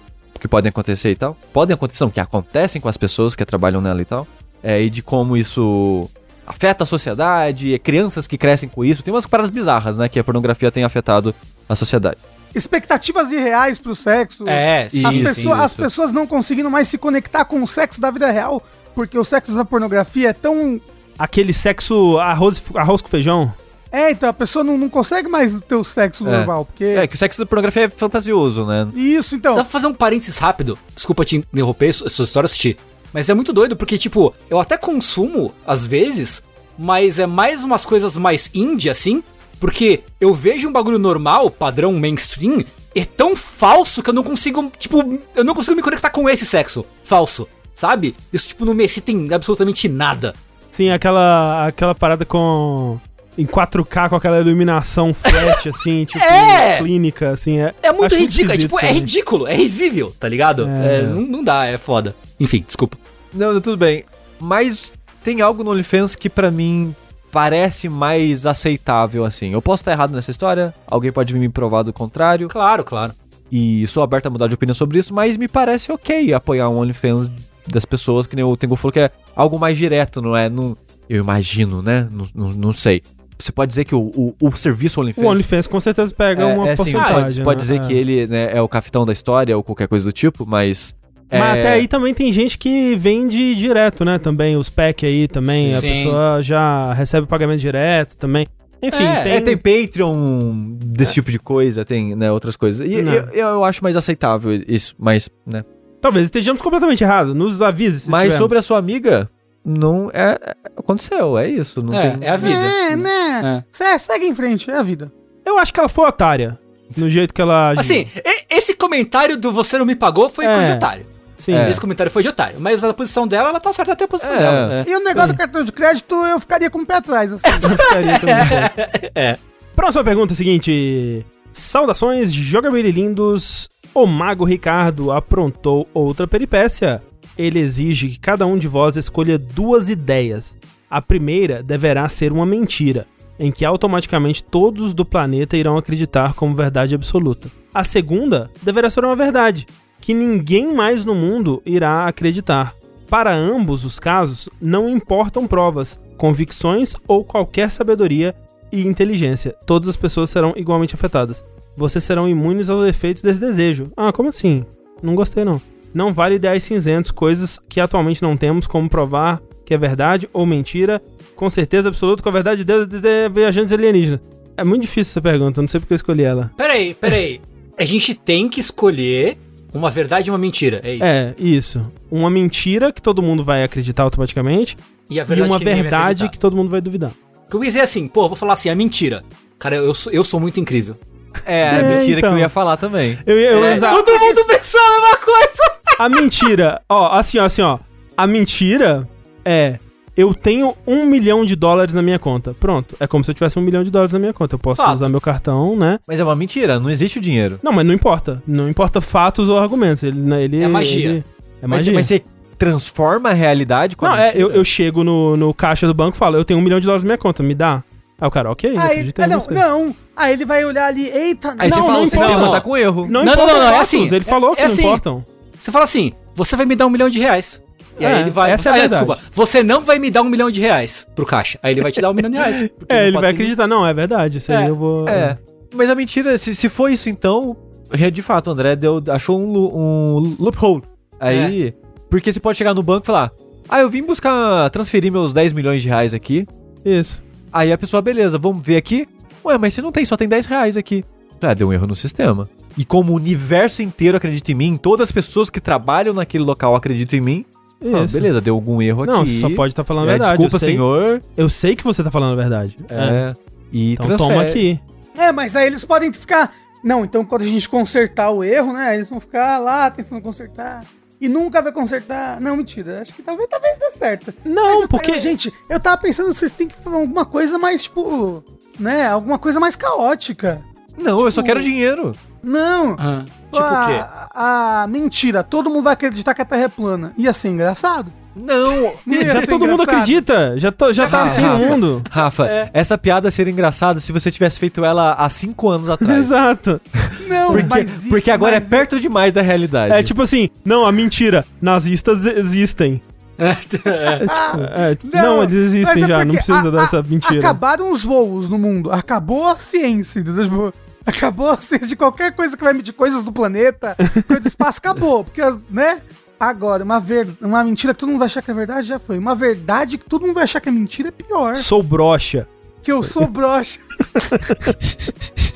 que 0.47 0.51
podem 0.51 0.69
acontecer 0.69 1.11
e 1.11 1.15
tal. 1.15 1.35
Podem 1.53 1.73
acontecer, 1.73 2.03
não, 2.03 2.11
que 2.11 2.19
acontecem 2.19 2.81
com 2.81 2.87
as 2.87 2.97
pessoas 2.97 3.35
que 3.35 3.45
trabalham 3.45 3.81
nela 3.81 4.01
e 4.01 4.05
tal. 4.05 4.27
É, 4.63 4.81
e 4.81 4.89
de 4.89 5.01
como 5.01 5.37
isso 5.37 6.09
afeta 6.45 6.83
a 6.83 6.87
sociedade, 6.87 7.73
é 7.73 7.79
crianças 7.79 8.27
que 8.27 8.37
crescem 8.37 8.69
com 8.69 8.83
isso. 8.85 9.03
Tem 9.03 9.13
umas 9.13 9.25
paradas 9.25 9.49
bizarras, 9.49 9.97
né, 9.97 10.07
que 10.07 10.19
a 10.19 10.23
pornografia 10.23 10.71
tem 10.71 10.83
afetado 10.83 11.33
a 11.67 11.75
sociedade. 11.75 12.17
Expectativas 12.53 13.31
irreais 13.31 13.77
pro 13.77 13.93
sexo. 13.95 14.47
É, 14.47 14.85
As, 14.85 14.93
Isso, 14.93 15.09
pessoas, 15.09 15.35
isso. 15.35 15.51
as 15.51 15.73
pessoas 15.73 16.11
não 16.13 16.25
conseguindo 16.25 16.71
mais 16.71 16.87
se 16.87 16.97
conectar 16.97 17.43
com 17.43 17.61
o 17.61 17.67
sexo 17.67 17.99
da 17.99 18.09
vida 18.09 18.31
real, 18.31 18.63
porque 18.93 19.17
o 19.17 19.23
sexo 19.25 19.53
da 19.55 19.65
pornografia 19.65 20.29
é 20.29 20.33
tão. 20.33 20.79
Aquele 21.19 21.51
sexo 21.51 22.17
arroz, 22.17 22.63
arroz 22.75 23.01
com 23.01 23.09
feijão. 23.09 23.53
É, 23.91 24.11
então 24.11 24.27
a 24.27 24.33
pessoa 24.33 24.63
não, 24.63 24.77
não 24.77 24.89
consegue 24.89 25.27
mais 25.27 25.59
ter 25.61 25.75
o 25.75 25.83
sexo 25.83 26.27
É. 26.27 26.31
normal, 26.31 26.65
porque. 26.65 26.83
É, 26.83 27.07
que 27.07 27.15
o 27.15 27.17
sexo 27.17 27.39
da 27.39 27.45
pornografia 27.45 27.83
é 27.83 27.89
fantasioso, 27.89 28.65
né? 28.65 28.87
Isso, 28.93 29.35
então. 29.35 29.55
Dá 29.55 29.63
pra 29.63 29.71
fazer 29.71 29.87
um 29.87 29.93
parênteses 29.93 30.37
rápido? 30.37 30.77
Desculpa 30.93 31.23
te 31.23 31.37
interromper, 31.37 31.89
essa 31.89 32.09
sua 32.09 32.25
história 32.25 32.45
assistir. 32.45 32.77
Mas 33.13 33.29
é 33.29 33.33
muito 33.33 33.53
doido, 33.53 33.77
porque, 33.77 33.97
tipo, 33.97 34.33
eu 34.49 34.59
até 34.59 34.77
consumo, 34.77 35.53
às 35.65 35.87
vezes, 35.87 36.43
mas 36.77 37.17
é 37.19 37.25
mais 37.25 37.63
umas 37.63 37.85
coisas 37.85 38.17
mais 38.17 38.49
indie, 38.53 38.89
assim, 38.89 39.23
porque 39.59 40.01
eu 40.19 40.33
vejo 40.33 40.67
um 40.67 40.71
bagulho 40.73 40.99
normal, 40.99 41.49
padrão 41.49 41.93
mainstream, 41.93 42.63
é 42.93 43.05
tão 43.05 43.33
falso 43.35 44.03
que 44.03 44.09
eu 44.09 44.13
não 44.13 44.23
consigo, 44.23 44.69
tipo, 44.77 45.19
eu 45.33 45.43
não 45.45 45.53
consigo 45.53 45.75
me 45.77 45.81
conectar 45.81 46.09
com 46.09 46.29
esse 46.29 46.45
sexo 46.45 46.85
falso, 47.05 47.47
sabe? 47.73 48.13
Isso, 48.33 48.49
tipo, 48.49 48.65
não 48.65 48.73
me 48.73 48.83
excita 48.83 49.11
em 49.13 49.33
absolutamente 49.33 49.87
nada. 49.87 50.35
Sim, 50.71 50.89
aquela, 50.89 51.67
aquela 51.67 51.95
parada 51.95 52.25
com. 52.25 52.99
Em 53.37 53.45
4K, 53.45 54.09
com 54.09 54.15
aquela 54.15 54.39
iluminação 54.39 55.13
flat, 55.13 55.67
assim, 55.69 56.05
tipo, 56.05 56.23
É! 56.23 56.77
clínica, 56.77 57.31
assim. 57.31 57.59
É, 57.59 57.73
É 57.83 57.91
muito 57.91 58.15
ridículo, 58.15 58.53
é, 58.53 58.57
tipo, 58.57 58.79
é 58.79 58.91
ridículo, 58.91 59.47
é 59.47 59.53
risível, 59.53 60.13
tá 60.19 60.27
ligado? 60.29 60.67
É. 60.67 60.99
É, 60.99 61.01
não, 61.03 61.21
não 61.21 61.43
dá, 61.43 61.65
é 61.65 61.77
foda. 61.77 62.15
Enfim, 62.39 62.63
desculpa. 62.65 62.97
Não, 63.33 63.59
tudo 63.59 63.75
bem. 63.77 64.05
Mas 64.39 64.93
tem 65.23 65.41
algo 65.41 65.63
no 65.63 65.71
OnlyFans 65.71 66.15
que 66.15 66.29
pra 66.29 66.49
mim 66.49 66.95
parece 67.31 67.89
mais 67.89 68.45
aceitável, 68.45 69.25
assim. 69.25 69.51
Eu 69.51 69.61
posso 69.61 69.81
estar 69.81 69.91
errado 69.91 70.11
nessa 70.13 70.31
história, 70.31 70.73
alguém 70.87 71.11
pode 71.11 71.33
vir 71.33 71.39
me 71.39 71.49
provar 71.49 71.83
do 71.83 71.91
contrário, 71.91 72.47
Claro, 72.47 72.83
claro. 72.85 73.13
e 73.51 73.85
sou 73.87 74.01
aberto 74.01 74.27
a 74.27 74.29
mudar 74.29 74.47
de 74.47 74.53
opinião 74.55 74.73
sobre 74.73 74.99
isso, 74.99 75.13
mas 75.13 75.35
me 75.35 75.49
parece 75.49 75.91
ok 75.91 76.33
apoiar 76.33 76.69
um 76.69 76.77
OnlyFans 76.77 77.29
das 77.67 77.83
pessoas, 77.83 78.25
que 78.27 78.35
nem 78.37 78.45
o 78.45 78.55
Tengu 78.55 78.77
falou, 78.77 78.93
que 78.93 78.99
é 79.01 79.11
algo 79.35 79.59
mais 79.59 79.77
direto, 79.77 80.21
não 80.21 80.37
é? 80.37 80.47
Não, 80.49 80.77
eu 81.09 81.19
imagino, 81.21 81.81
né? 81.81 82.07
Não, 82.11 82.27
não, 82.33 82.49
não 82.53 82.73
sei. 82.73 83.01
Você 83.37 83.51
pode 83.51 83.69
dizer 83.69 83.85
que 83.85 83.95
o, 83.95 84.11
o, 84.15 84.35
o 84.41 84.55
serviço 84.55 84.99
OnlyFans... 85.01 85.25
O 85.25 85.27
OnlyFans 85.29 85.67
com 85.67 85.79
certeza 85.79 86.13
pega 86.13 86.43
é, 86.43 86.45
uma 86.55 86.69
é, 86.69 86.75
sim, 86.75 86.93
pode, 86.93 87.33
você 87.33 87.43
pode 87.43 87.57
né? 87.57 87.61
dizer 87.61 87.75
É. 87.75 87.79
que 87.79 87.93
ele 87.93 88.27
né, 88.27 88.49
é 88.51 88.61
o 88.61 88.67
capitão 88.67 89.05
da 89.05 89.13
história 89.13 89.55
ou 89.55 89.63
qualquer 89.63 89.87
coisa 89.87 90.05
do 90.05 90.11
tipo, 90.11 90.45
mas... 90.45 90.95
Mas 91.31 91.41
é, 91.41 91.59
até 91.59 91.71
aí 91.73 91.87
também 91.87 92.13
tem 92.13 92.31
gente 92.31 92.57
que 92.57 92.95
vende 92.95 93.55
direto, 93.55 94.05
né? 94.05 94.19
Também, 94.19 94.55
os 94.55 94.69
pack 94.69 95.05
aí 95.05 95.27
também. 95.27 95.73
Sim. 95.73 95.77
a 95.77 95.81
Sim. 95.81 95.87
pessoa 95.89 96.41
já 96.41 96.93
recebe 96.93 97.25
o 97.25 97.27
pagamento 97.27 97.59
direto 97.59 98.15
também. 98.15 98.45
Enfim, 98.81 99.03
É, 99.03 99.23
tem. 99.23 99.33
É, 99.33 99.41
tem 99.41 99.57
Patreon 99.57 100.75
desse 100.77 101.15
tipo 101.15 101.31
de 101.31 101.39
coisa, 101.39 101.83
tem 101.83 102.15
né, 102.15 102.31
outras 102.31 102.55
coisas. 102.55 102.87
E 102.87 102.93
eu, 102.93 103.29
eu 103.33 103.65
acho 103.65 103.83
mais 103.83 103.95
aceitável 103.95 104.53
isso, 104.67 104.93
mas, 104.99 105.27
né. 105.45 105.63
Talvez 105.99 106.25
estejamos 106.25 106.61
completamente 106.61 107.03
errados. 107.03 107.33
Nos 107.33 107.59
avise 107.63 108.01
se 108.01 108.09
Mas 108.11 108.25
estivermos. 108.25 108.43
sobre 108.43 108.57
a 108.59 108.61
sua 108.61 108.77
amiga, 108.77 109.27
não 109.65 110.09
é, 110.13 110.37
é- 110.41 110.55
aconteceu, 110.77 111.37
é 111.37 111.47
isso. 111.49 111.81
Não 111.81 111.93
É, 111.93 112.11
tem... 112.11 112.27
é 112.27 112.31
a 112.31 112.37
vida. 112.37 112.55
É, 112.59 112.95
né? 112.95 113.63
Cê- 113.71 113.97
segue 113.99 114.25
em 114.27 114.35
frente, 114.35 114.69
é 114.69 114.77
a 114.77 114.83
vida. 114.83 115.11
Eu 115.43 115.57
acho 115.57 115.73
que 115.73 115.79
ela 115.79 115.89
foi 115.89 116.07
otária. 116.07 116.59
No 116.95 117.09
jeito 117.09 117.33
que 117.33 117.41
ela. 117.41 117.69
agiu. 117.71 117.79
Assim, 117.81 118.07
esse 118.49 118.75
comentário 118.75 119.35
do 119.37 119.51
você 119.51 119.77
não 119.77 119.85
me 119.85 119.95
pagou 119.95 120.29
foi 120.29 120.45
É. 120.45 120.53
coisa 120.53 120.69
de 120.71 120.77
otário. 120.77 121.05
Sim. 121.37 121.53
É. 121.53 121.69
Esse 121.69 121.81
comentário 121.81 122.11
foi 122.11 122.23
de 122.23 122.29
otário. 122.29 122.57
Mas 122.59 122.83
a 122.83 122.93
posição 122.93 123.27
dela, 123.27 123.49
ela 123.49 123.59
tá 123.59 123.73
certa 123.73 123.91
até 123.93 124.05
a 124.05 124.07
posição 124.07 124.31
É. 124.33 124.37
dela. 124.37 124.73
É. 124.87 124.89
E 124.89 124.95
o 124.95 125.03
negócio 125.03 125.29
do 125.33 125.37
cartão 125.37 125.63
de 125.63 125.71
crédito, 125.71 126.13
eu 126.15 126.39
ficaria 126.39 126.69
com 126.69 126.79
o 126.79 126.85
pé 126.85 126.95
atrás, 126.95 127.33
assim. 127.33 127.43
Eu 127.63 127.69
ficaria 127.77 128.19
também. 128.19 129.11
É. 129.15 129.37
Próxima 129.75 130.03
pergunta 130.03 130.31
é 130.31 130.35
a 130.35 130.37
seguinte: 130.37 131.25
Saudações, 131.51 132.31
jogabilidade 132.31 132.99
lindos. 133.01 133.67
O 133.97 134.05
Mago 134.05 134.43
Ricardo 134.43 135.09
aprontou 135.09 135.87
outra 135.93 136.27
peripécia. 136.27 137.01
Ele 137.37 137.59
exige 137.59 138.09
que 138.09 138.19
cada 138.19 138.45
um 138.45 138.57
de 138.57 138.67
vós 138.67 138.97
escolha 138.97 139.37
duas 139.37 139.89
ideias. 139.89 140.57
A 140.89 141.01
primeira 141.01 141.63
deverá 141.63 142.09
ser 142.09 142.33
uma 142.33 142.45
mentira, 142.45 143.07
em 143.39 143.53
que 143.53 143.63
automaticamente 143.63 144.43
todos 144.43 144.93
do 144.93 145.05
planeta 145.05 145.55
irão 145.55 145.77
acreditar 145.77 146.33
como 146.33 146.53
verdade 146.53 146.93
absoluta. 146.93 147.49
A 147.73 147.85
segunda 147.85 148.51
deverá 148.61 148.89
ser 148.89 149.05
uma 149.05 149.15
verdade, 149.15 149.65
que 150.01 150.13
ninguém 150.13 150.75
mais 150.75 151.05
no 151.05 151.15
mundo 151.15 151.63
irá 151.65 152.05
acreditar. 152.05 152.75
Para 153.09 153.33
ambos 153.33 153.85
os 153.85 153.97
casos, 153.97 154.49
não 154.59 154.89
importam 154.89 155.47
provas, 155.47 155.97
convicções 156.17 156.95
ou 157.07 157.23
qualquer 157.23 157.71
sabedoria 157.71 158.35
e 158.73 158.85
inteligência. 158.85 159.55
Todas 159.65 159.87
as 159.87 159.95
pessoas 159.95 160.29
serão 160.29 160.51
igualmente 160.57 160.95
afetadas. 160.95 161.45
Vocês 161.77 162.03
serão 162.03 162.27
imunes 162.27 162.69
aos 162.69 162.87
efeitos 162.87 163.21
desse 163.21 163.39
desejo. 163.39 163.91
Ah, 163.95 164.11
como 164.11 164.29
assim? 164.29 164.65
Não 165.01 165.15
gostei 165.15 165.43
não. 165.43 165.61
Não 165.93 166.13
vale 166.13 166.35
ideais 166.35 166.63
cinzentos, 166.63 167.11
coisas 167.11 167.59
que 167.69 167.79
atualmente 167.79 168.21
não 168.21 168.35
temos 168.35 168.67
como 168.67 168.89
provar 168.89 169.41
que 169.65 169.73
é 169.73 169.77
verdade 169.77 170.29
ou 170.31 170.45
mentira. 170.45 171.01
Com 171.35 171.49
certeza 171.49 171.89
absoluta, 171.89 172.21
com 172.21 172.29
a 172.29 172.31
verdade 172.31 172.63
de 172.63 172.65
Deus 172.65 172.87
é 173.03 173.27
viajantes 173.27 173.73
alienígenas. 173.73 174.21
É 174.55 174.63
muito 174.63 174.83
difícil 174.83 175.11
essa 175.11 175.21
pergunta, 175.21 175.61
não 175.61 175.67
sei 175.67 175.79
porque 175.79 175.93
eu 175.93 175.97
escolhi 175.97 176.23
ela. 176.23 176.51
Peraí, 176.55 176.93
peraí. 176.93 177.41
A 177.77 177.83
gente 177.83 178.13
tem 178.13 178.47
que 178.47 178.61
escolher 178.61 179.37
uma 179.73 179.89
verdade 179.89 180.29
e 180.29 180.31
uma 180.31 180.37
mentira. 180.37 180.79
É 180.81 180.93
isso. 180.93 181.03
É, 181.03 181.35
isso. 181.37 181.91
Uma 182.09 182.29
mentira 182.29 182.93
que 182.93 183.01
todo 183.01 183.21
mundo 183.21 183.43
vai 183.43 183.63
acreditar 183.63 184.03
automaticamente 184.03 184.77
E 185.09 185.19
a 185.19 185.23
e 185.23 185.25
verdade 185.25 185.49
uma 185.49 185.59
que 185.59 185.65
verdade 185.65 186.29
que 186.29 186.39
todo 186.39 186.55
mundo 186.55 186.69
vai 186.69 186.79
duvidar. 186.79 187.11
Porque 187.43 187.57
eu 187.57 187.63
ia 187.63 187.67
dizer 187.67 187.81
assim, 187.81 188.07
pô, 188.07 188.27
vou 188.29 188.37
falar 188.37 188.53
assim, 188.53 188.69
é 188.69 188.75
mentira. 188.75 189.23
Cara, 189.59 189.75
eu 189.75 189.93
sou, 189.93 190.11
eu 190.13 190.23
sou 190.23 190.39
muito 190.39 190.59
incrível. 190.59 190.95
É, 191.45 191.59
é, 191.61 191.79
É, 191.79 191.97
mentira 191.97 192.19
então. 192.19 192.29
que 192.31 192.35
eu 192.35 192.39
ia 192.39 192.49
falar 192.49 192.77
também. 192.77 193.17
Eu, 193.25 193.37
eu, 193.39 193.63
É, 193.63 193.79
todo 193.79 194.19
mundo 194.19 194.45
pensou 194.47 194.79
a 194.81 194.91
mesma 194.91 195.17
coisa. 195.17 195.75
A 195.99 196.09
mentira, 196.09 196.81
ó, 196.89 197.17
assim, 197.17 197.37
ó, 197.39 197.45
assim, 197.45 197.61
ó. 197.61 197.79
A 198.17 198.27
mentira 198.27 199.07
é. 199.43 199.77
Eu 200.17 200.33
tenho 200.33 200.73
um 200.87 201.05
milhão 201.05 201.43
de 201.43 201.57
dólares 201.57 201.93
na 201.93 202.01
minha 202.01 202.17
conta. 202.17 202.53
Pronto. 202.57 202.95
É 203.01 203.05
como 203.05 203.21
se 203.21 203.31
eu 203.31 203.35
tivesse 203.35 203.59
um 203.59 203.61
milhão 203.61 203.83
de 203.83 203.91
dólares 203.91 204.13
na 204.13 204.19
minha 204.19 204.33
conta. 204.33 204.55
Eu 204.55 204.59
posso 204.59 204.77
Fato. 204.81 204.95
usar 204.95 205.09
meu 205.09 205.19
cartão, 205.19 205.75
né? 205.75 205.99
Mas 206.07 206.19
é 206.21 206.23
uma 206.23 206.35
mentira, 206.37 206.79
não 206.79 206.89
existe 206.89 207.17
o 207.17 207.21
dinheiro. 207.21 207.59
Não, 207.61 207.73
mas 207.73 207.85
não 207.85 207.93
importa. 207.93 208.41
Não 208.47 208.69
importa 208.69 209.01
fatos 209.01 209.49
ou 209.49 209.57
argumentos. 209.59 210.03
Ele, 210.03 210.17
né, 210.21 210.41
ele, 210.43 210.63
É 210.63 210.67
magia. 210.69 211.09
ele- 211.09 211.23
é 211.61 211.67
Mas, 211.67 211.79
magia. 211.79 211.93
mas 211.93 212.05
você 212.05 212.21
transforma 212.57 213.31
a 213.31 213.33
realidade 213.33 213.97
com 213.97 214.05
a 214.05 214.09
não, 214.09 214.15
é, 214.17 214.25
mentira? 214.27 214.41
eu, 214.43 214.51
eu 214.53 214.63
chego 214.63 215.03
no, 215.03 215.35
no 215.35 215.53
caixa 215.53 215.85
do 215.85 215.93
banco 215.93 216.15
e 216.15 216.17
falo, 216.19 216.37
eu 216.37 216.45
tenho 216.45 216.59
um 216.59 216.63
milhão 216.63 216.79
de 216.79 216.85
dólares 216.85 217.03
na 217.03 217.07
minha 217.09 217.17
conta, 217.17 217.43
me 217.43 217.53
dá. 217.53 217.83
Aí 218.19 218.27
o 218.27 218.31
cara, 218.31 218.49
ok, 218.51 218.77
Aí, 218.77 219.13
ah, 219.17 219.27
não, 219.27 219.41
você. 219.41 219.53
não. 219.53 219.95
Aí 220.15 220.33
ele 220.33 220.45
vai 220.45 220.63
olhar 220.63 220.87
ali, 220.87 221.05
eita, 221.09 221.53
Aí 221.59 221.69
Não, 221.69 221.77
você 221.77 221.81
fala, 221.83 221.93
não 221.97 222.03
o 222.03 222.07
sistema 222.07 222.31
importa. 222.33 222.51
tá 222.51 222.61
com 222.61 222.77
erro. 222.77 223.01
Não, 223.09 223.25
Não, 223.25 223.33
importa 223.33 223.53
não, 223.53 223.59
não, 223.59 223.67
é 223.67 223.71
fatos, 223.71 223.81
assim, 223.81 224.05
Ele 224.05 224.23
falou 224.23 224.53
é- 224.53 224.55
que 224.55 224.61
é 224.61 224.65
não 224.65 224.73
assim. 224.73 224.81
importam. 224.83 225.25
Você 225.59 225.71
fala 225.71 225.83
assim, 225.83 226.13
você 226.33 226.55
vai 226.55 226.65
me 226.65 226.75
dar 226.75 226.85
um 226.85 226.89
milhão 226.89 227.09
de 227.09 227.19
reais. 227.19 227.61
E 227.99 228.05
aí 228.05 228.13
É, 228.13 228.19
ele 228.21 228.29
vai. 228.29 228.51
essa 228.51 228.69
é 228.69 228.81
a 228.81 228.83
ah, 228.83 228.87
desculpa. 228.87 229.19
Você 229.31 229.63
não 229.63 229.81
vai 229.81 229.99
me 229.99 230.09
dar 230.11 230.21
um 230.21 230.29
milhão 230.29 230.49
de 230.49 230.59
reais 230.61 231.07
pro 231.15 231.25
caixa. 231.25 231.59
Aí 231.63 231.73
ele 231.73 231.81
vai 231.81 231.91
te 231.91 232.01
dar 232.01 232.09
um 232.09 232.13
milhão 232.13 232.29
de 232.29 232.37
reais. 232.37 232.61
É, 232.87 232.95
não 233.01 233.07
ele 233.07 233.17
vai 233.19 233.31
acreditar. 233.31 233.67
Não, 233.67 233.85
é 233.85 233.93
verdade. 233.93 234.37
Isso 234.37 234.51
aí 234.51 234.63
É, 234.65 234.69
eu 234.69 234.75
vou... 234.75 235.07
É. 235.09 235.37
Mas 235.73 235.89
a 235.89 235.95
mentira, 235.95 236.37
se, 236.37 236.55
se 236.55 236.69
for 236.69 236.89
isso, 236.89 237.09
então, 237.09 237.55
é, 237.91 238.09
de 238.09 238.21
fato, 238.21 238.47
o 238.47 238.51
André 238.51 238.75
deu, 238.77 239.03
achou 239.09 239.41
um, 239.41 239.57
um 239.57 240.35
loophole. 240.39 240.83
Aí. 241.19 241.73
Porque 242.09 242.31
você 242.31 242.39
pode 242.39 242.57
chegar 242.57 242.73
no 242.73 242.81
banco 242.83 243.03
e 243.03 243.07
falar: 243.07 243.31
Ah, 243.67 243.81
eu 243.81 243.89
vim 243.89 244.03
buscar 244.03 244.69
transferir 244.69 245.11
meus 245.11 245.33
10 245.33 245.51
milhões 245.53 245.81
de 245.81 245.89
reais 245.89 246.13
aqui. 246.13 246.47
Isso. 246.85 247.21
Aí 247.55 247.71
a 247.71 247.77
pessoa, 247.77 248.01
beleza, 248.01 248.37
vamos 248.37 248.61
ver 248.61 248.75
aqui. 248.75 249.07
Ué, 249.45 249.57
mas 249.57 249.73
você 249.73 249.81
não 249.81 249.89
tem, 249.91 250.03
só 250.03 250.17
tem 250.17 250.27
10 250.27 250.45
reais 250.45 250.75
aqui. 250.75 251.05
Ah, 251.41 251.53
deu 251.53 251.69
um 251.69 251.73
erro 251.73 251.87
no 251.87 251.95
sistema. 251.95 252.49
E 252.77 252.83
como 252.83 253.13
o 253.13 253.15
universo 253.15 253.81
inteiro 253.81 254.17
acredita 254.17 254.51
em 254.51 254.55
mim, 254.55 254.75
todas 254.77 255.05
as 255.07 255.11
pessoas 255.11 255.49
que 255.49 255.61
trabalham 255.61 256.13
naquele 256.13 256.43
local 256.43 256.75
acreditam 256.75 257.17
em 257.17 257.21
mim. 257.21 257.45
Ah, 257.81 258.05
beleza, 258.11 258.41
deu 258.41 258.55
algum 258.55 258.81
erro 258.81 259.05
Não, 259.05 259.21
aqui. 259.21 259.35
você 259.35 259.39
só 259.41 259.49
pode 259.55 259.71
estar 259.71 259.85
falando 259.85 260.09
a 260.09 260.11
É, 260.11 260.17
verdade. 260.17 260.31
Desculpa, 260.37 260.55
eu 260.55 260.59
sei, 260.59 260.69
senhor. 260.69 261.21
Eu 261.37 261.49
sei 261.49 261.75
que 261.77 261.83
você 261.83 262.03
tá 262.03 262.11
falando 262.11 262.33
a 262.33 262.35
verdade. 262.35 262.77
É. 262.89 262.95
É. 262.95 263.35
E 263.71 263.93
Então 263.93 264.07
transfere. 264.07 264.33
toma 264.33 264.41
aqui. 264.43 264.79
É, 265.17 265.31
mas 265.31 265.55
aí 265.55 265.67
eles 265.67 265.85
podem 265.85 266.11
ficar. 266.11 266.51
Não, 266.83 267.05
então 267.05 267.23
quando 267.23 267.43
a 267.43 267.47
gente 267.47 267.69
consertar 267.69 268.31
o 268.31 268.43
erro, 268.43 268.73
né? 268.73 268.95
Eles 268.95 269.09
vão 269.09 269.19
ficar 269.21 269.59
lá 269.59 269.89
tentando 269.89 270.21
consertar. 270.21 270.83
E 271.19 271.29
nunca 271.29 271.61
vai 271.61 271.71
consertar. 271.71 272.39
Não, 272.41 272.57
mentira. 272.57 273.01
Acho 273.01 273.13
que 273.13 273.21
talvez, 273.23 273.47
talvez 273.49 273.77
dê 273.79 273.91
certo. 273.91 274.33
Não, 274.43 274.81
eu- 274.81 274.87
porque- 274.87 275.11
eu- 275.11 275.19
gente, 275.19 275.51
eu 275.69 275.79
tava 275.79 275.97
pensando 275.97 276.33
vocês 276.33 276.51
têm 276.51 276.67
que 276.67 276.75
fazer 276.75 276.95
alguma 276.95 277.25
coisa 277.25 277.57
mais, 277.57 277.83
tipo. 277.83 278.43
Né? 278.79 279.07
Alguma 279.07 279.39
coisa 279.39 279.59
mais 279.59 279.75
caótica. 279.75 280.61
Não, 280.97 281.19
eu 281.21 281.31
só 281.31 281.41
Tipo, 281.41 281.53
quero 281.53 281.61
dinheiro. 281.61 282.13
Não. 282.43 282.95
Ah, 282.99 283.23
Tipo, 283.51 283.57
tipo 283.57 283.63
o 283.63 283.85
quê? 283.87 284.05
a, 284.33 284.81
a 284.83 284.87
mentira, 284.87 285.43
todo 285.43 285.69
mundo 285.69 285.83
vai 285.83 285.93
acreditar 285.93 286.33
que 286.33 286.41
a 286.41 286.45
Terra 286.45 286.63
é 286.63 286.67
plana. 286.67 287.13
Ia 287.17 287.31
ser 287.33 287.49
engraçado? 287.49 288.11
Não. 288.35 288.93
Não 289.05 289.21
Já 289.21 289.41
todo 289.47 289.61
mundo 289.65 289.83
engraçado? 289.83 289.89
acredita. 289.95 290.53
Já, 290.59 290.71
tô- 290.71 290.91
já 290.91 291.07
tá 291.07 291.23
assim 291.23 291.41
no 291.41 291.57
mundo. 291.57 292.01
Rafa, 292.11 292.45
É. 292.47 292.69
essa 292.73 292.97
piada 292.97 293.31
seria 293.31 293.51
engraçada 293.51 293.99
se 293.99 294.11
você 294.11 294.29
tivesse 294.29 294.59
feito 294.59 294.83
ela 294.83 295.13
há 295.13 295.29
cinco 295.29 295.69
anos 295.69 295.89
atrás. 295.89 296.19
Exato. 296.25 296.81
Não, 297.27 297.47
Porque, 297.51 297.65
mas, 297.67 297.91
porque 298.09 298.29
agora 298.31 298.55
mas- 298.59 298.65
é 298.65 298.69
perto 298.69 298.99
demais 298.99 299.31
da 299.31 299.41
realidade. 299.41 299.93
É 299.93 300.03
tipo 300.03 300.21
assim, 300.21 300.49
não, 300.65 300.85
a 300.85 300.91
mentira. 300.91 301.45
Nazistas 301.61 302.25
existem. 302.25 303.01
É, 303.37 303.53
tipo, 303.55 303.83
é, 303.89 304.97
não, 305.21 305.43
eles 305.43 305.53
existem 305.73 306.03
é 306.05 306.07
já, 306.07 306.23
não 306.23 306.35
precisa 306.35 306.69
a- 306.69 306.71
dessa 306.71 306.99
a- 306.99 307.03
mentira. 307.03 307.39
Acabaram 307.39 307.91
os 307.91 308.01
voos 308.01 308.47
no 308.49 308.57
mundo, 308.57 308.89
acabou 308.91 309.47
a 309.47 309.55
ciência, 309.55 310.19
entendeu? 310.19 310.43
Tipo, 310.45 310.73
Acabou 311.07 311.51
a 311.51 311.61
ciência 311.61 311.85
de 311.87 311.95
qualquer 311.95 312.31
coisa 312.33 312.57
que 312.57 312.63
vai 312.63 312.73
medir 312.73 312.91
coisas 312.91 313.23
do 313.23 313.31
planeta, 313.31 313.95
coisa 314.25 314.41
do 314.41 314.47
espaço, 314.47 314.79
acabou. 314.79 315.23
Porque, 315.23 315.39
né? 315.69 315.99
Agora, 316.39 316.83
uma, 316.83 316.99
ver... 316.99 317.27
uma 317.41 317.63
mentira 317.63 317.93
que 317.93 317.99
todo 317.99 318.09
mundo 318.09 318.19
vai 318.19 318.27
achar 318.27 318.41
que 318.41 318.51
é 318.51 318.53
verdade 318.53 318.87
já 318.87 318.99
foi. 318.99 319.17
Uma 319.17 319.35
verdade 319.35 319.97
que 319.97 320.09
todo 320.09 320.21
mundo 320.21 320.33
vai 320.33 320.43
achar 320.43 320.59
que 320.59 320.69
é 320.69 320.71
mentira 320.71 321.09
é 321.09 321.11
pior. 321.11 321.55
Sou 321.55 321.81
broxa. 321.81 322.47
Que 322.83 322.91
eu 322.91 323.01
sou 323.01 323.27
broxa. 323.27 323.79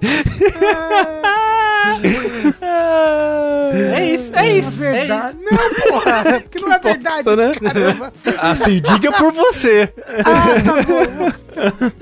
É 3.94 4.06
isso, 4.14 4.34
é 4.34 4.50
isso. 4.56 4.84
É 4.84 4.92
verdade. 4.92 5.28
isso. 5.28 5.38
Não, 5.50 5.90
porra, 5.90 6.40
porque 6.40 6.58
não 6.58 6.72
é 6.72 6.78
verdade, 6.78 7.36
né? 7.36 7.52
caramba. 7.54 8.12
Assim, 8.40 8.80
diga 8.80 9.12
por 9.12 9.32
você. 9.32 9.92
Ah, 10.24 10.62
tá 10.64 10.82
bom. 10.82 11.32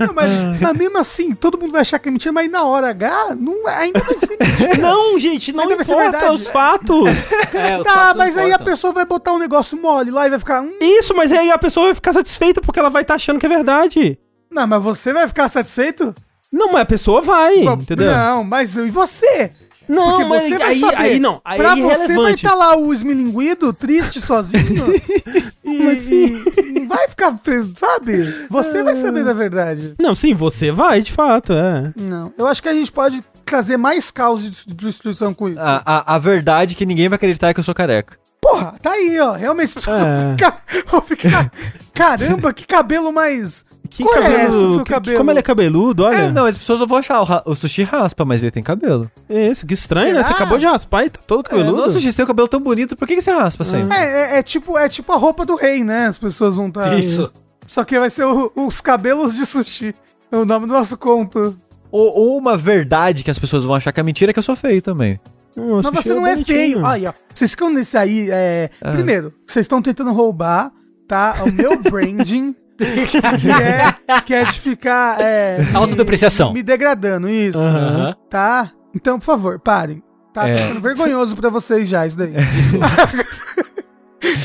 Não, 0.05 0.13
mas, 0.13 0.29
mas 0.61 0.73
mesmo 0.77 0.97
assim, 0.97 1.33
todo 1.33 1.57
mundo 1.59 1.71
vai 1.71 1.81
achar 1.81 1.99
que 1.99 2.07
é 2.07 2.11
mentira, 2.11 2.31
mas 2.31 2.49
na 2.49 2.63
hora 2.63 2.89
H, 2.89 3.35
não, 3.39 3.67
é- 3.67 3.75
ainda 3.77 3.99
vai 3.99 4.15
ser 4.17 4.37
mentira. 4.39 4.77
Não, 4.81 5.19
gente, 5.19 5.51
não 5.51 5.63
Ainda 5.63 5.75
vai 5.75 5.83
ser 5.85 5.91
importa 5.93 6.11
verdade. 6.11 6.35
os 6.35 6.47
fatos. 6.47 7.09
É, 7.53 7.77
os 7.77 7.83
Tá, 7.83 7.93
fatos 7.93 8.17
mas 8.17 8.37
aí 8.37 8.51
a 8.53 8.59
pessoa 8.59 8.93
vai 8.93 9.05
botar 9.05 9.33
um 9.33 9.39
negócio 9.39 9.77
mole 9.79 10.09
lá 10.11 10.25
e 10.27 10.29
vai 10.29 10.39
ficar. 10.39 10.61
Hum, 10.61 10.71
Isso, 10.79 11.13
mas 11.15 11.31
aí 11.31 11.51
a 11.51 11.57
pessoa 11.57 11.87
vai 11.87 11.95
ficar 11.95 12.13
satisfeita 12.13 12.61
porque 12.61 12.79
ela 12.79 12.89
vai 12.89 13.01
estar 13.01 13.15
achando 13.15 13.39
que 13.39 13.45
é 13.45 13.49
verdade. 13.49 14.17
não, 14.51 14.65
mas 14.67 14.81
você 14.81 15.11
vai 15.13 15.27
ficar 15.27 15.47
satisfeito? 15.49 16.15
Não, 16.51 16.71
mas 16.71 16.81
a 16.81 16.85
pessoa 16.85 17.21
vai, 17.21 17.63
Pô, 17.63 17.73
entendeu? 17.73 18.11
Não, 18.11 18.43
mas 18.43 18.75
e 18.75 18.89
você? 18.89 19.51
Não, 19.87 20.09
Porque 20.17 20.25
mas 20.25 20.43
você 20.43 20.57
vai 20.57 20.67
aí, 20.67 20.79
saber. 20.81 20.97
aí 20.97 21.19
não, 21.19 21.41
aí 21.45 21.57
pra 21.57 21.71
é 21.71 21.81
você 21.81 22.15
vai 22.15 22.33
estar 22.33 22.53
lá 22.53 22.75
o 22.75 22.93
esmilinguido, 22.93 23.71
triste, 23.71 24.19
sozinho. 24.19 24.85
e, 25.63 25.89
assim? 25.89 26.43
e 26.57 26.79
não 26.81 26.87
vai 26.89 27.07
ficar, 27.07 27.39
sabe? 27.75 28.47
Você 28.49 28.83
vai 28.83 28.95
saber 28.97 29.23
da 29.23 29.31
verdade. 29.33 29.95
Não, 29.97 30.13
sim, 30.13 30.33
você 30.33 30.71
vai, 30.71 31.01
de 31.01 31.13
fato, 31.13 31.53
é. 31.53 31.93
Não, 31.95 32.33
eu 32.37 32.45
acho 32.47 32.61
que 32.61 32.67
a 32.67 32.73
gente 32.73 32.91
pode 32.91 33.23
trazer 33.45 33.77
mais 33.77 34.11
caos 34.11 34.43
de 34.43 34.49
de 34.49 34.75
prostituição 34.75 35.33
com 35.33 35.47
isso. 35.47 35.59
A, 35.59 35.81
a, 35.85 36.15
a 36.15 36.17
verdade 36.17 36.75
que 36.75 36.85
ninguém 36.85 37.07
vai 37.07 37.15
acreditar 37.15 37.47
é 37.49 37.53
que 37.53 37.59
eu 37.61 37.63
sou 37.63 37.73
careca. 37.73 38.17
Porra, 38.41 38.75
tá 38.81 38.91
aí, 38.91 39.17
ó. 39.19 39.33
Realmente 39.33 39.67
as 39.67 39.73
pessoas 39.85 39.99
É. 40.01 40.03
vão 40.03 40.31
ficar, 40.31 40.63
vão 40.87 41.01
ficar. 41.01 41.51
Caramba, 41.93 42.53
que 42.53 42.67
cabelo 42.67 43.11
mais 43.11 43.65
Que 43.87 44.03
Qual 44.03 44.15
é 44.17 44.21
cabelo, 44.21 44.75
seu 44.75 44.83
que- 44.83 44.91
cabelo? 44.93 45.17
Como 45.17 45.31
ele 45.31 45.39
é 45.39 45.41
cabeludo, 45.43 46.03
olha. 46.03 46.15
É, 46.17 46.29
não, 46.31 46.45
as 46.45 46.57
pessoas 46.57 46.79
vão 46.81 46.97
achar, 46.97 47.21
o, 47.21 47.51
o 47.51 47.55
sushi 47.55 47.83
raspa, 47.83 48.23
mas 48.25 48.41
ele 48.43 48.51
tem 48.51 48.61
cabelo. 48.63 49.09
É 49.29 49.47
isso, 49.49 49.65
que 49.65 49.73
estranho, 49.73 50.13
né? 50.13 50.21
Você 50.21 50.27
Será? 50.27 50.35
acabou 50.39 50.57
de 50.57 50.65
raspar 50.65 51.05
e 51.05 51.09
tá 51.09 51.19
todo 51.25 51.45
É, 51.45 51.49
cabeludo. 51.49 51.77
nossa, 51.77 51.93
sushi, 51.93 52.11
você 52.11 52.17
tem 52.17 52.23
o 52.25 52.27
cabelo 52.27 52.47
tão 52.47 52.59
bonito, 52.59 52.95
por 52.95 53.07
que, 53.07 53.15
que 53.15 53.21
você 53.21 53.31
raspa 53.31 53.63
sempre? 53.63 53.95
É, 53.97 54.35
é, 54.35 54.39
é 54.39 54.43
tipo, 54.43 54.77
é 54.77 54.87
tipo 54.89 55.11
a 55.11 55.15
roupa 55.17 55.45
do 55.45 55.55
rei, 55.55 55.83
né? 55.83 56.07
As 56.07 56.17
pessoas 56.17 56.55
vão 56.55 56.67
estar. 56.67 56.97
Isso. 56.97 57.31
Só 57.65 57.83
que 57.83 57.99
vai 57.99 58.09
ser 58.09 58.25
o- 58.25 58.51
os 58.55 58.79
cabelos 58.81 59.35
de 59.35 59.45
sushi. 59.45 59.93
É 60.31 60.37
o 60.37 60.45
nome 60.45 60.67
do 60.67 60.73
nosso 60.73 60.97
conto. 60.97 61.57
Ou, 61.91 62.13
ou 62.13 62.37
uma 62.37 62.57
verdade 62.57 63.23
que 63.23 63.31
as 63.31 63.39
pessoas 63.39 63.63
vão 63.63 63.75
achar 63.75 63.91
que 63.91 63.99
é 63.99 64.03
mentira 64.03 64.31
é 64.31 64.33
que 64.33 64.39
eu 64.39 64.43
sou 64.43 64.55
feio 64.55 64.81
também. 64.81 65.19
Hum, 65.55 65.79
Mas 65.81 66.03
você 66.05 66.13
não 66.13 66.27
é 66.27 66.33
bonitinho. 66.33 66.57
feio. 66.57 66.85
Aí, 66.85 67.07
ó. 67.07 67.13
Vocês 67.33 67.51
ficam 67.51 67.69
nesse 67.71 67.97
aí. 67.97 68.27
É... 68.29 68.69
Ah. 68.81 68.91
Primeiro, 68.91 69.33
vocês 69.45 69.63
estão 69.63 69.81
tentando 69.81 70.11
roubar, 70.13 70.71
tá? 71.07 71.37
O 71.45 71.51
meu 71.51 71.77
branding. 71.89 72.53
Que, 72.77 73.51
é, 73.51 74.21
que 74.21 74.33
é 74.33 74.45
de 74.45 74.59
ficar. 74.59 75.19
É, 75.19 75.61
me- 75.63 75.75
Autodepreciação. 75.75 76.53
Me 76.53 76.61
degradando, 76.63 77.29
isso. 77.29 77.57
Aham. 77.57 78.15
Tá? 78.29 78.71
Então, 78.95 79.19
por 79.19 79.25
favor, 79.25 79.59
parem. 79.59 80.01
Tá 80.33 80.47
É. 80.49 80.53
ficando 80.55 80.81
vergonhoso 80.81 81.35
pra 81.35 81.49
vocês 81.49 81.87
já, 81.89 82.05
isso 82.05 82.17
daí. 82.17 82.33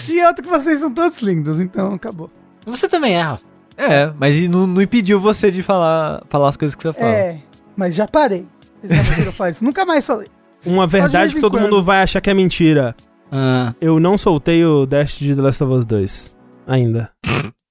e 0.09 0.25
outra 0.25 0.42
que 0.42 0.49
vocês 0.51 0.81
são 0.81 0.92
todos 0.92 1.21
lindos, 1.23 1.61
então 1.61 1.95
acabou. 1.95 2.31
Você 2.66 2.88
também 2.88 3.14
é, 3.14 3.21
Rafa. 3.23 3.45
É, 3.77 4.12
mas 4.18 4.49
não, 4.49 4.66
não 4.66 4.83
impediu 4.83 5.21
você 5.21 5.51
de 5.51 5.62
falar, 5.62 6.23
falar 6.29 6.49
as 6.49 6.57
coisas 6.57 6.75
que 6.75 6.83
você 6.83 6.92
fala. 6.92 7.11
É, 7.11 7.38
mas 7.77 7.95
já 7.95 8.07
parei. 8.07 8.47
Vocês 8.83 9.35
falar 9.35 9.51
isso. 9.51 9.64
Nunca 9.64 9.85
mais 9.85 10.07
falei. 10.07 10.29
Uma 10.64 10.87
verdade 10.87 11.35
que 11.35 11.40
todo 11.40 11.53
quando. 11.53 11.64
mundo 11.64 11.83
vai 11.83 12.03
achar 12.03 12.21
que 12.21 12.31
é 12.31 12.35
mentira. 12.35 12.95
Ah, 13.31 13.75
Eu 13.81 13.99
não 13.99 14.16
soltei 14.18 14.64
o 14.64 14.87
Dash 14.87 15.16
de 15.18 15.35
The 15.35 15.40
Last 15.42 15.64
of 15.64 15.75
Us 15.75 15.87
2. 15.87 16.35
Ainda. 16.66 17.11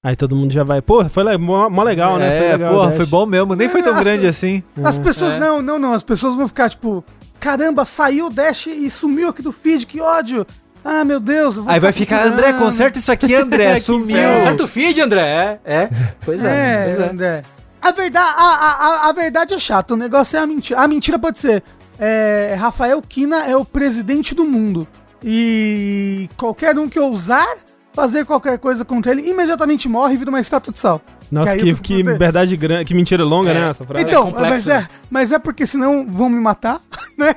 Aí 0.03 0.15
todo 0.15 0.35
mundo 0.35 0.51
já 0.51 0.63
vai, 0.63 0.81
pô, 0.81 1.07
foi 1.07 1.23
le- 1.23 1.37
mó, 1.37 1.69
mó 1.69 1.83
legal, 1.83 2.17
né? 2.17 2.35
Foi 2.35 2.47
É, 2.47 2.51
legal 2.53 2.71
o 2.71 2.75
porra, 2.75 2.87
Dash. 2.87 2.97
foi 2.97 3.05
bom 3.05 3.25
mesmo. 3.27 3.53
Nem 3.55 3.69
foi 3.69 3.83
tão 3.83 3.91
Nossa. 3.91 4.03
grande 4.03 4.25
assim. 4.25 4.63
As 4.83 4.97
pessoas, 4.97 5.35
É. 5.35 5.39
não, 5.39 5.61
não, 5.61 5.77
não. 5.77 5.93
As 5.93 6.01
pessoas 6.01 6.35
vão 6.35 6.47
ficar 6.47 6.71
tipo, 6.71 7.05
caramba, 7.39 7.85
saiu 7.85 8.25
o 8.25 8.29
Dash 8.31 8.65
e 8.65 8.89
sumiu 8.89 9.29
aqui 9.29 9.43
do 9.43 9.51
feed, 9.51 9.85
que 9.85 10.01
ódio. 10.01 10.43
Ah, 10.83 11.05
meu 11.05 11.19
Deus. 11.19 11.59
Aí 11.67 11.79
vai 11.79 11.91
ficar. 11.91 12.25
André, 12.25 12.51
conserta 12.53 12.97
isso 12.97 13.11
aqui, 13.11 13.35
André. 13.35 13.77
Sumiu. 13.79 14.17
inferno. 14.17 14.39
certo 14.39 14.67
feed, 14.67 14.99
André. 15.01 15.21
É, 15.21 15.59
é. 15.63 15.89
Pois 16.25 16.43
é, 16.43 16.47
É, 16.47 16.85
pois 16.85 16.99
é. 16.99 17.09
André. 17.11 17.43
A 17.79 17.91
verdade, 17.91 18.33
a, 18.35 18.41
a, 18.41 18.71
a, 19.05 19.09
a 19.09 19.11
verdade 19.11 19.53
é 19.53 19.59
chata, 19.59 19.93
o 19.93 19.97
negócio 19.97 20.35
é 20.35 20.39
a 20.41 20.47
mentira. 20.47 20.79
A 20.81 20.87
mentira 20.87 21.19
pode 21.19 21.37
ser, 21.37 21.61
é, 21.99 22.55
Rafael 22.59 22.99
Kina 23.07 23.45
é 23.45 23.55
o 23.55 23.63
presidente 23.63 24.33
do 24.33 24.45
mundo. 24.45 24.87
E 25.23 26.27
qualquer 26.35 26.75
um 26.79 26.89
que 26.89 26.99
ousar 26.99 27.47
fazer 27.93 28.25
qualquer 28.25 28.57
coisa 28.59 28.83
contra 28.85 29.11
ele, 29.11 29.29
imediatamente 29.29 29.87
morre 29.89 30.13
e 30.13 30.17
vira 30.17 30.29
uma 30.29 30.39
estátua 30.39 30.71
de 30.71 30.79
sal. 30.79 31.01
Nossa, 31.31 31.55
que, 31.57 31.73
que 31.75 32.03
com- 32.03 32.17
verdade 32.17 32.57
grande, 32.57 32.85
que 32.85 32.93
mentira 32.93 33.23
longa, 33.23 33.51
É. 33.51 33.53
né? 33.53 33.69
Essa 33.69 33.85
frase. 33.85 34.05
Então, 34.05 34.23
complexo, 34.23 34.49
mas, 34.49 34.67
é, 34.67 34.79
né? 34.79 34.87
mas 35.09 35.31
é 35.31 35.39
porque 35.39 35.65
senão 35.65 36.05
vão 36.09 36.29
me 36.29 36.39
matar, 36.39 36.79
né? 37.17 37.33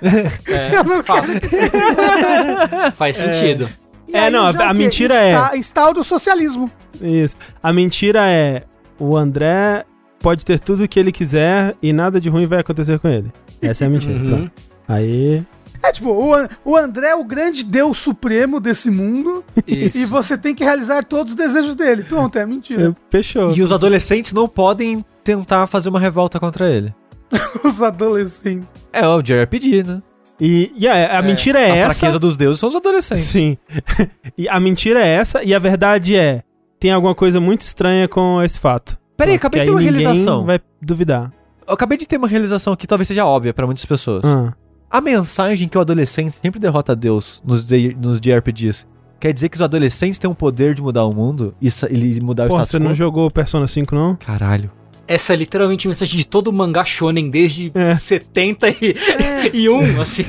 É, 0.48 0.76
Eu 0.76 0.84
não 0.84 1.02
quero 1.02 1.26
Faz 2.92 3.16
sentido. 3.16 3.68
É, 4.12 4.18
aí 4.20 4.30
não, 4.30 4.46
a 4.46 4.74
mentira 4.74 5.14
é- 5.14 5.34
Insta- 5.34 5.56
Instaura 5.56 6.00
o 6.00 6.04
socialismo. 6.04 6.70
Isso. 7.00 7.36
A 7.62 7.72
mentira 7.72 8.28
é: 8.28 8.64
o 8.98 9.16
André 9.16 9.84
pode 10.20 10.44
ter 10.44 10.58
tudo 10.60 10.84
o 10.84 10.88
que 10.88 10.98
ele 11.00 11.10
quiser 11.12 11.74
e 11.82 11.92
nada 11.92 12.20
de 12.20 12.28
ruim 12.28 12.46
vai 12.46 12.60
acontecer 12.60 12.98
com 12.98 13.08
ele. 13.08 13.32
Essa 13.62 13.84
é 13.84 13.86
a 13.86 13.90
mentira. 13.90 14.12
Uhum. 14.14 14.50
Aí. 14.86 15.44
É 15.84 15.92
tipo, 15.92 16.10
o, 16.10 16.48
o 16.64 16.76
André 16.76 17.08
é 17.08 17.14
o 17.14 17.22
grande 17.22 17.62
deus 17.62 17.98
supremo 17.98 18.58
desse 18.58 18.90
mundo 18.90 19.44
Isso. 19.66 19.98
e 20.00 20.06
você 20.06 20.38
tem 20.38 20.54
que 20.54 20.64
realizar 20.64 21.04
todos 21.04 21.32
os 21.32 21.36
desejos 21.36 21.74
dele. 21.74 22.04
Pronto, 22.04 22.38
é 22.38 22.46
mentira. 22.46 22.96
Fechou. 23.10 23.54
E 23.54 23.62
os 23.62 23.70
adolescentes 23.70 24.32
não 24.32 24.48
podem 24.48 25.04
tentar 25.22 25.66
fazer 25.66 25.90
uma 25.90 26.00
revolta 26.00 26.40
contra 26.40 26.70
ele. 26.70 26.94
Os 27.64 27.82
adolescentes. 27.82 28.68
É 28.92 29.06
o 29.06 29.20
JRPG, 29.20 29.82
né? 29.82 30.02
E, 30.40 30.72
e 30.76 30.86
a, 30.86 31.18
a 31.18 31.22
mentira 31.22 31.60
é 31.60 31.70
a 31.70 31.76
essa. 31.76 31.94
fraqueza 31.94 32.18
dos 32.18 32.36
deuses 32.36 32.58
são 32.58 32.68
os 32.68 32.76
adolescentes. 32.76 33.24
Sim. 33.24 33.56
e 34.36 34.48
a 34.48 34.58
mentira 34.58 35.00
é 35.00 35.08
essa, 35.08 35.42
e 35.42 35.54
a 35.54 35.58
verdade 35.58 36.16
é: 36.16 36.42
tem 36.78 36.92
alguma 36.92 37.14
coisa 37.14 37.40
muito 37.40 37.62
estranha 37.62 38.08
com 38.08 38.42
esse 38.42 38.58
fato. 38.58 38.98
Peraí, 39.16 39.36
acabei 39.36 39.60
de 39.60 39.66
ter 39.66 39.72
uma 39.72 39.80
realização. 39.80 40.44
vai 40.44 40.60
duvidar. 40.82 41.32
Eu 41.66 41.74
acabei 41.74 41.96
de 41.96 42.06
ter 42.06 42.16
uma 42.16 42.28
realização 42.28 42.74
que 42.76 42.86
talvez 42.86 43.08
seja 43.08 43.24
óbvia 43.24 43.54
pra 43.54 43.64
muitas 43.64 43.84
pessoas. 43.84 44.24
Ah. 44.24 44.52
A 44.94 45.00
mensagem 45.00 45.66
que 45.66 45.76
o 45.76 45.80
adolescente 45.80 46.36
sempre 46.40 46.60
derrota 46.60 46.94
Deus 46.94 47.42
nos, 47.44 47.64
J- 47.64 47.96
nos 48.00 48.20
JRPGs 48.20 48.86
quer 49.18 49.32
dizer 49.32 49.48
que 49.48 49.56
os 49.56 49.60
adolescentes 49.60 50.20
têm 50.20 50.30
o 50.30 50.34
poder 50.36 50.72
de 50.72 50.80
mudar 50.80 51.04
o 51.04 51.12
mundo 51.12 51.52
e 51.60 51.68
sa- 51.68 51.88
e 51.90 52.20
mudar 52.20 52.44
o 52.44 52.48
Porra, 52.50 52.62
status 52.62 52.70
você 52.70 52.78
não 52.78 52.92
quo? 52.92 52.94
jogou 52.94 53.28
Persona 53.28 53.66
5, 53.66 53.92
não? 53.92 54.14
Caralho. 54.14 54.70
Essa 55.08 55.32
é 55.32 55.36
literalmente 55.36 55.88
a 55.88 55.90
mensagem 55.90 56.16
de 56.16 56.24
todo 56.24 56.52
mangá 56.52 56.84
shonen 56.84 57.28
desde 57.28 57.72
É. 57.74 57.96
71, 57.96 58.94
assim. 60.00 60.26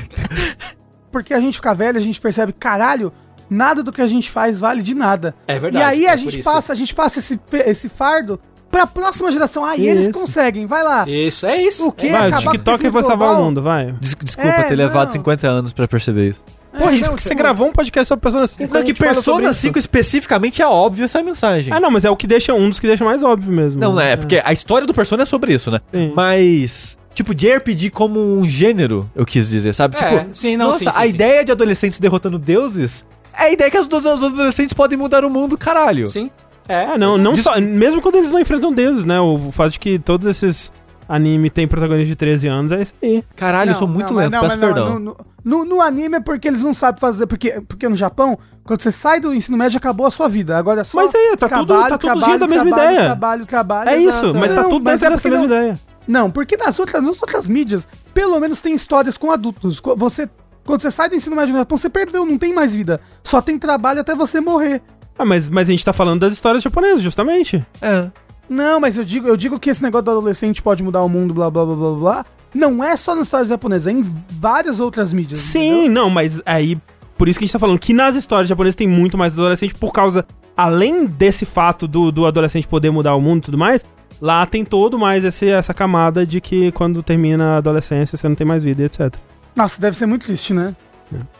Porque 1.12 1.32
a 1.32 1.38
gente 1.38 1.54
fica 1.54 1.72
velho, 1.72 1.96
a 1.96 2.00
gente 2.00 2.20
percebe, 2.20 2.52
caralho, 2.52 3.12
nada 3.48 3.84
do 3.84 3.92
que 3.92 4.02
a 4.02 4.08
gente 4.08 4.28
faz 4.28 4.58
vale 4.58 4.82
de 4.82 4.96
nada. 4.96 5.32
É 5.46 5.60
verdade. 5.60 5.84
e 5.84 5.88
aí 5.88 6.06
é 6.06 6.10
a 6.10 6.16
gente 6.16 6.42
passa, 6.42 6.72
a 6.72 6.76
gente 6.76 6.92
passa 6.92 7.20
esse, 7.20 7.38
esse 7.64 7.88
fardo 7.88 8.40
pra 8.76 8.86
próxima 8.86 9.32
geração. 9.32 9.64
Ah, 9.64 9.76
e 9.76 9.88
eles 9.88 10.08
conseguem, 10.08 10.66
vai 10.66 10.82
lá. 10.82 11.08
Isso, 11.08 11.46
é 11.46 11.62
isso. 11.62 11.88
O 11.88 11.92
quê? 11.92 12.08
É 12.08 12.12
Vai, 12.12 12.20
o 12.22 12.26
acabar 12.26 12.42
com 12.42 12.48
o 12.48 12.52
TikTok 12.52 12.88
vai 12.90 13.02
salvar 13.02 13.32
o 13.40 13.44
mundo, 13.44 13.62
vai. 13.62 13.92
Des- 13.92 14.14
desculpa 14.22 14.48
É, 14.50 14.62
ter 14.64 14.74
levado 14.76 15.06
não. 15.06 15.12
50 15.12 15.48
anos 15.48 15.72
pra 15.72 15.88
perceber 15.88 16.30
isso. 16.30 16.44
Porra, 16.76 16.92
isso 16.92 17.08
porque 17.08 17.22
você 17.22 17.34
gravou 17.34 17.68
um 17.68 17.72
podcast 17.72 18.06
sobre 18.06 18.20
Persona 18.20 18.46
5. 18.46 18.64
a 18.76 18.78
Não, 18.80 18.84
que 18.84 18.92
Persona 18.92 19.50
isso. 19.50 19.60
5 19.60 19.78
especificamente 19.78 20.60
é 20.60 20.66
óbvio 20.66 21.06
essa 21.06 21.22
mensagem. 21.22 21.72
Ah, 21.72 21.80
não, 21.80 21.90
mas 21.90 22.04
é 22.04 22.10
o 22.10 22.16
que 22.16 22.26
deixa 22.26 22.52
um 22.52 22.68
dos 22.68 22.78
que 22.78 22.86
deixa 22.86 23.02
mais 23.02 23.22
óbvio 23.22 23.50
mesmo. 23.50 23.80
Não, 23.80 23.98
é, 23.98 24.14
porque 24.14 24.42
a 24.44 24.52
história 24.52 24.86
do 24.86 24.92
Persona 24.92 25.22
é 25.22 25.26
sobre 25.26 25.54
isso, 25.54 25.70
né? 25.70 25.80
Sim. 25.90 26.12
Mas, 26.14 26.98
tipo, 27.14 27.34
JRPG 27.34 27.88
como 27.88 28.20
um 28.20 28.44
gênero, 28.46 29.10
eu 29.16 29.24
quis 29.24 29.48
dizer, 29.48 29.74
sabe? 29.74 29.96
É, 29.98 30.18
tipo, 30.18 30.34
sim, 30.34 30.54
não, 30.58 30.66
nossa, 30.66 30.80
sim, 30.80 30.84
sim, 30.90 30.96
a 30.98 31.02
sim. 31.06 31.08
ideia 31.14 31.42
de 31.46 31.52
adolescentes 31.52 31.98
derrotando 31.98 32.38
deuses 32.38 33.06
é 33.32 33.44
a 33.44 33.52
ideia 33.52 33.70
que 33.70 33.78
os, 33.78 33.86
os 33.88 34.22
adolescentes 34.22 34.74
podem 34.74 34.98
mudar 34.98 35.24
o 35.24 35.30
mundo, 35.30 35.56
caralho. 35.56 36.06
Sim. 36.06 36.30
É, 36.68 36.96
não, 36.98 37.16
não 37.16 37.34
só. 37.36 37.60
Mesmo 37.60 38.00
quando 38.02 38.16
eles 38.16 38.32
não 38.32 38.40
enfrentam 38.40 38.72
deuses, 38.72 39.04
né? 39.04 39.20
O 39.20 39.52
fato 39.52 39.72
de 39.72 39.78
que 39.78 39.98
todos 39.98 40.26
esses 40.26 40.70
anime 41.08 41.48
tem 41.50 41.68
protagonista 41.68 42.08
de 42.08 42.16
13 42.16 42.48
anos 42.48 42.72
é 42.72 42.82
isso 42.82 42.92
aí. 43.02 43.22
Caralho, 43.36 43.70
eu 43.70 43.74
sou 43.74 43.86
muito 43.86 44.12
mas 44.12 44.24
lento, 44.24 44.32
não, 44.32 44.40
peço 44.40 44.58
mas 44.58 44.60
não, 44.68 44.74
perdão. 44.74 44.98
No, 44.98 45.16
no- 45.44 45.64
no 45.64 45.80
anime 45.80 46.16
é 46.16 46.20
porque 46.20 46.48
eles 46.48 46.62
não 46.62 46.74
sabem 46.74 47.00
fazer. 47.00 47.26
Porque, 47.26 47.60
porque 47.68 47.88
no 47.88 47.94
Japão, 47.94 48.36
quando 48.64 48.80
você 48.82 48.90
sai 48.90 49.20
do 49.20 49.32
ensino 49.32 49.56
médio, 49.56 49.78
acabou 49.78 50.06
a 50.06 50.10
sua 50.10 50.28
vida. 50.28 50.58
Agora 50.58 50.80
é 50.80 50.84
só. 50.84 50.98
Mas 50.98 51.14
aí, 51.14 51.36
tá 51.36 51.48
tudo- 51.48 51.88
tá 51.88 51.96
tudo 51.98 52.14
dentro 52.20 52.38
da 52.40 52.46
mesma 52.48 52.64
trabalho, 52.66 52.90
ideia. 52.90 53.04
Trabalho, 53.06 53.46
trabalho, 53.46 53.88
É 53.90 54.02
exato. 54.02 54.26
isso, 54.28 54.36
mas 54.36 54.50
tá 54.52 54.62
Não, 54.62 54.68
tudo 54.70 54.84
dentro 54.84 55.06
é 55.06 55.10
dessa 55.10 55.22
porque 55.22 55.28
mesma 55.30 55.46
não- 55.46 55.54
ideia. 55.56 55.80
Não, 56.08 56.30
porque 56.30 56.56
nas 56.56 56.78
outras, 56.80 57.02
nas 57.02 57.20
outras 57.22 57.48
mídias, 57.48 57.86
pelo 58.12 58.38
menos 58.40 58.60
tem 58.60 58.74
histórias 58.74 59.16
com 59.16 59.30
adultos. 59.30 59.80
Você, 59.96 60.28
quando 60.64 60.80
você 60.82 60.90
sai 60.90 61.08
do 61.08 61.14
ensino 61.16 61.34
médio 61.36 61.52
no 61.52 61.58
Japão, 61.60 61.78
você 61.78 61.88
perdeu, 61.90 62.24
não 62.26 62.38
tem 62.38 62.52
mais 62.52 62.74
vida. 62.74 63.00
Só 63.22 63.40
tem 63.40 63.56
trabalho 63.58 64.00
até 64.00 64.14
você 64.16 64.40
morrer. 64.40 64.82
Ah, 65.18 65.24
mas, 65.24 65.48
mas 65.48 65.68
a 65.68 65.72
gente 65.72 65.84
tá 65.84 65.92
falando 65.92 66.20
das 66.20 66.32
histórias 66.32 66.62
japonesas, 66.62 67.02
justamente. 67.02 67.64
É. 67.80 68.10
Não, 68.48 68.78
mas 68.78 68.96
eu 68.96 69.04
digo, 69.04 69.26
eu 69.26 69.36
digo 69.36 69.58
que 69.58 69.70
esse 69.70 69.82
negócio 69.82 70.04
do 70.04 70.10
adolescente 70.12 70.62
pode 70.62 70.82
mudar 70.82 71.02
o 71.02 71.08
mundo, 71.08 71.34
blá 71.34 71.50
blá 71.50 71.64
blá 71.64 71.74
blá 71.74 71.92
blá. 71.92 72.24
Não 72.54 72.82
é 72.82 72.96
só 72.96 73.14
nas 73.14 73.24
histórias 73.24 73.48
japonesas, 73.48 73.86
é 73.88 73.92
em 73.92 74.04
várias 74.30 74.80
outras 74.80 75.12
mídias. 75.12 75.40
Sim, 75.40 75.80
entendeu? 75.80 75.92
não, 75.92 76.10
mas 76.10 76.40
aí. 76.46 76.78
Por 77.18 77.28
isso 77.28 77.38
que 77.38 77.44
a 77.44 77.46
gente 77.46 77.52
tá 77.52 77.58
falando 77.58 77.78
que 77.78 77.94
nas 77.94 78.14
histórias 78.14 78.48
japonesas 78.48 78.76
tem 78.76 78.86
muito 78.86 79.16
mais 79.16 79.32
adolescente, 79.32 79.74
por 79.74 79.92
causa. 79.92 80.26
Além 80.56 81.04
desse 81.04 81.44
fato 81.44 81.86
do, 81.86 82.10
do 82.10 82.24
adolescente 82.24 82.66
poder 82.66 82.90
mudar 82.90 83.14
o 83.14 83.20
mundo 83.20 83.38
e 83.38 83.42
tudo 83.42 83.58
mais, 83.58 83.84
lá 84.20 84.46
tem 84.46 84.64
todo 84.64 84.98
mais 84.98 85.22
esse, 85.22 85.48
essa 85.50 85.74
camada 85.74 86.26
de 86.26 86.40
que 86.40 86.72
quando 86.72 87.02
termina 87.02 87.54
a 87.54 87.56
adolescência 87.58 88.16
você 88.16 88.26
não 88.26 88.34
tem 88.34 88.46
mais 88.46 88.64
vida 88.64 88.82
e 88.82 88.86
etc. 88.86 89.14
Nossa, 89.54 89.78
deve 89.78 89.96
ser 89.96 90.06
muito 90.06 90.24
triste, 90.24 90.54
né? 90.54 90.74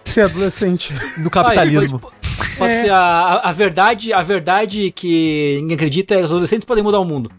Ser 0.04 0.22
adolescente. 0.22 0.94
No 1.18 1.30
capitalismo. 1.30 1.98
Pode, 1.98 2.14
pode 2.58 2.72
É. 2.72 2.80
ser 2.80 2.90
a, 2.90 2.98
a, 2.98 3.48
a 3.50 3.52
verdade, 3.52 4.12
a 4.12 4.22
verdade 4.22 4.90
que 4.90 5.58
ninguém 5.60 5.74
acredita 5.76 6.14
é 6.14 6.18
que 6.18 6.24
os 6.24 6.30
adolescentes 6.30 6.64
podem 6.64 6.82
mudar 6.84 7.00
o 7.00 7.04
mundo. 7.04 7.30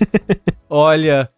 Olha, 0.68 1.28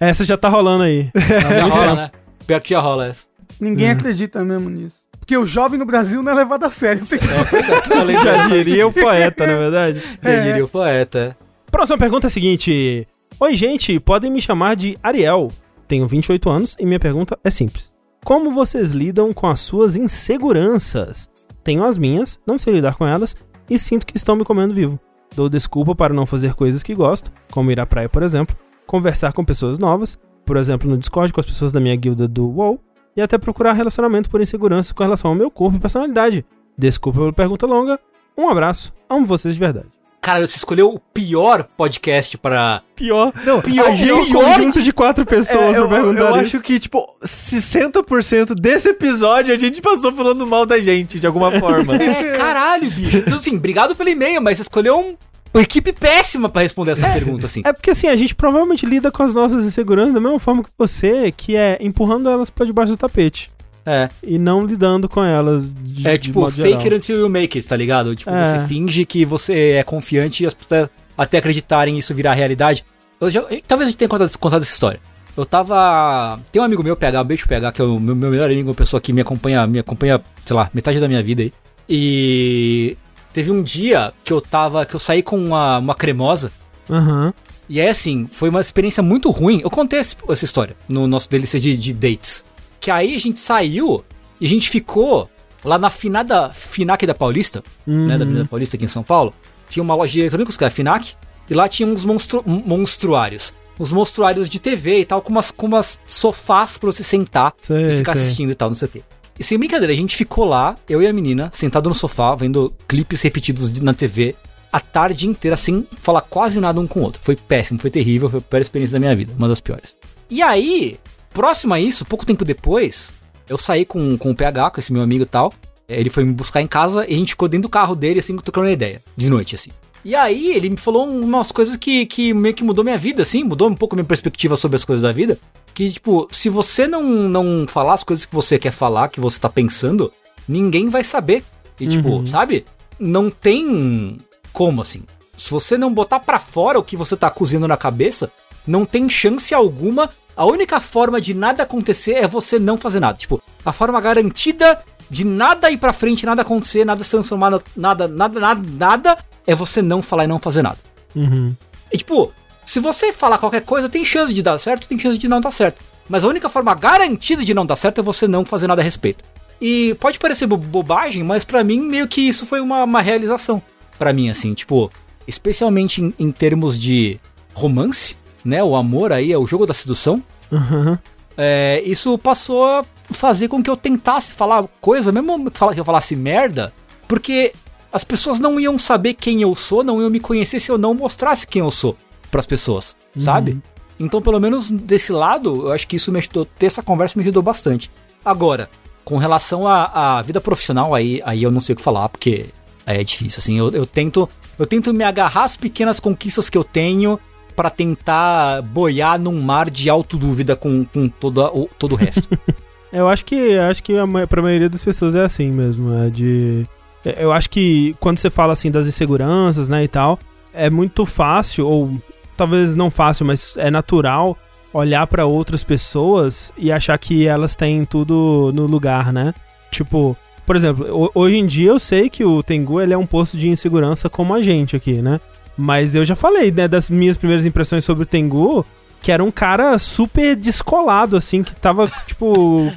Essa 0.00 0.24
já 0.24 0.36
tá 0.36 0.48
rolando 0.48 0.84
aí. 0.84 1.10
Já 1.14 1.64
rola, 1.66 1.94
né? 1.94 2.10
Pior 2.46 2.60
que 2.60 2.70
já 2.70 2.80
rola 2.80 3.06
essa. 3.06 3.26
Ninguém 3.60 3.90
acredita 3.90 4.44
mesmo 4.44 4.68
nisso. 4.68 4.96
Porque 5.18 5.36
o 5.36 5.46
jovem 5.46 5.78
no 5.78 5.86
Brasil 5.86 6.20
não 6.22 6.32
é 6.32 6.34
levado 6.34 6.64
a 6.64 6.70
sério. 6.70 7.00
Tem 7.06 7.18
É, 7.18 8.12
é, 8.12 8.24
Já 8.24 8.48
diria 8.48 8.86
o 8.88 8.92
poeta, 8.92 9.46
na 9.46 9.56
verdade. 9.56 10.02
Já 10.20 10.42
diria 10.42 10.64
o 10.64 10.68
poeta. 10.68 11.36
Próxima 11.70 11.96
pergunta 11.96 12.26
é 12.26 12.28
a 12.28 12.30
seguinte: 12.30 13.06
Oi, 13.38 13.54
gente, 13.54 14.00
podem 14.00 14.32
me 14.32 14.40
chamar 14.40 14.74
de 14.74 14.98
Ariel. 15.02 15.48
Tenho 15.86 16.06
28 16.08 16.50
anos 16.50 16.76
e 16.78 16.84
minha 16.84 16.98
pergunta 16.98 17.38
é 17.44 17.50
simples: 17.50 17.92
Como 18.24 18.50
vocês 18.50 18.90
lidam 18.90 19.32
com 19.32 19.46
as 19.46 19.60
suas 19.60 19.94
inseguranças? 19.94 21.30
Tenho 21.62 21.84
as 21.84 21.98
minhas, 21.98 22.38
não 22.46 22.58
sei 22.58 22.74
lidar 22.74 22.96
com 22.96 23.06
elas 23.06 23.36
e 23.70 23.78
sinto 23.78 24.06
que 24.06 24.16
estão 24.16 24.36
me 24.36 24.44
comendo 24.44 24.74
vivo. 24.74 24.98
Dou 25.34 25.48
desculpa 25.48 25.94
para 25.94 26.12
não 26.12 26.26
fazer 26.26 26.54
coisas 26.54 26.82
que 26.82 26.94
gosto, 26.94 27.32
como 27.50 27.70
ir 27.70 27.80
à 27.80 27.86
praia, 27.86 28.08
por 28.08 28.22
exemplo, 28.22 28.56
conversar 28.86 29.32
com 29.32 29.44
pessoas 29.44 29.78
novas, 29.78 30.18
por 30.44 30.56
exemplo, 30.56 30.90
no 30.90 30.98
Discord 30.98 31.32
com 31.32 31.40
as 31.40 31.46
pessoas 31.46 31.72
da 31.72 31.80
minha 31.80 31.96
guilda 31.96 32.28
do 32.28 32.48
WoW, 32.48 32.80
e 33.16 33.22
até 33.22 33.38
procurar 33.38 33.72
relacionamento 33.72 34.28
por 34.28 34.40
insegurança 34.40 34.94
com 34.94 35.02
relação 35.02 35.30
ao 35.30 35.34
meu 35.34 35.50
corpo 35.50 35.76
e 35.76 35.80
personalidade. 35.80 36.44
Desculpa 36.76 37.18
pela 37.18 37.32
pergunta 37.32 37.66
longa. 37.66 37.98
Um 38.36 38.48
abraço, 38.48 38.92
amo 39.08 39.26
vocês 39.26 39.54
de 39.54 39.60
verdade. 39.60 40.01
Caralho, 40.22 40.46
você 40.46 40.56
escolheu 40.56 40.88
o 40.88 41.00
pior 41.00 41.64
podcast 41.76 42.38
para. 42.38 42.80
Pior. 42.94 43.32
Não, 43.44 43.60
Pior, 43.60 43.88
a 43.88 43.92
gente- 43.92 44.12
um 44.12 44.32
conjunto 44.32 44.80
de 44.80 44.92
quatro 44.92 45.26
pessoas 45.26 45.74
É, 45.74 45.78
eu, 45.80 45.88
pra 45.88 45.96
perguntar 45.96 46.20
eu 46.30 46.34
acho 46.36 46.60
que, 46.60 46.78
tipo, 46.78 47.04
60% 47.24 48.54
desse 48.54 48.90
episódio 48.90 49.54
a 49.54 49.58
gente 49.58 49.82
passou 49.82 50.12
falando 50.12 50.46
mal 50.46 50.64
da 50.64 50.80
gente, 50.80 51.18
de 51.18 51.26
alguma 51.26 51.50
forma. 51.58 51.94
É, 52.00 52.36
caralho, 52.36 52.88
bicho. 52.90 53.16
Então, 53.16 53.34
assim, 53.36 53.56
obrigado 53.56 53.94
pelo 53.96 54.08
e-mail, 54.08 54.40
mas 54.40 54.58
você 54.58 54.62
escolheu 54.62 54.98
um- 54.98 55.16
uma 55.54 55.62
equipe 55.62 55.92
péssima 55.92 56.48
pra 56.48 56.62
responder 56.62 56.92
essa 56.92 57.06
pergunta, 57.10 57.44
assim. 57.44 57.60
É 57.64 57.72
porque 57.74 57.90
assim, 57.90 58.06
a 58.08 58.16
gente 58.16 58.34
provavelmente 58.34 58.86
lida 58.86 59.10
com 59.10 59.22
as 59.22 59.34
nossas 59.34 59.66
inseguranças 59.66 60.14
da 60.14 60.20
mesma 60.20 60.38
forma 60.38 60.62
que 60.64 60.70
você, 60.78 61.30
que 61.36 61.54
é 61.54 61.76
empurrando 61.80 62.30
elas 62.30 62.48
pra 62.48 62.64
debaixo 62.64 62.92
do 62.92 62.96
tapete. 62.96 63.50
É. 63.84 64.08
E 64.22 64.38
não 64.38 64.64
lidando 64.64 65.08
com 65.08 65.22
elas. 65.24 65.72
De, 65.74 66.06
É 66.06 66.12
de 66.12 66.24
tipo, 66.24 66.40
modo 66.40 66.52
fake 66.52 66.84
it 66.84 66.94
until 66.94 67.18
you 67.18 67.28
make 67.28 67.58
it, 67.58 67.66
tá 67.68 67.76
ligado? 67.76 68.14
Tipo, 68.14 68.30
É. 68.30 68.44
você 68.44 68.66
finge 68.66 69.04
que 69.04 69.24
você 69.24 69.72
é 69.72 69.82
confiante 69.82 70.44
e 70.44 70.46
as 70.46 70.54
pessoas 70.54 70.88
até 71.18 71.38
acreditarem 71.38 71.98
isso 71.98 72.14
virar 72.14 72.34
realidade. 72.34 72.84
Eu 73.20 73.30
já, 73.30 73.42
talvez 73.66 73.88
a 73.88 73.90
gente 73.90 73.96
tenha 73.96 74.08
contado, 74.08 74.36
contado 74.38 74.62
essa 74.62 74.72
história. 74.72 75.00
Eu 75.36 75.46
tava. 75.46 76.38
Tem 76.50 76.60
um 76.60 76.64
amigo 76.64 76.82
meu, 76.82 76.94
PH, 76.96 77.24
beijo 77.24 77.48
PH, 77.48 77.72
que 77.72 77.80
é 77.80 77.84
o 77.84 77.98
meu, 77.98 78.14
meu 78.14 78.30
melhor 78.30 78.50
amigo, 78.50 78.68
uma 78.68 78.74
pessoa 78.74 79.00
que 79.00 79.12
me 79.12 79.20
acompanha, 79.22 79.66
me 79.66 79.78
acompanha, 79.78 80.20
sei 80.44 80.54
lá, 80.54 80.70
metade 80.74 81.00
da 81.00 81.08
minha 81.08 81.22
vida 81.22 81.42
aí. 81.42 81.52
E 81.88 82.96
teve 83.32 83.50
um 83.50 83.62
dia 83.62 84.12
que 84.24 84.32
eu 84.32 84.40
tava. 84.40 84.84
que 84.84 84.94
eu 84.94 85.00
saí 85.00 85.22
com 85.22 85.36
uma, 85.38 85.78
uma 85.78 85.94
cremosa. 85.94 86.52
Aham. 86.90 87.32
E 87.68 87.80
aí, 87.80 87.88
assim, 87.88 88.28
foi 88.30 88.50
uma 88.50 88.60
experiência 88.60 89.02
muito 89.02 89.30
ruim. 89.30 89.60
Eu 89.62 89.70
contei 89.70 89.98
essa 89.98 90.44
história 90.44 90.76
no 90.88 91.06
nosso 91.06 91.30
DLC 91.30 91.58
de, 91.58 91.76
de 91.76 91.92
dates. 91.94 92.44
Que 92.82 92.90
aí 92.90 93.14
a 93.16 93.18
gente 93.20 93.40
saiu 93.40 94.04
e 94.40 94.44
a 94.44 94.48
gente 94.48 94.68
ficou 94.68 95.30
lá 95.64 95.78
na 95.78 95.88
finada 95.88 96.50
Finac 96.50 97.06
da 97.06 97.14
Paulista, 97.14 97.62
né? 97.86 98.18
Da 98.18 98.24
Avenida 98.24 98.44
Paulista 98.44 98.76
aqui 98.76 98.84
em 98.84 98.88
São 98.88 99.02
Paulo. 99.04 99.32
Tinha 99.70 99.82
uma 99.82 99.94
loja 99.94 100.12
de 100.12 100.20
eletrônicos 100.20 100.56
que 100.56 100.64
era 100.64 100.68
a 100.68 100.74
Finac. 100.74 101.14
E 101.48 101.54
lá 101.54 101.68
tinha 101.68 101.88
uns 101.88 102.04
monstru 102.04 102.42
monstruários. 102.46 103.54
Uns 103.78 103.92
monstruários 103.92 104.48
de 104.48 104.58
TV 104.58 105.00
e 105.00 105.04
tal, 105.04 105.22
com 105.22 105.30
umas, 105.30 105.50
com 105.50 105.66
umas 105.66 105.98
sofás 106.06 106.76
pra 106.76 106.90
você 106.92 107.02
sentar 107.02 107.54
Sei, 107.60 107.90
e 107.92 107.96
ficar 107.98 108.14
sei. 108.14 108.22
assistindo 108.24 108.50
e 108.50 108.54
tal, 108.54 108.68
não 108.68 108.74
sei 108.74 108.88
o 108.88 108.90
quê. 108.90 109.02
E 109.38 109.42
sem 109.44 109.58
brincadeira, 109.58 109.92
a 109.92 109.96
gente 109.96 110.14
ficou 110.16 110.44
lá, 110.44 110.76
eu 110.88 111.00
e 111.02 111.06
a 111.06 111.12
menina, 111.12 111.50
sentado 111.54 111.88
no 111.88 111.94
sofá, 111.94 112.34
vendo 112.34 112.72
clipes 112.86 113.22
repetidos 113.22 113.72
de- 113.72 113.82
na 113.82 113.94
TV 113.94 114.34
a 114.72 114.78
tarde 114.78 115.26
inteira, 115.26 115.56
sem 115.56 115.86
falar 116.00 116.20
quase 116.22 116.60
nada 116.60 116.80
um 116.80 116.86
com 116.86 117.00
o 117.00 117.02
outro. 117.04 117.20
Foi 117.22 117.34
péssimo, 117.36 117.78
foi 117.80 117.90
terrível, 117.90 118.28
foi 118.28 118.38
a 118.40 118.42
pior 118.42 118.60
experiência 118.60 118.92
da 118.94 119.00
minha 119.00 119.14
vida, 119.16 119.32
uma 119.36 119.48
das 119.48 119.60
piores. 119.60 119.94
E 120.30 120.40
aí, 120.42 120.98
próximo 121.32 121.74
a 121.74 121.80
isso, 121.80 122.04
pouco 122.04 122.26
tempo 122.26 122.44
depois, 122.44 123.12
eu 123.48 123.58
saí 123.58 123.84
com, 123.84 124.16
com 124.16 124.30
o 124.30 124.34
PH, 124.34 124.70
com 124.70 124.80
esse 124.80 124.92
meu 124.92 125.02
amigo 125.02 125.24
e 125.24 125.26
tal. 125.26 125.52
eh, 125.88 125.98
Ele 126.00 126.10
foi 126.10 126.24
me 126.24 126.32
buscar 126.32 126.60
em 126.62 126.66
casa 126.66 127.06
e 127.08 127.14
a 127.14 127.18
gente 127.18 127.30
ficou 127.30 127.48
dentro 127.48 127.68
do 127.68 127.72
carro 127.72 127.94
dele, 127.94 128.20
assim, 128.20 128.36
trocando 128.36 128.66
uma 128.66 128.72
ideia, 128.72 129.02
de 129.16 129.28
noite, 129.28 129.54
assim. 129.54 129.70
E 130.04 130.16
aí, 130.16 130.52
ele 130.52 130.68
me 130.70 130.76
falou 130.76 131.08
umas 131.08 131.52
coisas 131.52 131.76
que, 131.76 132.06
que 132.06 132.34
meio 132.34 132.54
que 132.54 132.64
mudou 132.64 132.82
minha 132.84 132.98
vida, 132.98 133.22
assim, 133.22 133.44
mudou 133.44 133.68
um 133.68 133.74
pouco 133.74 133.94
minha 133.94 134.04
perspectiva 134.04 134.56
sobre 134.56 134.74
as 134.76 134.84
coisas 134.84 135.02
da 135.02 135.12
vida. 135.12 135.38
Que, 135.74 135.90
tipo, 135.92 136.28
se 136.30 136.48
você 136.48 136.88
não, 136.88 137.02
não 137.04 137.66
falar 137.68 137.94
as 137.94 138.02
coisas 138.04 138.26
que 138.26 138.34
você 138.34 138.58
quer 138.58 138.72
falar, 138.72 139.08
que 139.08 139.20
você 139.20 139.38
tá 139.38 139.48
pensando, 139.48 140.12
ninguém 140.48 140.88
vai 140.88 141.04
saber. 141.04 141.44
E, 141.78 141.86
tipo, 141.86 142.08
sabe? 142.26 142.64
Não 142.98 143.30
tem 143.30 144.18
como, 144.52 144.82
assim. 144.82 145.02
Se 145.36 145.50
você 145.50 145.78
não 145.78 145.92
botar 145.94 146.20
pra 146.20 146.38
fora 146.40 146.78
o 146.78 146.82
que 146.82 146.96
você 146.96 147.16
tá 147.16 147.30
cozinhando 147.30 147.68
na 147.68 147.76
cabeça, 147.76 148.30
não 148.66 148.84
tem 148.84 149.08
chance 149.08 149.54
alguma. 149.54 150.10
A 150.36 150.44
única 150.46 150.80
forma 150.80 151.20
de 151.20 151.34
nada 151.34 151.62
acontecer 151.62 152.12
é 152.14 152.26
você 152.26 152.58
não 152.58 152.76
fazer 152.78 153.00
nada. 153.00 153.18
Tipo, 153.18 153.42
a 153.64 153.72
forma 153.72 154.00
garantida 154.00 154.82
de 155.10 155.24
nada 155.24 155.70
ir 155.70 155.76
pra 155.76 155.92
frente, 155.92 156.24
nada 156.24 156.42
acontecer, 156.42 156.84
nada 156.86 157.04
se 157.04 157.10
transformar, 157.10 157.50
no- 157.50 157.62
nada, 157.76 158.08
nada, 158.08 158.40
nada, 158.40 158.62
nada, 158.78 159.18
é 159.46 159.54
você 159.54 159.82
não 159.82 160.00
falar 160.00 160.24
e 160.24 160.26
não 160.26 160.38
fazer 160.38 160.62
nada. 160.62 160.78
Uhum. 161.14 161.54
E 161.92 161.98
tipo, 161.98 162.32
se 162.64 162.80
você 162.80 163.12
falar 163.12 163.36
qualquer 163.38 163.60
coisa, 163.62 163.88
tem 163.88 164.04
chance 164.04 164.32
de 164.32 164.42
dar 164.42 164.56
certo, 164.58 164.88
tem 164.88 164.98
chance 164.98 165.18
de 165.18 165.28
não 165.28 165.40
dar 165.40 165.50
certo. 165.50 165.82
Mas 166.08 166.24
a 166.24 166.28
única 166.28 166.48
forma 166.48 166.74
garantida 166.74 167.44
de 167.44 167.52
não 167.52 167.66
dar 167.66 167.76
certo 167.76 167.98
é 168.00 168.02
você 168.02 168.26
não 168.26 168.44
fazer 168.44 168.66
nada 168.66 168.80
a 168.80 168.84
respeito. 168.84 169.22
E 169.60 169.94
pode 170.00 170.18
parecer 170.18 170.46
bo- 170.46 170.56
bobagem, 170.56 171.22
mas 171.22 171.44
pra 171.44 171.62
mim 171.62 171.80
meio 171.80 172.08
que 172.08 172.20
isso 172.22 172.46
foi 172.46 172.60
uma, 172.60 172.82
uma 172.82 173.00
realização. 173.02 173.62
Pra 173.98 174.12
mim, 174.12 174.30
assim, 174.30 174.54
tipo, 174.54 174.90
especialmente 175.28 176.00
em, 176.02 176.14
em 176.18 176.32
termos 176.32 176.78
de 176.78 177.20
romance, 177.54 178.16
né? 178.44 178.62
O 178.62 178.76
amor 178.76 179.12
aí 179.12 179.32
é 179.32 179.38
o 179.38 179.46
jogo 179.46 179.66
da 179.66 179.74
sedução. 179.74 180.22
Aham. 180.52 180.98
É, 181.36 181.82
isso 181.86 182.18
passou 182.18 182.64
a 182.64 182.84
fazer 183.10 183.48
com 183.48 183.62
que 183.62 183.70
eu 183.70 183.76
tentasse 183.76 184.30
falar 184.32 184.64
coisa, 184.80 185.10
mesmo 185.10 185.50
que 185.50 185.80
eu 185.80 185.84
falasse 185.84 186.14
merda, 186.14 186.72
porque 187.08 187.52
as 187.92 188.04
pessoas 188.04 188.38
não 188.38 188.60
iam 188.60 188.78
saber 188.78 189.14
quem 189.14 189.42
eu 189.42 189.54
sou, 189.54 189.82
não 189.82 190.00
iam 190.00 190.10
me 190.10 190.20
conhecer 190.20 190.60
se 190.60 190.70
eu 190.70 190.78
não 190.78 190.94
mostrasse 190.94 191.46
quem 191.46 191.60
eu 191.60 191.70
sou 191.70 191.96
pras 192.30 192.46
pessoas, 192.46 192.96
sabe? 193.18 193.60
Então, 194.00 194.22
pelo 194.22 194.40
menos 194.40 194.70
desse 194.70 195.12
lado, 195.12 195.66
eu 195.66 195.72
acho 195.72 195.86
que 195.86 195.96
isso 195.96 196.10
me 196.10 196.18
ajudou, 196.18 196.46
ter 196.46 196.66
essa 196.66 196.82
conversa 196.82 197.18
me 197.18 197.22
ajudou 197.22 197.42
bastante. 197.42 197.90
Agora, 198.24 198.70
com 199.04 199.18
relação 199.18 199.68
à, 199.68 200.22
vida 200.22 200.40
profissional, 200.40 200.94
aí, 200.94 201.20
aí 201.24 201.42
eu 201.42 201.50
não 201.50 201.60
sei 201.60 201.74
o 201.74 201.76
que 201.76 201.82
falar, 201.82 202.08
porque 202.08 202.46
aí 202.86 203.00
é 203.00 203.04
difícil, 203.04 203.38
assim, 203.38 203.58
eu, 203.58 203.70
eu 203.70 203.86
tento 203.86 204.28
eu 204.58 204.66
tento 204.66 204.92
me 204.92 205.02
agarrar 205.02 205.44
às 205.44 205.56
pequenas 205.56 205.98
conquistas 205.98 206.48
que 206.48 206.56
eu 206.56 206.64
tenho 206.64 207.18
pra 207.54 207.70
tentar 207.70 208.62
boiar 208.62 209.18
num 209.18 209.40
mar 209.40 209.70
de 209.70 209.88
autodúvida 209.90 210.56
com, 210.56 210.84
com 210.84 211.08
toda, 211.08 211.46
o, 211.52 211.68
todo 211.78 211.92
o 211.92 211.96
resto. 211.96 212.28
Eu 212.92 213.08
acho 213.08 213.24
que 213.24 213.56
acho 213.56 213.82
que 213.82 213.96
a, 213.96 214.04
pra 214.26 214.42
maioria 214.42 214.68
das 214.68 214.84
pessoas 214.84 215.14
é 215.14 215.22
assim 215.22 215.50
mesmo. 215.50 215.94
É 215.94 216.10
de. 216.10 216.66
é- 217.04 217.24
Eu 217.24 217.32
acho 217.32 217.48
que 217.48 217.96
quando 217.98 218.18
você 218.18 218.28
fala 218.28 218.52
assim 218.52 218.70
das 218.70 218.86
inseguranças, 218.86 219.66
né, 219.68 219.82
e 219.82 219.88
tal, 219.88 220.18
é 220.52 220.68
muito 220.68 221.06
fácil, 221.06 221.66
ou 221.66 221.96
talvez 222.36 222.74
não 222.74 222.90
fácil, 222.90 223.24
mas 223.24 223.54
é 223.56 223.70
natural 223.70 224.36
olhar 224.74 225.06
pra 225.06 225.24
outras 225.24 225.64
pessoas 225.64 226.52
e 226.56 226.70
achar 226.70 226.98
que 226.98 227.26
elas 227.26 227.56
têm 227.56 227.82
tudo 227.86 228.50
no 228.54 228.66
lugar, 228.66 229.10
né? 229.12 229.32
Tipo, 229.70 230.14
por 230.46 230.54
exemplo, 230.56 230.86
ho- 230.94 231.10
hoje 231.14 231.36
em 231.36 231.46
dia 231.46 231.70
eu 231.70 231.78
sei 231.78 232.10
que 232.10 232.24
o 232.24 232.42
Tengu 232.42 232.78
ele 232.78 232.92
é 232.92 232.98
um 232.98 233.06
posto 233.06 233.38
de 233.38 233.48
insegurança 233.48 234.10
como 234.10 234.34
a 234.34 234.42
gente 234.42 234.76
aqui, 234.76 235.00
né? 235.00 235.18
Mas 235.62 235.94
eu 235.94 236.04
já 236.04 236.16
falei, 236.16 236.50
né, 236.50 236.66
das 236.66 236.90
minhas 236.90 237.16
primeiras 237.16 237.46
impressões 237.46 237.84
sobre 237.84 238.02
o 238.02 238.06
Tengu, 238.06 238.66
que 239.00 239.12
era 239.12 239.22
um 239.22 239.30
cara 239.30 239.78
super 239.78 240.34
descolado, 240.34 241.16
assim, 241.16 241.42
que 241.42 241.54
tava, 241.54 241.88
tipo, 242.06 242.70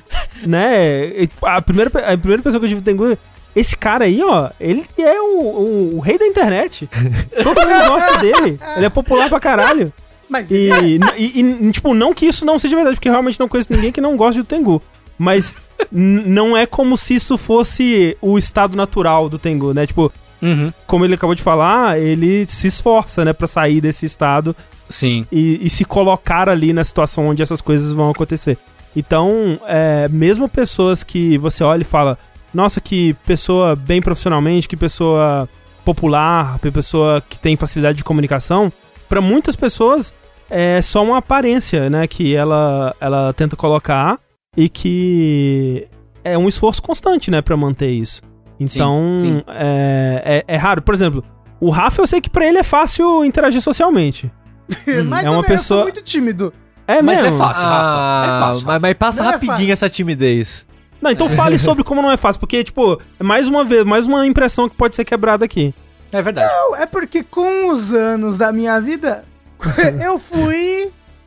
né? 0.46 1.10
tipo, 1.28 1.46
A 1.46 1.62
primeira, 1.62 1.90
a 2.14 2.18
primeira 2.18 2.44
pessoa 2.44 2.60
que 2.60 2.66
eu 2.66 2.70
tive 2.70 2.82
o 2.82 2.84
Tengu, 2.84 3.18
esse 3.56 3.76
cara 3.76 4.06
aí, 4.06 4.22
ó, 4.22 4.50
ele 4.60 4.86
é 5.00 5.20
o, 5.20 5.40
o- 5.40 5.96
o 5.96 6.00
rei 6.00 6.18
da 6.20 6.28
internet. 6.28 6.88
Todo 7.44 7.60
mundo 7.68 7.88
gosta 7.88 8.18
dele. 8.20 8.60
Ele 8.78 8.86
é 8.86 8.90
popular 8.90 9.30
pra 9.30 9.40
caralho. 9.40 9.92
Mas 10.30 10.50
E, 10.52 10.70
e- 11.18 11.68
e, 11.68 11.72
tipo, 11.72 11.94
não 11.94 12.14
que 12.14 12.26
isso 12.26 12.46
não 12.46 12.60
seja 12.60 12.76
verdade, 12.76 12.98
porque 12.98 13.10
realmente 13.10 13.40
não 13.40 13.48
conheço 13.48 13.72
ninguém 13.72 13.92
que 13.92 14.02
não 14.02 14.16
goste 14.18 14.42
do 14.42 14.46
Tengu. 14.46 14.82
Mas 15.18 15.56
não 15.92 16.56
é 16.58 16.66
como 16.66 16.98
se 16.98 17.16
isso 17.16 17.38
fosse 17.38 18.18
o 18.22 18.38
estado 18.38 18.76
natural 18.76 19.30
do 19.30 19.40
Tengu, 19.40 19.74
né? 19.74 19.88
Tipo, 19.88 20.12
uhum. 20.42 20.72
como 20.86 21.06
ele 21.06 21.16
acabou 21.16 21.36
de 21.36 21.44
falar, 21.44 22.00
ele 22.00 22.46
se 22.48 22.68
esforça, 22.68 23.26
né, 23.26 23.34
pra 23.34 23.48
sair 23.48 23.82
desse 23.82 24.06
estado 24.06 24.56
Sim. 24.90 25.26
e, 25.32 25.66
e 25.66 25.70
se 25.70 25.86
colocar 25.86 26.50
ali 26.50 26.74
na 26.74 26.84
situação 26.84 27.28
onde 27.28 27.42
essas 27.44 27.62
coisas 27.62 27.94
vão 27.94 28.10
acontecer. 28.10 28.58
Então, 28.96 29.60
é, 29.68 30.08
mesmo 30.10 30.48
pessoas 30.48 31.04
que 31.04 31.38
você 31.38 31.64
olha 31.64 31.82
e 31.82 31.86
fala, 31.86 32.18
nossa, 32.54 32.80
que 32.80 33.14
pessoa 33.26 33.76
bem 33.76 34.02
profissionalmente, 34.02 34.68
que 34.68 34.78
pessoa 34.78 35.50
popular, 35.84 36.58
que 36.60 36.72
pessoa 36.72 37.22
que 37.28 37.38
tem 37.38 37.58
facilidade 37.58 37.98
de 37.98 38.04
comunicação, 38.04 38.72
para 39.10 39.20
muitas 39.20 39.56
pessoas 39.56 40.14
é 40.50 40.82
só 40.82 41.04
uma 41.04 41.18
aparência, 41.18 41.90
né, 41.90 42.08
que 42.08 42.36
ela, 42.36 42.96
ela 43.00 43.34
tenta 43.34 43.56
colocar 43.56 44.20
e 44.56 44.70
que 44.70 45.88
é 46.24 46.38
um 46.38 46.48
esforço 46.48 46.82
constante, 46.82 47.30
né, 47.30 47.42
para 47.42 47.58
manter 47.58 47.90
isso. 47.90 48.22
Então, 48.60 49.18
sim. 49.20 49.44
É, 49.48 50.44
é, 50.48 50.54
é 50.56 50.58
raro. 50.58 50.82
Por 50.82 50.94
exemplo, 50.94 51.24
o 51.60 51.70
Rafa 51.70 52.02
eu 52.02 52.08
sei 52.08 52.22
que 52.22 52.30
pra 52.30 52.46
ele 52.46 52.58
é 52.58 52.64
fácil 52.64 53.24
interagir 53.26 53.62
socialmente. 53.62 54.32
mais 55.06 55.26
é 55.26 55.30
uma 55.30 55.42
pessoa- 55.44 55.80
sou 55.80 55.84
muito 55.84 56.02
tímido. 56.02 56.54
É 56.88 57.02
Mas 57.02 57.22
mesmo? 57.22 57.36
é 57.36 57.40
fácil, 57.46 57.64
Rafa. 57.64 57.90
É 58.28 58.30
Ah, 58.30 58.40
fácil. 58.48 58.68
mas, 58.68 58.82
mas 58.82 58.94
passa 58.94 59.24
Não 59.24 59.30
é 59.30 59.34
rapidinho 59.34 59.58
fácil. 59.58 59.72
essa 59.74 59.90
timidez. 59.90 60.66
Não, 61.02 61.10
então 61.12 61.28
fale 61.30 61.58
sobre 61.60 61.84
como 61.84 62.02
não 62.02 62.12
é 62.12 62.18
fácil, 62.18 62.40
porque, 62.40 62.64
tipo, 62.64 63.00
é 63.20 63.24
mais 63.24 63.48
uma 63.48 63.64
vez, 63.64 63.84
mais 63.86 64.06
uma 64.08 64.26
impressão 64.26 64.70
que 64.70 64.76
pode 64.76 64.96
ser 64.96 65.04
quebrada 65.04 65.44
aqui. 65.46 65.74
É 66.12 66.22
verdade. 66.22 66.52
Não, 66.54 66.76
é 66.76 66.86
porque 66.86 67.24
com 67.24 67.72
os 67.72 67.92
anos 67.94 68.38
da 68.38 68.52
minha 68.52 68.80
vida, 68.80 69.26
eu 70.04 70.20
fui. 70.20 70.75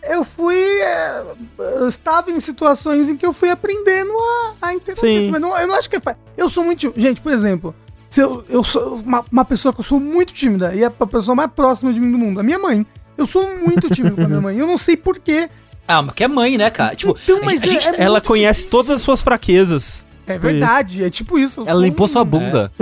Eu 0.08 0.24
fui. 0.24 0.56
é, 0.56 1.22
eu 1.58 1.88
estava 1.88 2.30
em 2.30 2.40
situações 2.40 3.08
em 3.08 3.16
que 3.16 3.26
eu 3.26 3.32
fui 3.32 3.50
aprendendo 3.50 4.10
a, 4.12 4.68
a 4.68 4.74
interagir. 4.74 5.26
Sim. 5.26 5.30
Mas 5.30 5.40
não, 5.40 5.56
eu 5.58 5.66
não 5.66 5.74
acho 5.74 5.88
que 5.90 5.96
é 5.96 6.00
fácil. 6.00 6.20
Eu 6.36 6.48
sou 6.48 6.64
muito. 6.64 6.92
Gente, 6.96 7.20
por 7.20 7.32
exemplo, 7.32 7.74
se 8.08 8.20
eu, 8.20 8.44
eu 8.48 8.64
sou 8.64 8.96
uma, 8.96 9.24
uma 9.30 9.44
pessoa 9.44 9.72
que 9.72 9.80
eu 9.80 9.84
sou 9.84 10.00
muito 10.00 10.32
tímida 10.32 10.74
e 10.74 10.82
é 10.82 10.86
a 10.86 10.90
pessoa 10.90 11.34
mais 11.34 11.50
próxima 11.50 11.92
de 11.92 12.00
mim 12.00 12.10
do 12.12 12.18
mundo, 12.18 12.40
a 12.40 12.42
minha 12.42 12.58
mãe. 12.58 12.86
Eu 13.16 13.26
sou 13.26 13.42
muito 13.58 13.88
tímido 13.92 14.14
com 14.16 14.22
a 14.22 14.28
minha 14.28 14.40
mãe. 14.40 14.56
Eu 14.56 14.66
não 14.66 14.78
sei 14.78 14.96
porquê. 14.96 15.50
Ah, 15.86 16.02
mas 16.02 16.14
que 16.14 16.22
é 16.22 16.28
mãe, 16.28 16.56
né, 16.56 16.70
cara? 16.70 16.94
Tipo, 16.94 17.18
Então, 17.22 17.40
mas 17.44 17.60
gente- 17.62 17.88
é- 17.88 17.96
é 18.00 18.04
Ela 18.04 18.20
conhece 18.20 18.60
difícil. 18.60 18.78
todas 18.78 18.90
as 18.96 19.02
suas 19.02 19.22
fraquezas. 19.22 20.04
É 20.26 20.38
verdade, 20.38 21.02
é 21.02 21.08
tipo 21.10 21.38
isso. 21.38 21.64
Ela 21.66 21.80
limpou 21.80 22.04
um- 22.04 22.08
sua 22.08 22.24
bunda. 22.24 22.70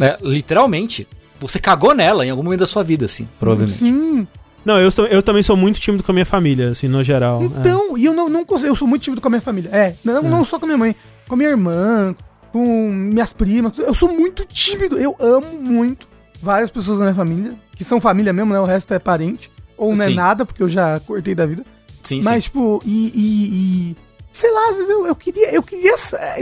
É, 0.00 0.18
literalmente. 0.20 1.06
você 1.38 1.58
cagou 1.58 1.94
nela 1.94 2.24
em 2.26 2.30
algum 2.30 2.42
momento 2.42 2.60
da 2.60 2.66
sua 2.66 2.82
vida, 2.82 3.04
assim, 3.04 3.28
provavelmente. 3.38 3.78
Sim. 3.78 4.26
Não, 4.64 4.80
eu, 4.80 4.90
sou- 4.90 5.06
eu 5.06 5.22
também 5.22 5.42
sou 5.42 5.56
muito 5.56 5.78
tímido 5.80 6.02
com 6.02 6.10
a 6.10 6.14
minha 6.14 6.26
família, 6.26 6.70
assim, 6.70 6.88
no 6.88 7.02
geral. 7.04 7.42
é. 7.42 7.44
Então, 7.46 7.96
e 7.98 8.04
eu 8.04 8.14
não, 8.14 8.28
não 8.28 8.44
consigo. 8.44 8.68
Eu 8.70 8.74
sou 8.76 8.88
muito 8.88 9.02
tímido 9.02 9.20
com 9.20 9.28
a 9.28 9.30
minha 9.30 9.40
família. 9.42 9.70
É, 9.72 9.94
não, 10.04 10.22
não 10.22 10.44
só 10.44 10.58
com 10.58 10.64
a 10.64 10.68
minha 10.68 10.78
mãe, 10.78 10.96
com 11.28 11.34
a 11.34 11.36
minha 11.38 11.50
irmã, 11.50 12.14
com 12.52 12.88
minhas 12.90 13.32
primas. 13.32 13.78
Eu 13.78 13.92
sou 13.94 14.08
muito 14.12 14.44
tímido. 14.44 14.98
Eu 14.98 15.14
amo 15.20 15.60
muito 15.60 16.08
várias 16.40 16.70
pessoas 16.70 16.98
da 16.98 17.04
minha 17.04 17.14
família, 17.14 17.54
que 17.76 17.84
são 17.84 18.00
família 18.00 18.32
mesmo, 18.32 18.52
né? 18.52 18.60
O 18.60 18.64
resto 18.64 18.92
é 18.94 18.98
parente. 18.98 19.50
Ou 19.76 19.94
não 19.94 20.04
é 20.04 20.08
Sim. 20.08 20.14
nada, 20.14 20.44
porque 20.46 20.62
eu 20.62 20.68
já 20.68 21.00
cortei 21.00 21.34
da 21.34 21.44
vida. 21.46 21.64
Sim, 22.02 22.20
Mas, 22.22 22.44
sim. 22.44 22.50
tipo, 22.50 22.80
e. 22.86 23.06
e- 23.14 23.90
e- 23.90 23.96
sei 24.32 24.50
lá, 24.50 24.68
às 24.70 24.74
vezes 24.76 24.90
eu, 24.90 25.06
eu 25.06 25.14
queria, 25.14 25.54
eu 25.54 25.62
queria 25.62 25.94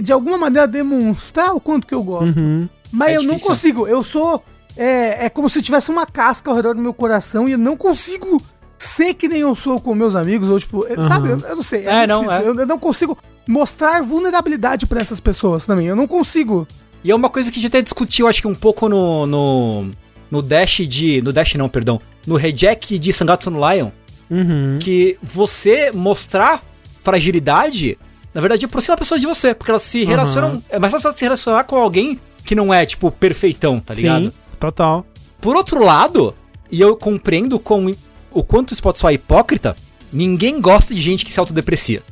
de 0.03 0.13
alguma 0.13 0.39
maneira 0.39 0.67
demonstrar 0.67 1.55
o 1.55 1.61
quanto 1.61 1.87
que 1.87 1.95
eu 1.95 2.03
gosto. 2.03 2.39
Uhum. 2.39 2.69
Mas 2.91 3.11
É 3.13 3.17
eu 3.17 3.23
não 3.23 3.29
difícil. 3.31 3.49
consigo. 3.49 3.87
Eu 3.87 4.03
sou. 4.03 4.43
É, 4.77 5.27
é 5.27 5.31
como 5.31 5.49
se 5.49 5.63
tivesse 5.63 5.91
uma 5.91 6.07
casca 6.07 6.51
ao 6.51 6.57
redor 6.57 6.75
do 6.75 6.81
meu 6.81 6.95
coração 6.95 7.49
e 7.49 7.53
eu 7.53 7.59
não 7.59 7.77
consigo 7.77 8.41
ser 8.79 9.15
que 9.15 9.29
nem 9.29 9.41
eu 9.41 9.55
sou 9.55 9.81
com 9.81 9.95
meus 9.95 10.15
amigos. 10.15 10.51
Ou, 10.51 10.59
tipo, 10.59 10.87
é, 10.87 10.97
sabe? 11.03 11.31
Eu, 11.31 11.39
eu 11.39 11.57
não 11.57 11.63
sei. 11.63 11.87
É, 11.87 12.07
muito 12.07 12.09
não, 12.09 12.33
é. 12.33 12.43
Eu, 12.43 12.55
eu 12.55 12.67
não 12.67 12.79
consigo 12.79 13.17
mostrar 13.47 14.03
vulnerabilidade 14.03 14.87
pra 14.87 15.01
essas 15.01 15.21
pessoas 15.21 15.67
também. 15.67 15.87
Eu 15.87 15.97
não 15.97 16.07
consigo. 16.07 16.67
E 17.05 17.11
é 17.11 17.15
uma 17.15 17.29
coisa 17.29 17.51
que 17.51 17.59
a 17.59 17.63
gente 17.63 17.71
até 17.71 17.83
discutiu, 17.83 18.29
acho 18.29 18.41
que 18.41 18.49
um 18.49 18.55
pouco 18.55 18.89
no. 18.89 19.27
no, 19.27 19.91
no 20.31 20.43
Dash 20.43 20.87
de. 20.89 21.23
No 21.23 21.33
Dash 21.33 21.55
não, 21.55 21.69
perdão. 21.69 22.01
No 22.27 22.37
Reject 22.37 22.99
de 22.99 23.13
Sangatsu 23.13 23.51
no 23.51 23.71
Lion. 23.71 23.91
Uhum. 24.31 24.79
Que 24.81 25.19
você 25.23 25.91
mostrar 25.93 26.63
fragilidade, 27.01 27.99
na 28.33 28.41
verdade, 28.41 28.65
aproxima 28.65 28.95
a 28.95 28.99
pessoa 28.99 29.19
de 29.19 29.27
você. 29.27 29.55
Porque 29.55 29.71
elas 29.71 29.83
se 29.83 30.05
relacionam. 30.05 30.63
É 30.69 30.79
mais 30.79 30.93
fácil 30.93 31.13
se 31.13 31.25
relacionar 31.25 31.65
com 31.65 31.77
alguém 31.77 32.19
que 32.45 32.55
não 32.55 32.73
é, 32.73 32.85
tipo, 32.85 33.11
perfeitão, 33.11 33.79
tá 33.79 33.95
ligado? 33.95 34.25
Sim, 34.25 34.33
total. 34.71 35.07
Por 35.41 35.57
outro 35.57 35.85
lado, 35.85 36.35
e 36.71 36.81
eu 36.81 36.97
compreendo 36.97 37.59
com 37.59 37.95
o 38.31 38.43
quanto 38.43 38.73
isso 38.73 38.83
pode 38.83 38.99
soar 38.99 39.13
hipócrita, 39.13 39.77
ninguém 40.13 40.61
gosta 40.61 40.95
de 40.95 41.01
gente 41.01 41.25
que 41.25 41.33
se 41.33 41.41
autodeprecia. 41.41 42.03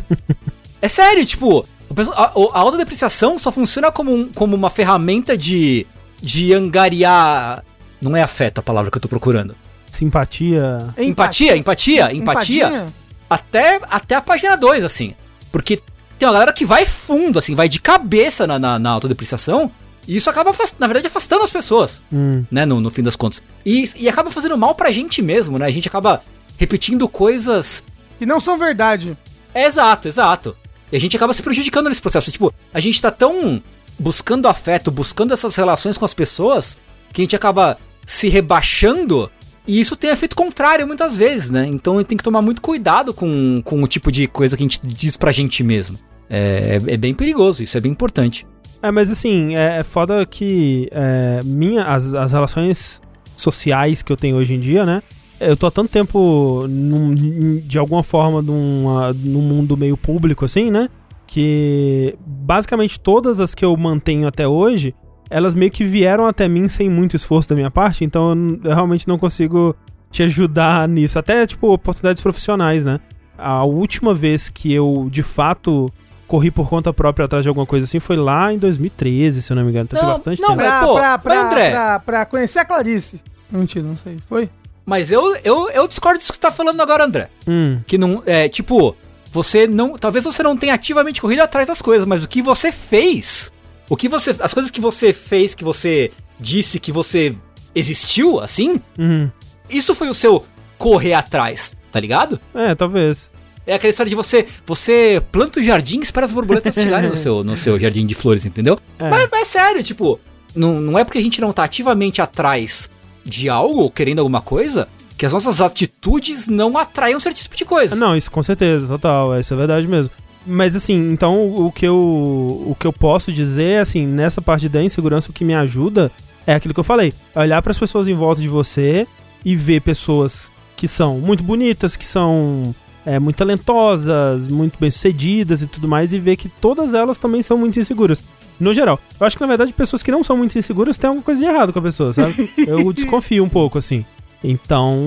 é 0.80 0.88
sério, 0.88 1.24
tipo, 1.24 1.66
a, 2.14 2.24
a 2.24 2.58
autodepreciação 2.60 3.38
só 3.38 3.50
funciona 3.50 3.90
como, 3.90 4.14
um- 4.14 4.28
como 4.32 4.54
uma 4.56 4.70
ferramenta 4.70 5.36
de, 5.36 5.86
de 6.22 6.52
angariar. 6.52 7.64
Não 8.00 8.16
é 8.16 8.22
afeto 8.22 8.58
a 8.58 8.62
palavra 8.62 8.90
que 8.90 8.96
eu 8.96 9.02
tô 9.02 9.08
procurando. 9.08 9.54
Simpatia. 9.92 10.78
Empatia, 10.96 11.56
empatia, 11.56 12.14
empatia. 12.14 12.86
Até, 13.28 13.80
até 13.90 14.14
a 14.14 14.20
página 14.20 14.56
2, 14.56 14.84
assim. 14.84 15.14
Porque 15.52 15.80
tem 16.18 16.26
uma 16.26 16.32
galera 16.32 16.52
que 16.52 16.64
vai 16.64 16.86
fundo, 16.86 17.38
assim, 17.38 17.54
vai 17.54 17.68
de 17.68 17.80
cabeça 17.80 18.46
na, 18.46 18.58
na, 18.58 18.78
na 18.78 18.90
autodepreciação. 18.90 19.70
E 20.08 20.16
isso 20.16 20.28
acaba, 20.30 20.52
na 20.78 20.86
verdade, 20.86 21.06
afastando 21.06 21.44
as 21.44 21.50
pessoas 21.50 22.02
Hum. 22.12 22.44
né, 22.50 22.64
no, 22.64 22.80
no 22.80 22.90
fim 22.90 23.02
das 23.02 23.16
contas. 23.16 23.42
E, 23.64 23.88
e 23.96 24.08
acaba 24.08 24.30
fazendo 24.30 24.56
mal 24.56 24.74
pra 24.74 24.90
gente 24.90 25.22
mesmo, 25.22 25.58
né? 25.58 25.66
A 25.66 25.70
gente 25.70 25.88
acaba 25.88 26.22
repetindo 26.58 27.08
coisas. 27.08 27.84
E 28.20 28.26
não 28.26 28.40
são 28.40 28.58
verdade. 28.58 29.16
É, 29.54 29.64
exato, 29.66 30.08
exato. 30.08 30.56
E 30.90 30.96
a 30.96 31.00
gente 31.00 31.16
acaba 31.16 31.32
se 31.32 31.42
prejudicando 31.42 31.88
nesse 31.88 32.00
processo. 32.00 32.30
Tipo, 32.30 32.52
a 32.72 32.80
gente 32.80 33.00
tá 33.00 33.10
tão 33.10 33.62
buscando 33.98 34.48
afeto, 34.48 34.90
buscando 34.90 35.32
essas 35.34 35.54
relações 35.56 35.96
com 35.98 36.04
as 36.04 36.14
pessoas, 36.14 36.76
que 37.12 37.20
a 37.20 37.24
gente 37.24 37.36
acaba 37.36 37.78
se 38.06 38.28
rebaixando. 38.28 39.30
E 39.66 39.78
isso 39.78 39.94
tem 39.94 40.10
efeito 40.10 40.34
contrário 40.34 40.86
muitas 40.86 41.16
vezes, 41.16 41.50
né? 41.50 41.66
Então 41.66 42.02
tem 42.02 42.16
que 42.18 42.24
tomar 42.24 42.42
muito 42.42 42.60
cuidado 42.62 43.12
com, 43.14 43.60
com 43.64 43.82
o 43.82 43.86
tipo 43.86 44.10
de 44.10 44.26
coisa 44.26 44.56
que 44.56 44.62
a 44.62 44.66
gente 44.66 44.80
diz 44.82 45.16
pra 45.16 45.32
gente 45.32 45.62
mesmo. 45.62 45.98
É, 46.30 46.80
é 46.86 46.96
bem 46.96 47.12
perigoso, 47.12 47.62
isso 47.62 47.76
é 47.76 47.80
bem 47.80 47.90
importante. 47.92 48.46
É, 48.82 48.90
mas 48.90 49.10
assim, 49.10 49.56
é, 49.56 49.78
é 49.80 49.82
foda 49.82 50.24
que 50.24 50.88
é, 50.92 51.40
minha, 51.44 51.84
as, 51.84 52.14
as 52.14 52.32
relações 52.32 53.02
sociais 53.36 54.00
que 54.00 54.12
eu 54.12 54.16
tenho 54.16 54.36
hoje 54.36 54.54
em 54.54 54.60
dia, 54.60 54.86
né? 54.86 55.02
Eu 55.38 55.56
tô 55.56 55.66
há 55.66 55.70
tanto 55.70 55.90
tempo, 55.90 56.66
num- 56.68 57.14
de 57.14 57.78
alguma 57.78 58.02
forma, 58.02 58.40
numa, 58.42 59.12
num 59.12 59.40
mundo 59.42 59.76
meio 59.76 59.96
público, 59.96 60.44
assim, 60.44 60.70
né? 60.70 60.88
Que 61.26 62.14
basicamente 62.26 63.00
todas 63.00 63.40
as 63.40 63.54
que 63.54 63.64
eu 63.64 63.74
mantenho 63.76 64.28
até 64.28 64.46
hoje, 64.46 64.94
elas 65.30 65.54
meio 65.54 65.70
que 65.70 65.84
vieram 65.84 66.26
até 66.26 66.46
mim 66.48 66.68
sem 66.68 66.88
muito 66.90 67.16
esforço 67.16 67.48
da 67.48 67.54
minha 67.54 67.70
parte, 67.70 68.04
então 68.04 68.32
eu, 68.64 68.74
realmente 68.74 69.08
não 69.08 69.18
consigo 69.18 69.74
te 70.10 70.22
ajudar 70.22 70.86
nisso. 70.88 71.18
Até, 71.18 71.46
tipo, 71.46 71.72
oportunidades 71.72 72.20
profissionais, 72.20 72.84
né? 72.84 73.00
A 73.38 73.64
última 73.64 74.12
vez 74.12 74.50
que 74.50 74.72
eu, 74.72 75.08
de 75.10 75.22
fato, 75.22 75.90
corri 76.30 76.48
por 76.50 76.68
conta 76.68 76.92
própria 76.92 77.24
atrás 77.26 77.42
de 77.42 77.48
alguma 77.48 77.66
coisa 77.66 77.84
assim 77.86 77.98
foi 77.98 78.16
lá 78.16 78.52
em 78.52 78.58
2013, 78.58 79.42
se 79.42 79.52
eu 79.52 79.56
não 79.56 79.64
me 79.64 79.70
engano. 79.70 79.86
Então 79.86 79.98
tem 79.98 80.08
Não, 80.08 80.14
bastante 80.14 80.40
não, 80.40 80.48
tempo. 80.50 80.60
mas- 80.62 80.68
Pra, 80.78 80.86
pô, 80.86 80.94
pra, 80.94 81.18
pra, 81.18 81.46
André- 81.46 81.70
pra, 81.70 81.98
pra 82.00 82.24
conhecer 82.26 82.60
a 82.60 82.64
Clarice. 82.64 83.20
Mentira, 83.50 83.84
não 83.84 83.96
sei. 83.96 84.18
Foi? 84.28 84.48
Mas 84.86 85.10
eu, 85.10 85.34
eu, 85.42 85.68
eu 85.70 85.88
discordo 85.88 86.18
disso 86.18 86.30
que 86.32 86.36
você 86.36 86.40
tá 86.40 86.52
falando 86.52 86.80
agora, 86.80 87.04
André. 87.04 87.28
Hum, 87.48 87.80
Que 87.86 87.98
não. 87.98 88.22
É, 88.24 88.48
tipo, 88.48 88.96
você 89.32 89.66
não. 89.66 89.98
Talvez 89.98 90.24
você 90.24 90.40
não 90.42 90.56
tenha 90.56 90.74
ativamente 90.74 91.20
corrido 91.20 91.40
atrás 91.40 91.66
das 91.66 91.82
coisas, 91.82 92.06
mas 92.06 92.22
o 92.24 92.28
que 92.28 92.40
você 92.42 92.70
fez. 92.70 93.52
O 93.88 93.96
que 93.96 94.08
você. 94.08 94.30
As 94.40 94.54
coisas 94.54 94.70
que 94.70 94.80
você 94.80 95.12
fez, 95.12 95.52
que 95.54 95.64
você 95.64 96.12
disse 96.38 96.78
que 96.78 96.92
você 96.92 97.34
existiu, 97.74 98.40
assim, 98.40 98.80
uhum. 98.98 99.28
isso 99.68 99.94
foi 99.94 100.08
o 100.08 100.14
seu 100.14 100.44
correr 100.78 101.14
atrás, 101.14 101.76
tá 101.92 101.98
ligado? 102.00 102.40
É, 102.54 102.74
talvez. 102.74 103.32
É 103.70 103.74
aquela 103.74 103.90
história 103.90 104.10
de 104.10 104.16
você. 104.16 104.44
Você 104.66 105.22
planta 105.30 105.62
jardim 105.62 106.00
e 106.00 106.02
espera 106.02 106.26
as 106.26 106.32
borboletas 106.32 106.74
chegarem 106.74 107.08
no 107.08 107.14
seu, 107.14 107.44
no 107.44 107.56
seu 107.56 107.78
jardim 107.78 108.04
de 108.04 108.16
flores, 108.16 108.44
entendeu? 108.44 108.76
É. 108.98 109.08
Mas, 109.08 109.28
mas 109.30 109.42
é 109.42 109.44
sério, 109.44 109.80
tipo, 109.80 110.18
não, 110.56 110.80
não 110.80 110.98
é 110.98 111.04
porque 111.04 111.18
a 111.18 111.22
gente 111.22 111.40
não 111.40 111.52
tá 111.52 111.62
ativamente 111.62 112.20
atrás 112.20 112.90
de 113.24 113.48
algo, 113.48 113.82
ou 113.82 113.88
querendo 113.88 114.18
alguma 114.18 114.40
coisa, 114.40 114.88
que 115.16 115.24
as 115.24 115.32
nossas 115.32 115.60
atitudes 115.60 116.48
não 116.48 116.76
atraiam 116.76 117.18
um 117.18 117.20
certo 117.20 117.36
tipo 117.36 117.56
de 117.56 117.64
coisa. 117.64 117.94
Não, 117.94 118.16
isso 118.16 118.28
com 118.28 118.42
certeza, 118.42 118.88
total, 118.88 119.38
isso 119.38 119.54
é 119.54 119.56
verdade 119.56 119.86
mesmo. 119.86 120.10
Mas 120.44 120.74
assim, 120.74 121.12
então 121.12 121.54
o 121.54 121.70
que 121.70 121.86
eu 121.86 121.94
o 121.94 122.76
que 122.76 122.88
eu 122.88 122.92
posso 122.92 123.32
dizer, 123.32 123.80
assim, 123.80 124.04
nessa 124.04 124.42
parte 124.42 124.68
da 124.68 124.82
insegurança 124.82 125.30
o 125.30 125.32
que 125.32 125.44
me 125.44 125.54
ajuda 125.54 126.10
é 126.44 126.54
aquilo 126.54 126.74
que 126.74 126.80
eu 126.80 126.84
falei, 126.84 127.14
é 127.36 127.38
olhar 127.38 127.62
para 127.62 127.70
as 127.70 127.78
pessoas 127.78 128.08
em 128.08 128.14
volta 128.14 128.42
de 128.42 128.48
você 128.48 129.06
e 129.44 129.54
ver 129.54 129.80
pessoas 129.80 130.50
que 130.74 130.88
são 130.88 131.20
muito 131.20 131.44
bonitas, 131.44 131.94
que 131.94 132.06
são 132.06 132.74
é, 133.06 133.18
muito 133.18 133.36
talentosas, 133.36 134.48
muito 134.48 134.78
bem-sucedidas 134.78 135.62
e 135.62 135.66
tudo 135.66 135.88
mais, 135.88 136.12
e 136.12 136.18
ver 136.18 136.36
que 136.36 136.48
todas 136.48 136.94
elas 136.94 137.18
também 137.18 137.42
são 137.42 137.56
muito 137.58 137.78
inseguras. 137.78 138.22
No 138.58 138.74
geral. 138.74 139.00
Eu 139.18 139.26
acho 139.26 139.36
que, 139.36 139.40
na 139.42 139.46
verdade, 139.46 139.72
pessoas 139.72 140.02
que 140.02 140.10
não 140.12 140.22
são 140.22 140.36
muito 140.36 140.58
inseguras 140.58 140.98
têm 140.98 141.08
alguma 141.08 141.24
coisa 141.24 141.40
de 141.40 141.46
errado 141.46 141.72
com 141.72 141.78
a 141.78 141.82
pessoa, 141.82 142.12
sabe? 142.12 142.50
Eu 142.66 142.92
desconfio 142.92 143.42
um 143.42 143.48
pouco, 143.48 143.78
assim. 143.78 144.04
Então. 144.44 144.98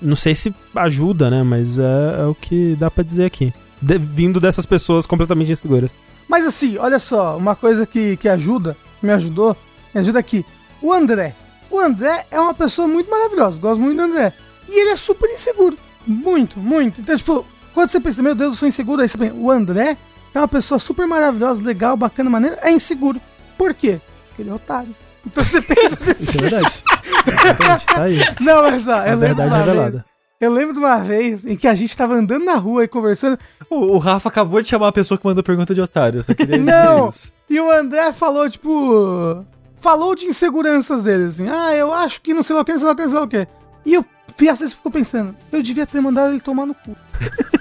Não 0.00 0.16
sei 0.16 0.34
se 0.34 0.52
ajuda, 0.74 1.30
né? 1.30 1.42
Mas 1.44 1.78
é, 1.78 1.82
é 2.22 2.24
o 2.26 2.34
que 2.34 2.74
dá 2.78 2.90
pra 2.90 3.04
dizer 3.04 3.24
aqui. 3.26 3.54
De- 3.80 3.98
vindo 3.98 4.40
dessas 4.40 4.66
pessoas 4.66 5.06
completamente 5.06 5.52
inseguras. 5.52 5.92
Mas 6.28 6.44
assim, 6.46 6.76
olha 6.78 6.98
só, 6.98 7.36
uma 7.36 7.54
coisa 7.54 7.86
que, 7.86 8.16
que 8.16 8.28
ajuda, 8.28 8.76
me 9.00 9.12
ajudou, 9.12 9.56
me 9.94 10.00
ajuda 10.00 10.18
aqui. 10.18 10.44
O 10.80 10.92
André. 10.92 11.36
O 11.70 11.78
André 11.78 12.24
é 12.30 12.40
uma 12.40 12.54
pessoa 12.54 12.88
muito 12.88 13.08
maravilhosa, 13.10 13.58
gosto 13.60 13.80
muito 13.80 13.96
do 13.98 14.02
André. 14.02 14.32
E 14.68 14.80
ele 14.80 14.90
é 14.90 14.96
super 14.96 15.30
inseguro. 15.30 15.76
Muito, 16.06 16.58
muito. 16.58 17.00
Então, 17.00 17.16
tipo, 17.16 17.46
quando 17.74 17.88
você 17.90 18.00
pensa, 18.00 18.22
meu 18.22 18.34
Deus, 18.34 18.52
eu 18.52 18.58
sou 18.58 18.68
inseguro, 18.68 19.02
aí 19.02 19.08
você 19.08 19.18
pensa, 19.18 19.34
o 19.34 19.50
André 19.50 19.96
é 20.34 20.38
uma 20.38 20.48
pessoa 20.48 20.78
super 20.78 21.06
maravilhosa, 21.06 21.62
legal, 21.62 21.96
bacana, 21.96 22.30
maneira, 22.30 22.58
é 22.62 22.72
inseguro. 22.72 23.20
Por 23.56 23.74
quê? 23.74 24.00
Porque 24.28 24.42
ele 24.42 24.50
é 24.50 24.54
otário. 24.54 24.94
Então 25.24 25.44
você 25.44 25.60
pensa 25.62 26.10
Isso 26.10 26.30
é 26.38 26.40
verdade. 26.40 26.84
Exatamente, 27.26 27.86
tá 27.86 28.02
aí. 28.02 28.18
Não, 28.40 28.62
mas 28.62 28.88
ó, 28.88 29.02
É 29.02 29.12
eu 29.12 29.18
lembro 29.18 29.44
uma 29.44 29.62
vez. 29.62 30.02
Eu 30.40 30.50
lembro 30.50 30.72
de 30.72 30.78
uma 30.80 30.98
vez 30.98 31.46
em 31.46 31.54
que 31.56 31.68
a 31.68 31.74
gente 31.74 31.96
tava 31.96 32.14
andando 32.14 32.44
na 32.44 32.56
rua 32.56 32.82
e 32.82 32.88
conversando. 32.88 33.38
O, 33.70 33.76
o 33.94 33.98
Rafa 33.98 34.28
acabou 34.28 34.60
de 34.60 34.68
chamar 34.68 34.88
a 34.88 34.92
pessoa 34.92 35.16
que 35.16 35.24
mandou 35.24 35.44
pergunta 35.44 35.72
de 35.72 35.80
otário. 35.80 36.24
Eu 36.28 36.58
Não! 36.58 37.10
E 37.48 37.60
o 37.60 37.70
André 37.70 38.12
falou, 38.12 38.50
tipo. 38.50 39.44
Falou 39.80 40.16
de 40.16 40.26
inseguranças 40.26 41.04
dele, 41.04 41.24
assim. 41.26 41.48
Ah, 41.48 41.72
eu 41.74 41.94
acho 41.94 42.20
que 42.20 42.34
não 42.34 42.42
sei 42.42 42.56
lá 42.56 42.62
o 42.62 42.64
que, 42.64 42.72
não 42.72 42.78
sei 42.78 42.86
lá 42.88 42.92
o 42.92 42.96
que, 42.96 43.02
não 43.02 43.08
sei 43.08 43.18
lá 43.18 43.24
o 43.24 43.28
que. 43.28 43.48
E 43.86 44.04
o 44.34 44.38
Fiasco 44.38 44.68
ficou 44.68 44.90
pensando, 44.92 45.34
eu 45.52 45.62
devia 45.62 45.86
ter 45.86 46.00
mandado 46.00 46.30
ele 46.32 46.40
tomar 46.40 46.66
no 46.66 46.74
cu. 46.74 46.96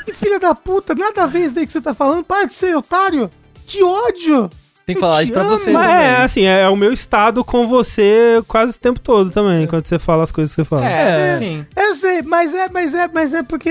que 0.05 0.13
filha 0.15 0.39
da 0.39 0.55
puta, 0.55 0.95
nada 0.95 1.23
a 1.23 1.27
ver 1.27 1.45
isso 1.45 1.55
daí 1.55 1.65
que 1.65 1.71
você 1.71 1.81
tá 1.81 1.93
falando. 1.93 2.23
Para 2.23 2.45
de 2.47 2.53
ser 2.53 2.75
otário. 2.75 3.29
Que 3.67 3.83
ódio. 3.83 4.49
Tem 4.85 4.95
que 4.95 4.99
Eu 5.03 5.07
falar 5.07 5.23
isso 5.23 5.31
pra 5.31 5.41
amo. 5.43 5.49
você. 5.51 5.71
Mas 5.71 5.89
é, 5.91 6.15
assim, 6.23 6.43
é, 6.45 6.67
o 6.67 6.75
meu 6.75 6.91
estado 6.91 7.43
com 7.45 7.67
você 7.67 8.41
quase 8.47 8.75
o 8.75 8.79
tempo 8.79 8.99
todo 8.99 9.29
também, 9.29 9.67
quando 9.67 9.85
você 9.85 9.99
fala 9.99 10.23
as 10.23 10.31
coisas 10.31 10.53
que 10.55 10.61
você 10.61 10.65
fala. 10.67 10.85
É, 10.85 11.33
É. 11.33 11.37
sim. 11.37 11.65
Eu 11.75 11.93
sei, 11.95 12.21
mas 12.23 12.53
é, 12.53 12.67
mas 12.69 12.93
é, 12.93 13.07
mas 13.13 13.33
é 13.33 13.43
porque 13.43 13.69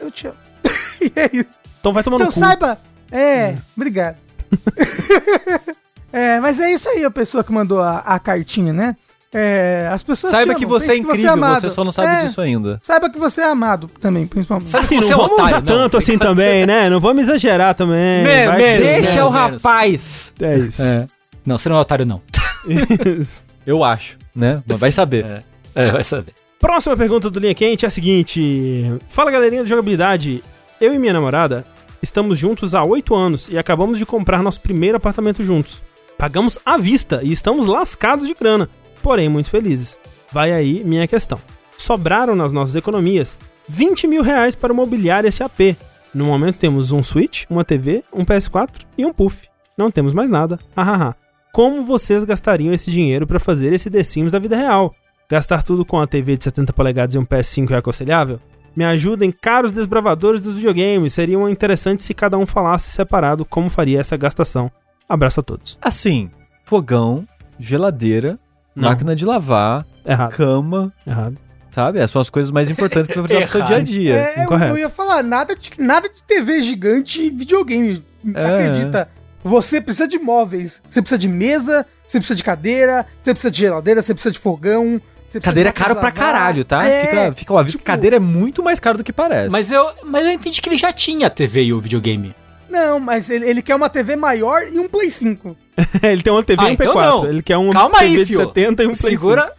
eu 0.00 0.10
te 0.10 0.26
amo. 0.26 0.36
e 1.00 1.12
é 1.18 1.30
isso. 1.32 1.54
Então 1.80 1.92
vai 1.92 2.02
tomar 2.02 2.16
Então 2.16 2.26
no 2.28 2.32
cu. 2.32 2.38
saiba. 2.40 2.78
É, 3.10 3.56
obrigado. 3.76 4.16
é, 6.12 6.40
mas 6.40 6.60
é 6.60 6.72
isso 6.72 6.88
aí 6.88 7.04
a 7.04 7.10
pessoa 7.10 7.42
que 7.44 7.52
mandou 7.52 7.80
a, 7.80 7.98
a 7.98 8.18
cartinha, 8.18 8.72
né? 8.72 8.96
É, 9.34 9.88
as 9.90 10.02
pessoas 10.02 10.30
Saiba 10.30 10.54
te 10.54 10.58
que 10.58 10.66
você 10.66 10.92
é 10.92 10.96
incrível, 10.96 11.32
amado. 11.32 11.60
você 11.60 11.70
só 11.70 11.82
não 11.82 11.90
sabe 11.92 12.08
É, 12.08 12.24
disso 12.26 12.40
ainda. 12.40 12.78
Saiba 12.82 13.08
que 13.08 13.18
você 13.18 13.40
é 13.40 13.46
amado 13.50 13.88
também, 14.00 14.26
principalmente. 14.26 14.68
Sabe 14.68 14.84
Assim, 14.84 14.96
que 14.96 15.00
não 15.00 15.06
você 15.08 15.12
é 15.12 15.16
um 15.16 15.20
vamos 15.20 15.32
otário, 15.32 15.56
usar 15.56 15.60
não. 15.62 15.78
tanto 15.82 15.96
assim 15.96 16.18
também, 16.18 16.66
né? 16.66 16.90
Não 16.90 17.00
vamos 17.00 17.22
exagerar 17.22 17.74
também. 17.74 18.22
Me- 18.24 18.46
Vai 18.46 18.56
me- 18.58 18.62
que- 18.62 18.78
deixa 18.82 19.14
menos, 19.14 19.30
o 19.30 19.32
menos. 19.32 19.62
rapaz. 19.62 20.34
É 20.40 20.58
isso. 20.58 20.82
É. 20.82 21.06
Não, 21.46 21.56
você 21.56 21.68
não 21.70 21.76
é 21.76 21.80
otário, 21.80 22.04
não. 22.04 22.20
Eu 23.66 23.82
acho, 23.84 24.16
né? 24.34 24.62
Mas 24.68 24.78
vai 24.78 24.90
saber. 24.92 25.24
É. 25.24 25.42
É, 25.74 25.90
vai 25.90 26.04
saber. 26.04 26.32
Próxima 26.60 26.96
pergunta 26.96 27.30
do 27.30 27.40
Linha 27.40 27.54
Quente 27.54 27.84
é 27.84 27.88
a 27.88 27.90
seguinte: 27.90 28.92
Fala 29.08 29.30
galerinha 29.30 29.62
de 29.62 29.68
jogabilidade. 29.68 30.42
Eu 30.80 30.92
e 30.92 30.98
minha 30.98 31.12
namorada 31.12 31.64
estamos 32.02 32.36
juntos 32.38 32.74
há 32.74 32.82
8 32.84 33.14
anos 33.14 33.48
e 33.48 33.56
acabamos 33.56 33.98
de 33.98 34.04
comprar 34.06 34.42
nosso 34.42 34.60
primeiro 34.60 34.96
apartamento 34.96 35.42
juntos. 35.44 35.82
Pagamos 36.18 36.58
à 36.64 36.76
vista 36.76 37.20
e 37.22 37.32
estamos 37.32 37.66
lascados 37.66 38.26
de 38.26 38.34
grana, 38.34 38.68
porém 39.02 39.28
muito 39.28 39.50
felizes. 39.50 39.98
Vai 40.32 40.52
aí 40.52 40.82
minha 40.84 41.06
questão. 41.06 41.38
Sobraram 41.76 42.34
nas 42.34 42.52
nossas 42.52 42.76
economias 42.76 43.36
20 43.68 44.06
mil 44.06 44.22
reais 44.22 44.54
para 44.54 44.72
mobiliar 44.72 45.24
esse 45.24 45.42
AP. 45.42 45.76
No 46.14 46.26
momento 46.26 46.58
temos 46.58 46.92
um 46.92 47.02
Switch, 47.02 47.44
uma 47.50 47.64
TV, 47.64 48.04
um 48.12 48.24
PS4 48.24 48.84
e 48.96 49.04
um 49.04 49.12
Puff. 49.12 49.48
Não 49.76 49.90
temos 49.90 50.12
mais 50.12 50.30
nada. 50.30 50.58
Hahaha. 50.76 51.16
Como 51.52 51.82
vocês 51.82 52.24
gastariam 52.24 52.72
esse 52.72 52.90
dinheiro 52.90 53.26
para 53.26 53.38
fazer 53.38 53.72
esse 53.72 53.90
The 53.90 54.02
Sims 54.02 54.32
da 54.32 54.38
vida 54.38 54.56
real? 54.56 54.90
Gastar 55.28 55.62
tudo 55.62 55.84
com 55.84 56.00
a 56.00 56.06
TV 56.06 56.36
de 56.36 56.44
70 56.44 56.72
polegadas 56.72 57.14
e 57.14 57.18
um 57.18 57.24
PS5 57.24 57.70
é 57.72 57.76
aconselhável? 57.76 58.40
Me 58.74 58.84
ajudem, 58.84 59.30
caros 59.30 59.72
desbravadores 59.72 60.40
dos 60.40 60.54
videogames. 60.54 61.12
Seria 61.12 61.38
interessante 61.50 62.02
se 62.02 62.14
cada 62.14 62.38
um 62.38 62.46
falasse 62.46 62.90
separado 62.90 63.44
como 63.44 63.68
faria 63.68 64.00
essa 64.00 64.16
gastação. 64.16 64.70
Abraço 65.08 65.40
a 65.40 65.42
todos. 65.42 65.78
Assim, 65.80 66.30
fogão, 66.64 67.26
geladeira, 67.58 68.38
Não. 68.74 68.88
máquina 68.88 69.14
de 69.14 69.24
lavar, 69.24 69.86
Errado. 70.06 70.32
cama, 70.32 70.92
Errado. 71.06 71.36
sabe? 71.70 71.98
Essas 71.98 72.10
são 72.10 72.22
as 72.22 72.30
coisas 72.30 72.50
mais 72.50 72.70
importantes 72.70 73.08
que 73.08 73.14
você 73.14 73.20
vai 73.20 73.28
precisar 73.28 73.48
pro 73.48 73.58
seu 73.58 73.66
dia 73.66 73.76
a 73.76 73.80
dia. 73.80 74.14
É, 74.16 74.44
eu, 74.44 74.58
eu 74.68 74.78
ia 74.78 74.88
falar, 74.88 75.22
nada 75.22 75.54
de, 75.54 75.70
nada 75.78 76.08
de 76.08 76.22
TV 76.22 76.62
gigante 76.62 77.22
e 77.22 77.30
videogame. 77.30 78.04
É. 78.34 78.46
Acredita? 78.46 79.08
Você 79.44 79.80
precisa 79.80 80.06
de 80.06 80.18
móveis. 80.18 80.80
Você 80.86 81.02
precisa 81.02 81.18
de 81.18 81.28
mesa, 81.28 81.84
você 82.06 82.18
precisa 82.18 82.36
de 82.36 82.44
cadeira, 82.44 83.06
você 83.20 83.32
precisa 83.32 83.50
de 83.50 83.58
geladeira, 83.58 84.00
você 84.00 84.14
precisa 84.14 84.32
de 84.32 84.38
fogão. 84.38 85.00
precisa 85.24 85.40
Cadeira 85.42 85.70
é 85.70 85.72
caro 85.72 85.96
pra 85.96 86.12
caralho, 86.12 86.64
tá? 86.64 86.86
É, 86.86 87.06
fica, 87.06 87.32
fica 87.34 87.52
o 87.52 87.58
aviso 87.58 87.76
que 87.78 87.82
tipo, 87.82 87.90
cadeira 87.90 88.16
é 88.16 88.20
muito 88.20 88.62
mais 88.62 88.78
caro 88.78 88.98
do 88.98 89.04
que 89.04 89.12
parece. 89.12 89.50
Mas 89.50 89.70
eu, 89.72 89.84
mas 90.04 90.24
eu 90.24 90.32
entendi 90.32 90.62
que 90.62 90.68
ele 90.68 90.78
já 90.78 90.92
tinha 90.92 91.26
a 91.26 91.30
TV 91.30 91.64
e 91.64 91.72
o 91.72 91.80
videogame. 91.80 92.34
Não, 92.70 93.00
mas 93.00 93.28
ele, 93.28 93.48
ele 93.48 93.60
quer 93.60 93.74
uma 93.74 93.90
TV 93.90 94.14
maior 94.16 94.62
e 94.62 94.78
um 94.78 94.88
Play 94.88 95.10
5. 95.10 95.56
Ele 96.02 96.22
tem 96.22 96.32
uma 96.32 96.42
TV 96.42 96.62
Ah, 96.62 96.66
e 96.66 96.70
um 96.70 96.72
então 96.74 96.94
P4. 96.94 97.00
não. 97.00 97.26
Ele 97.26 97.42
quer 97.42 97.56
uma 97.56 97.72
Calma 97.72 97.98
TV 97.98 98.04
aí, 98.10 98.16
de 98.18 98.26
fio. 98.26 98.40
70 98.40 98.82
e 98.82 98.86
um 98.86 98.92
Play 98.92 99.12
Segura, 99.12 99.52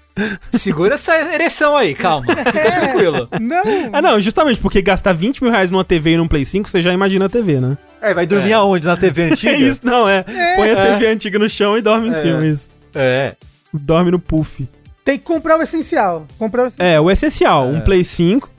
segura 0.51 0.93
essa 0.95 1.15
ereção 1.33 1.75
aí, 1.75 1.93
calma. 1.95 2.27
Fica 2.45 2.71
tranquilo. 2.71 3.27
Não. 3.41 3.63
5. 3.63 3.89
Ah, 3.93 4.01
não, 4.01 4.19
justamente 4.19 4.59
porque 4.61 4.81
gastar 4.81 5.13
20 5.13 5.41
mil 5.41 5.51
reais 5.51 5.71
numa 5.71 5.83
TV 5.83 6.11
e 6.11 6.17
num 6.17 6.27
Play 6.27 6.45
5, 6.45 6.69
você 6.69 6.81
já 6.81 6.93
imagina 6.93 7.25
a 7.25 7.29
TV, 7.29 7.59
né? 7.59 7.77
É, 8.01 8.13
vai 8.13 8.27
dormir 8.27 8.53
aonde? 8.53 8.85
Na 8.85 8.95
TV 8.97 9.23
antiga? 9.31 9.53
É 9.53 9.55
isso, 9.57 9.79
não, 9.83 10.07
é. 10.07 10.23
Põe 10.55 10.69
a 10.69 10.73
É. 10.73 10.91
TV 10.93 11.07
antiga 11.07 11.39
no 11.39 11.49
chão 11.49 11.77
e 11.77 11.81
dorme 11.81 12.09
em 12.09 12.21
cima, 12.21 12.45
isso. 12.45 12.69
É. 12.93 13.35
Dorme 13.73 14.11
no 14.11 14.19
puff. 14.19 14.67
Tem 15.03 15.17
que 15.17 15.23
comprar 15.25 15.57
o 15.57 15.61
essencial. 15.63 16.27
Comprar 16.37 16.63
o 16.63 16.67
essencial. 16.67 16.87
É, 16.87 17.01
o 17.01 17.09
essencial, 17.11 17.67
um 17.67 17.81
Play 17.81 18.03
5. 18.03 18.49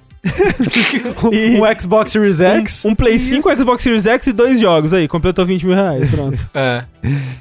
E 1.33 1.61
um 1.61 1.81
Xbox 1.81 2.13
Series 2.13 2.41
X. 2.41 2.85
um, 2.85 2.91
um 2.91 2.95
Play 2.95 3.19
5, 3.19 3.57
Xbox 3.57 3.83
Series 3.83 4.07
X 4.07 4.27
e 4.27 4.33
dois 4.33 4.59
jogos 4.61 4.93
aí. 4.93 5.07
Completou 5.07 5.45
20 5.45 5.67
mil 5.67 5.75
reais, 5.75 6.11
pronto. 6.11 6.39
É. 6.55 6.85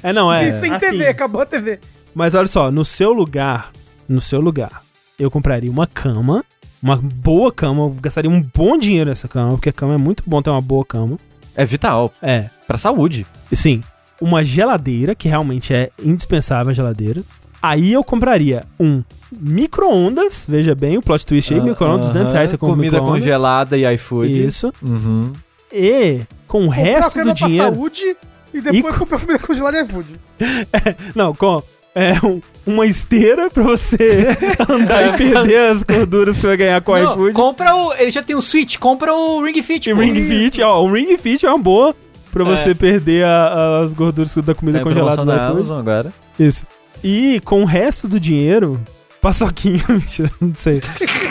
É, 0.02 0.12
não, 0.12 0.32
é. 0.32 0.48
e 0.48 0.52
sem 0.52 0.72
assim, 0.72 0.90
TV, 0.90 1.06
acabou 1.08 1.40
a 1.40 1.46
TV. 1.46 1.78
Mas 2.14 2.34
olha 2.34 2.46
só, 2.46 2.70
no 2.70 2.84
seu 2.84 3.12
lugar, 3.12 3.70
no 4.08 4.20
seu 4.20 4.40
lugar, 4.40 4.82
eu 5.18 5.30
compraria 5.30 5.70
uma 5.70 5.86
cama, 5.86 6.44
uma 6.82 6.96
boa 6.96 7.50
cama, 7.50 7.82
eu 7.84 7.90
gastaria 7.90 8.30
um 8.30 8.40
bom 8.40 8.76
dinheiro 8.76 9.08
nessa 9.08 9.26
cama, 9.26 9.52
porque 9.52 9.70
a 9.70 9.72
cama 9.72 9.94
é 9.94 9.98
muito 9.98 10.22
bom 10.26 10.42
ter 10.42 10.50
uma 10.50 10.60
boa 10.60 10.84
cama. 10.84 11.16
É 11.56 11.64
vital. 11.64 12.12
É, 12.20 12.46
Pra 12.66 12.76
saúde. 12.76 13.26
e 13.50 13.56
sim, 13.56 13.82
uma 14.20 14.44
geladeira, 14.44 15.14
que 15.14 15.28
realmente 15.28 15.72
é 15.72 15.90
indispensável 16.02 16.70
a 16.70 16.74
geladeira. 16.74 17.22
Aí 17.66 17.92
eu 17.94 18.04
compraria 18.04 18.62
um 18.78 19.02
micro-ondas, 19.32 20.44
veja 20.48 20.74
bem, 20.74 20.98
o 20.98 21.02
plot 21.02 21.24
twist 21.24 21.54
aí, 21.54 21.60
micro-ondas, 21.60 22.08
200 22.08 22.32
reais 22.32 22.50
você 22.50 22.58
compra 22.58 22.76
Comida 22.76 23.00
congelada 23.00 23.76
e 23.78 23.94
iFood. 23.94 24.46
Isso. 24.46 24.72
Uhum. 24.82 25.32
E 25.72 26.20
com 26.46 26.66
o 26.66 26.68
resto 26.68 27.24
do 27.24 27.32
dinheiro... 27.32 27.64
pra 27.66 27.74
saúde 27.74 28.16
e 28.52 28.60
depois 28.60 28.94
E- 28.94 28.98
comprar 28.98 29.18
comida 29.18 29.38
congelada 29.38 29.78
e 29.78 29.82
iFood. 29.82 30.08
Não, 31.16 31.34
com 31.34 31.62
é, 31.94 32.12
um- 32.24 32.40
uma 32.66 32.86
esteira 32.86 33.48
pra 33.50 33.62
você 33.62 34.28
andar 34.68 35.14
e 35.14 35.16
perder 35.16 35.70
as 35.70 35.82
gorduras 35.82 36.34
que 36.36 36.40
você 36.42 36.46
vai 36.48 36.56
ganhar 36.56 36.80
com 36.82 36.92
o 36.92 36.98
Não, 37.02 37.12
iFood. 37.12 37.32
compra 37.32 37.74
o. 37.74 37.92
Ele 37.94 38.10
já 38.10 38.22
tem 38.22 38.36
um 38.36 38.42
Switch, 38.42 38.76
compra 38.78 39.12
o 39.14 39.42
Ring 39.42 39.62
Fit. 39.62 39.88
E 39.90 39.94
pô. 39.94 40.00
Ring 40.00 40.12
Isso. 40.12 40.28
Fit, 40.28 40.62
ó, 40.62 40.84
um 40.84 40.92
Ring 40.92 41.16
Fit 41.16 41.44
é 41.46 41.48
uma 41.48 41.58
boa 41.58 41.94
pra 42.32 42.42
É. 42.42 42.46
você 42.46 42.74
perder 42.74 43.24
a- 43.24 43.80
as 43.84 43.92
gorduras 43.92 44.34
da 44.36 44.54
comida 44.54 44.78
Tem 44.78 44.84
congelada 44.84 45.16
promoção 45.16 45.24
do 45.24 45.30
na 45.30 45.36
iFood. 45.48 45.56
Amazon 45.70 45.78
agora. 45.78 46.12
Isso. 46.38 46.66
E 47.04 47.40
com 47.44 47.62
o 47.62 47.66
resto 47.66 48.08
do 48.08 48.18
dinheiro, 48.18 48.80
paçoquinha, 49.20 49.84
mentira, 49.88 50.30
não 50.40 50.54
sei. 50.54 50.80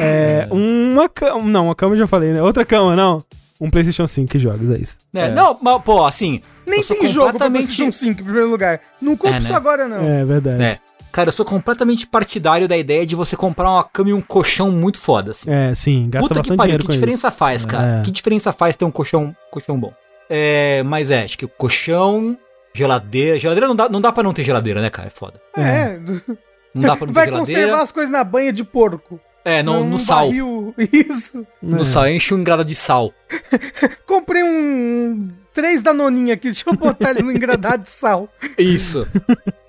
É, 0.01 0.47
uma 0.51 1.09
cama, 1.09 1.41
não, 1.45 1.65
uma 1.65 1.75
cama 1.75 1.93
eu 1.93 1.97
já 1.97 2.07
falei, 2.07 2.31
né? 2.31 2.41
Outra 2.43 2.63
cama, 2.63 2.95
não. 2.95 3.23
Um 3.59 3.69
PlayStation 3.69 4.05
5 4.05 4.37
jogos, 4.39 4.69
é 4.71 4.77
isso. 4.77 4.97
É, 5.13 5.29
Não, 5.29 5.57
mas, 5.61 5.81
pô, 5.83 6.05
assim. 6.05 6.41
Nem 6.67 6.81
tem 6.83 7.07
jogo 7.07 7.31
pra 7.37 7.47
completamente- 7.47 7.65
PlayStation 7.65 7.91
5 7.91 8.21
em 8.21 8.23
primeiro 8.23 8.49
lugar. 8.49 8.79
Não 9.01 9.15
compra 9.15 9.37
É, 9.37 9.39
né? 9.39 9.45
isso 9.45 9.53
agora, 9.53 9.87
não. 9.87 10.03
É 10.03 10.25
verdade. 10.25 10.61
É. 10.61 10.79
Cara, 11.11 11.29
eu 11.29 11.31
sou 11.33 11.45
completamente 11.45 12.07
partidário 12.07 12.67
da 12.67 12.75
ideia 12.75 13.05
de 13.05 13.15
você 13.15 13.35
comprar 13.37 13.69
uma 13.69 13.83
cama 13.83 14.09
e 14.09 14.13
um 14.13 14.21
colchão 14.21 14.71
muito 14.71 14.97
foda, 14.97 15.31
assim. 15.31 15.49
É, 15.49 15.73
sim, 15.75 16.09
gasta 16.09 16.27
Puta 16.27 16.41
que 16.41 16.49
pariu, 16.55 16.71
dinheiro 16.71 16.85
que 16.85 16.91
diferença 16.91 17.29
faz, 17.31 17.65
cara? 17.65 17.99
É. 17.99 18.01
Que 18.01 18.11
diferença 18.11 18.51
faz 18.51 18.75
ter 18.75 18.83
um 18.85 18.91
colchão, 18.91 19.33
colchão 19.51 19.79
bom? 19.79 19.93
É, 20.29 20.81
mas 20.83 21.11
é, 21.11 21.23
acho 21.23 21.37
que 21.37 21.45
o 21.45 21.49
colchão, 21.49 22.35
geladeira. 22.73 23.39
Geladeira 23.39 23.67
não 23.67 23.75
dá, 23.75 23.89
não 23.89 24.01
dá 24.01 24.11
pra 24.11 24.23
não 24.23 24.33
ter 24.33 24.43
geladeira, 24.43 24.81
né, 24.81 24.89
cara? 24.89 25.07
É 25.07 25.11
foda. 25.11 25.39
É. 25.57 25.99
Não 26.73 26.81
dá 26.81 26.95
pra 26.95 27.05
não 27.05 27.13
ter 27.13 27.13
Vai 27.13 27.25
geladeira. 27.27 27.61
conservar 27.61 27.81
as 27.81 27.91
coisas 27.91 28.11
na 28.11 28.23
banha 28.23 28.51
de 28.51 28.63
porco. 28.63 29.19
É, 29.45 29.61
no, 29.61 29.81
Num 29.81 29.89
no 29.91 29.99
sal. 29.99 30.27
barril. 30.27 30.73
Isso. 30.91 31.45
No 31.61 31.83
sal, 31.85 32.07
enche 32.07 32.33
um 32.33 32.43
grado 32.43 32.63
de 32.63 32.75
sal. 32.75 33.13
Comprei 34.07 34.43
um. 34.43 35.29
Três 35.53 35.83
danoninha 35.83 36.33
aqui, 36.33 36.45
deixa 36.49 36.63
eu 36.67 36.73
botar 36.75 37.11
eles 37.11 37.23
no 37.23 37.31
engradado 37.31 37.83
de 37.83 37.89
sal. 37.89 38.27
Isso. 38.57 39.05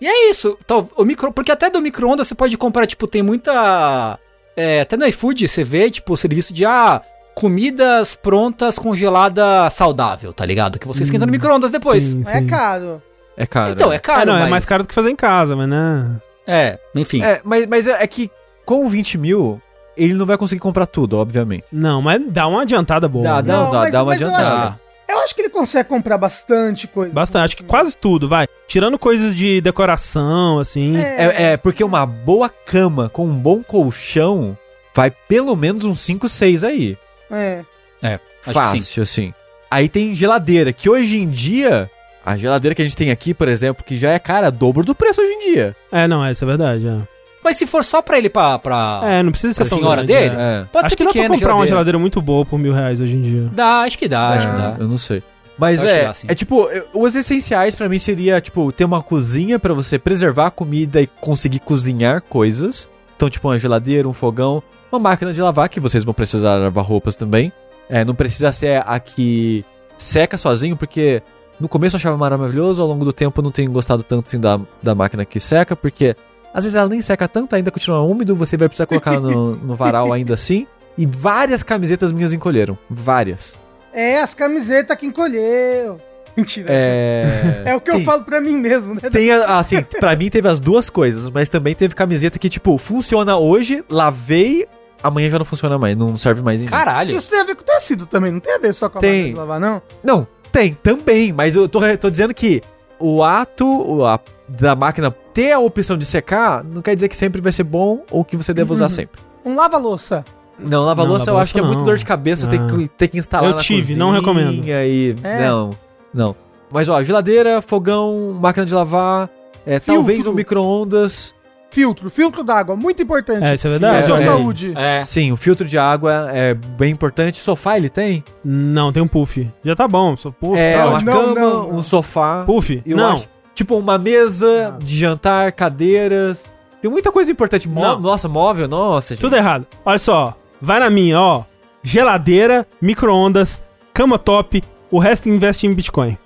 e 0.01 0.07
é 0.07 0.31
isso. 0.31 0.57
Tal, 0.67 0.89
o 0.97 1.05
micro, 1.05 1.31
porque 1.31 1.53
até 1.53 1.69
do 1.69 1.83
micro-ondas 1.83 2.27
você 2.27 2.35
pode 2.35 2.57
comprar, 2.57 2.87
tipo, 2.87 3.07
tem 3.07 3.23
muita. 3.23 4.19
É, 4.57 4.81
até 4.81 4.97
no 4.97 5.05
iFood 5.07 5.47
você 5.47 5.63
vê, 5.63 5.91
tipo, 5.91 6.15
o 6.15 6.17
serviço 6.17 6.55
de 6.55 6.65
ah, 6.65 7.03
comidas 7.35 8.15
prontas 8.15 8.79
congelada 8.79 9.69
saudável, 9.71 10.33
tá 10.33 10.45
ligado? 10.47 10.79
Que 10.79 10.87
você 10.87 11.03
esquenta 11.03 11.27
no 11.27 11.33
micro-ondas 11.33 11.71
depois. 11.71 12.03
Sim, 12.05 12.23
É 12.27 12.39
sim. 12.39 12.47
caro. 12.47 13.03
É 13.37 13.47
caro. 13.47 13.73
Então, 13.73 13.93
é 13.93 13.99
caro, 13.99 14.23
é, 14.23 14.27
não, 14.27 14.35
mas... 14.35 14.47
é 14.47 14.51
mais 14.51 14.65
caro 14.65 14.83
do 14.85 14.89
que 14.89 14.95
fazer 14.95 15.11
em 15.11 15.17
casa, 15.17 15.57
mas 15.57 15.69
né? 15.69 16.17
É, 16.47 16.79
enfim. 16.95 17.23
É, 17.23 17.41
mas, 17.45 17.67
mas 17.67 17.87
é 17.89 18.03
é 18.03 18.07
que 18.07 18.31
com 18.65 18.89
20 18.89 19.19
mil, 19.19 19.61
ele 19.97 20.15
não 20.15 20.25
vai 20.27 20.37
conseguir 20.39 20.61
comprar 20.61 20.87
tudo, 20.87 21.19
obviamente. 21.19 21.65
Não, 21.73 22.01
mas 22.01 22.23
dá 22.29 22.47
uma 22.47 22.63
adiantada 22.63 23.09
boa. 23.09 23.25
Dá, 23.25 23.37
né? 23.37 23.43
dá, 23.43 23.55
Não, 23.57 23.71
dá, 23.73 23.79
mas- 23.81 23.93
dá 23.93 24.03
uma 24.03 24.13
mas 24.13 24.21
eu 24.21 24.29
acho 24.29 24.37
adiantada. 24.37 24.79
Ah, 24.81 25.13
Eu 25.13 25.19
acho 25.21 25.35
que 25.35 25.43
ele 25.43 25.51
consegue 25.51 25.89
comprar 25.89 26.17
bastante 26.19 26.87
coisa. 26.87 27.13
Bastante, 27.13 27.45
acho 27.45 27.57
que 27.57 27.63
quase 27.65 27.97
tudo, 27.97 28.29
vai. 28.29 28.47
Tirando 28.69 28.99
coisas 28.99 29.35
de 29.35 29.61
decoração, 29.61 30.59
assim. 30.59 30.97
É, 30.97 31.53
é, 31.53 31.57
porque 31.57 31.83
uma 31.85 32.07
boa 32.07 32.49
cama 32.49 33.09
com 33.11 33.27
um 33.27 33.35
bom 33.35 33.63
colchão 33.63 34.57
vai 34.95 35.11
pelo 35.11 35.55
menos 35.57 35.85
uns 35.85 36.01
5, 36.01 36.29
6 36.29 36.65
aí. 36.65 36.97
É. 37.35 37.65
é, 38.03 38.15
acho 38.15 38.21
que 38.61 38.67
sim. 38.69 38.79
Fácil, 38.79 39.03
assim. 39.03 39.35
Aí 39.71 39.89
tem 39.89 40.15
geladeira, 40.15 40.73
que 40.73 40.89
hoje 40.89 41.19
em 41.19 41.29
dia, 41.29 41.91
a 42.25 42.37
geladeira 42.37 42.75
que 42.75 42.83
a 42.83 42.85
gente 42.85 42.97
tem 42.97 43.11
aqui, 43.11 43.35
por 43.35 43.49
exemplo, 43.49 43.85
que 43.85 43.97
já 43.97 44.11
é 44.13 44.19
cara, 44.19 44.51
dobro 44.51 44.85
do 44.85 44.95
preço 44.95 45.21
hoje 45.21 45.33
em 45.33 45.53
dia. 45.53 45.77
É, 45.91 46.07
não, 46.07 46.25
é, 46.25 46.31
isso 46.33 46.45
é 46.45 46.47
verdade. 46.47 46.87
É, 46.87 46.99
Mas 47.43 47.57
se 47.57 47.67
for 47.67 47.85
só 47.85 48.01
pra 48.01 48.17
ele, 48.19 48.31
pra... 48.31 48.59
pra... 48.59 49.01
É, 49.05 49.23
não 49.23 49.33
precisa 49.33 49.53
ser 49.53 49.67
senhora 49.67 50.03
grande, 50.05 50.29
dele? 50.29 50.37
é. 50.41 50.61
É. 50.63 50.67
Pode 50.73 50.87
Acho 50.87 50.91
ser 50.91 50.97
que 50.97 51.03
dá 51.05 51.11
pra 51.11 51.21
pequena 51.23 51.35
comprar 51.35 51.55
uma 51.57 51.67
geladeira 51.67 51.99
muito 51.99 52.23
boa 52.23 52.47
por 52.47 52.59
mil 52.59 52.73
reais 52.73 53.01
hoje 53.01 53.15
em 53.15 53.23
dia. 53.23 53.51
Dá, 53.53 53.81
acho 53.83 53.99
que 53.99 54.07
dá, 54.09 54.29
acho 54.31 54.47
que 54.51 54.57
dá. 54.57 54.77
Eu 54.79 54.89
não 54.89 54.99
sei. 54.99 55.23
Mas 55.59 55.79
Eu 55.81 55.85
acho 55.85 55.95
que 55.95 56.01
é, 56.01 56.05
dá, 56.05 56.33
é 56.33 56.35
tipo, 56.35 56.69
eu- 56.71 56.87
os 56.95 57.15
essenciais 57.15 57.75
pra 57.75 57.89
mim 57.89 57.99
seria, 57.99 58.41
tipo, 58.41 58.71
ter 58.73 58.85
uma 58.85 59.03
cozinha 59.03 59.59
pra 59.59 59.73
você 59.75 59.99
preservar 59.99 60.47
a 60.47 60.51
comida 60.51 61.01
e 61.01 61.07
conseguir 61.07 61.59
cozinhar 61.61 62.23
coisas. 62.23 62.89
Então, 63.17 63.29
tipo, 63.31 63.47
uma 63.49 63.59
geladeira, 63.59 64.09
um 64.09 64.13
fogão, 64.15 64.63
uma 64.95 65.01
máquina 65.01 65.33
de 65.33 65.43
lavar, 65.43 65.69
que 65.69 65.81
vocês 65.81 66.05
vão 66.05 66.15
precisar 66.15 66.57
lavar 66.57 66.85
roupas 66.85 67.15
também. 67.15 67.53
É, 67.89 68.05
não 68.05 68.15
precisa 68.15 68.53
ser 68.53 68.83
a 68.87 68.99
que 68.99 69.65
seca 69.99 70.39
sozinho, 70.39 70.77
porque 70.77 71.23
no 71.61 71.69
começo 71.69 71.97
eu 71.97 71.99
achava 71.99 72.17
maravilhoso, 72.17 72.81
ao 72.81 72.89
longo 72.89 73.05
do 73.05 73.13
tempo 73.13 73.41
eu 73.41 73.45
não 73.45 73.51
tenho 73.51 73.71
gostado 73.71 74.03
tanto 74.03 74.29
assim, 74.29 74.41
da, 74.41 74.61
da 74.83 74.95
máquina 74.95 75.25
que 75.25 75.39
seca, 75.39 75.77
porque 75.77 76.17
às 76.53 76.65
vezes 76.65 76.77
ela 76.77 76.89
nem 76.89 77.01
seca 77.01 77.29
tanto, 77.29 77.55
ainda 77.55 77.71
continua 77.71 78.01
úmido, 78.03 78.35
você 78.35 78.57
vai 78.57 78.69
precisar 78.69 78.87
colocar 78.87 79.21
no, 79.21 79.57
no 79.65 79.75
varal 79.75 80.13
ainda 80.13 80.35
assim. 80.35 80.67
E 80.97 81.07
várias 81.07 81.65
camisetas 81.65 82.13
minhas 82.13 82.33
encolheram. 82.33 82.79
Várias. 82.89 83.59
É, 83.93 84.21
as 84.21 84.33
camisetas 84.33 84.97
que 84.97 85.07
encolheu. 85.07 85.99
Mentira. 86.37 86.69
É. 86.71 87.63
É 87.67 87.77
o 87.77 87.81
que 87.81 87.91
eu 87.91 87.99
Sim. 87.99 88.05
falo 88.05 88.25
pra 88.25 88.41
mim 88.41 88.57
mesmo, 88.57 88.95
né? 88.95 89.03
Tem, 89.11 89.31
assim, 89.31 89.83
pra 89.83 90.17
mim 90.17 90.29
teve 90.31 90.49
as 90.49 90.59
duas 90.59 90.91
coisas, 90.91 91.31
mas 91.31 91.49
também 91.49 91.75
teve 91.75 91.95
camiseta 91.95 92.39
que, 92.39 92.49
tipo, 92.49 92.77
funciona 92.79 93.37
hoje, 93.37 93.85
lavei, 93.89 94.67
amanhã 95.05 95.31
já 95.31 95.39
não 95.39 95.45
funciona 95.45 95.79
mais, 95.79 95.95
não 95.97 96.17
serve 96.17 96.43
mais 96.43 96.61
em 96.61 96.65
mim. 96.65 96.71
Caralho. 96.71 97.17
Isso 97.17 97.31
tem 97.31 97.41
a 97.41 97.45
ver 97.45 97.55
com 97.55 97.63
tecido 97.63 98.07
também, 98.07 98.33
não 98.33 98.41
tem 98.41 98.55
a 98.55 98.59
ver 98.59 98.73
só 98.73 98.89
com 98.89 98.99
a 98.99 99.01
Tem. 99.01 99.11
máquina 99.13 99.33
de 99.35 99.39
lavar, 99.39 99.61
não? 99.61 99.83
Não, 100.03 100.27
tem, 100.51 100.75
também, 100.75 101.33
mas 101.33 101.55
eu 101.55 101.69
tô, 101.69 101.81
tô 101.99 102.11
dizendo 102.11 102.33
que 102.35 102.61
o 102.99 103.23
ato 103.23 103.67
o- 103.67 104.05
a- 104.07 104.19
da 104.49 104.75
máquina 104.75 105.11
ter 105.33 105.53
a 105.53 105.59
opção 105.59 105.97
de 105.97 106.05
secar 106.05 106.63
não 106.65 106.83
quer 106.83 106.95
dizer 106.95 107.09
que 107.09 107.17
sempre 107.17 107.41
vai 107.41 107.53
ser 107.53 107.65
bom 107.65 108.03
ou 108.11 108.25
que 108.25 108.37
você 108.37 108.53
deve 108.55 108.73
usar 108.73 108.87
Uhum. 108.87 108.91
sempre. 108.91 109.21
Um 109.45 109.55
lava-louça. 109.57 110.25
Não, 110.59 110.85
lava-louça 110.85 111.31
eu 111.31 111.35
lava-louça 111.35 111.43
acho 111.43 111.53
que 111.55 111.61
é 111.61 111.63
muito 111.63 111.79
não. 111.79 111.85
dor 111.85 111.97
de 111.97 112.05
cabeça 112.05 112.47
ter, 112.47 112.61
Ah. 112.61 112.67
que, 112.67 112.89
ter 112.89 113.09
que 113.09 113.19
instalar 113.19 113.51
Eu 113.51 113.57
na 113.57 113.61
tive, 113.61 113.81
cozinha 113.81 113.99
não 113.99 114.13
recomendo. 114.13 114.63
E... 114.67 115.17
É. 115.23 115.47
Não, 115.47 115.71
não. 116.15 116.37
Mas 116.71 116.89
ó, 116.89 117.03
geladeira, 117.03 117.61
fogão, 117.61 118.37
máquina 118.41 118.65
de 118.65 118.73
lavar, 118.75 119.29
é, 119.67 119.81
talvez 119.81 120.25
um 120.27 120.33
micro-ondas. 120.33 121.34
Filtro, 121.75 122.09
filtro 122.09 122.45
d'água, 122.45 122.77
muito 122.77 123.03
importante. 123.03 123.45
É, 123.45 123.55
isso 123.57 123.67
é 123.67 123.71
verdade. 123.71 124.07
Sua 124.07 124.21
É. 124.21 124.25
saúde. 124.25 124.73
É. 124.77 125.03
Sim, 125.03 125.33
o 125.33 125.37
filtro 125.37 125.67
de 125.67 125.77
água 125.77 126.31
é 126.33 126.55
bem 126.55 126.93
importante. 126.93 127.39
Sofá 127.39 127.77
ele 127.77 127.89
tem? 127.89 128.23
Não, 128.45 128.93
tem 128.93 129.03
um 129.03 129.09
puff. 129.09 129.51
Já 129.65 129.75
tá 129.75 129.89
bom, 129.89 130.17
só 130.17 130.31
puff. 130.31 130.57
é, 130.57 130.77
tá 130.77 130.87
uma 130.87 131.01
não, 131.01 131.13
cama, 131.13 131.35
não, 131.35 131.63
não. 131.65 131.71
um 131.73 131.83
sofá. 131.83 132.45
Puff? 132.47 132.81
Eu 132.87 132.97
não. 132.97 133.15
acho. 133.15 133.29
Tipo, 133.57 133.77
uma 133.77 133.99
mesa 133.99 134.77
de 134.83 134.97
jantar, 134.97 135.51
cadeiras. 135.53 136.45
Tem 136.81 136.89
muita 136.89 137.11
coisa 137.11 137.33
importante. 137.33 137.69
Mó- 137.69 137.81
Não. 137.83 138.01
Nossa, 138.01 138.29
móvel, 138.29 138.69
nossa, 138.69 139.15
gente. 139.15 139.21
Tudo 139.21 139.35
errado. 139.35 139.67
Olha 139.85 139.99
só, 139.99 140.37
vai 140.63 140.79
na 140.79 140.89
minha, 140.91 141.19
ó. 141.21 141.43
Geladeira, 141.83 142.67
micro-ondas, 142.81 143.61
cama 143.93 144.19
top, 144.19 144.63
o 144.91 144.99
resto 145.01 145.29
investe 145.29 145.67
em 145.67 145.73
Bitcoin. 145.75 146.17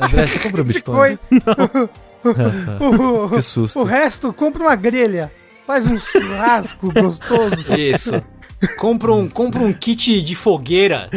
André, 0.00 0.26
você 0.26 0.38
comprou 0.38 0.62
Bitcoin? 0.66 1.18
Bitcoin. 1.30 1.88
o, 2.80 3.28
Que 3.34 3.42
susto. 3.42 3.80
o 3.80 3.84
resto, 3.84 4.32
compra 4.32 4.62
uma 4.62 4.76
grelha. 4.76 5.30
Faz 5.66 5.86
um 5.86 5.96
churrasco 5.98 6.92
gostoso. 6.94 7.74
Isso. 7.76 8.20
Compra 8.76 9.12
um, 9.12 9.28
compra 9.28 9.62
um 9.62 9.72
kit 9.72 10.22
de 10.22 10.34
fogueira. 10.34 11.08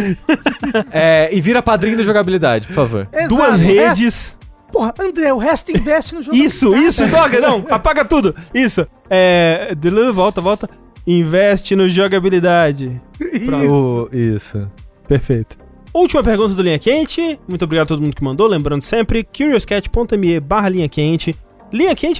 É, 0.91 1.29
e 1.33 1.41
vira 1.41 1.61
padrinho 1.61 1.97
da 1.97 2.03
jogabilidade, 2.03 2.67
por 2.67 2.73
favor. 2.73 3.07
Exato, 3.11 3.29
Duas 3.35 3.59
resto- 3.59 3.73
redes. 3.99 4.37
porra, 4.71 4.93
André, 4.99 5.33
o 5.33 5.37
resto 5.37 5.75
investe 5.75 6.15
no 6.15 6.23
jogo. 6.23 6.37
Isso, 6.37 6.73
isso, 6.75 7.05
Doga, 7.07 7.39
não, 7.41 7.65
apaga 7.69 8.05
tudo. 8.05 8.33
Isso. 8.53 8.87
É. 9.09 9.73
Volta, 10.13 10.39
volta. 10.39 10.69
Investe 11.05 11.75
no 11.75 11.89
jogabilidade. 11.89 13.01
Isso. 13.19 13.69
O- 13.71 14.09
isso. 14.15 14.71
Perfeito. 15.05 15.57
Última 15.93 16.23
pergunta 16.23 16.55
do 16.55 16.63
Linha 16.63 16.79
Quente. 16.79 17.39
Muito 17.47 17.63
obrigado 17.65 17.85
a 17.85 17.89
todo 17.89 18.01
mundo 18.01 18.15
que 18.15 18.23
mandou. 18.23 18.47
Lembrando 18.47 18.81
sempre, 18.81 19.23
curiouscat.me 19.23 20.39
barra 20.39 20.67
linha 20.67 20.89
quente, 20.89 21.35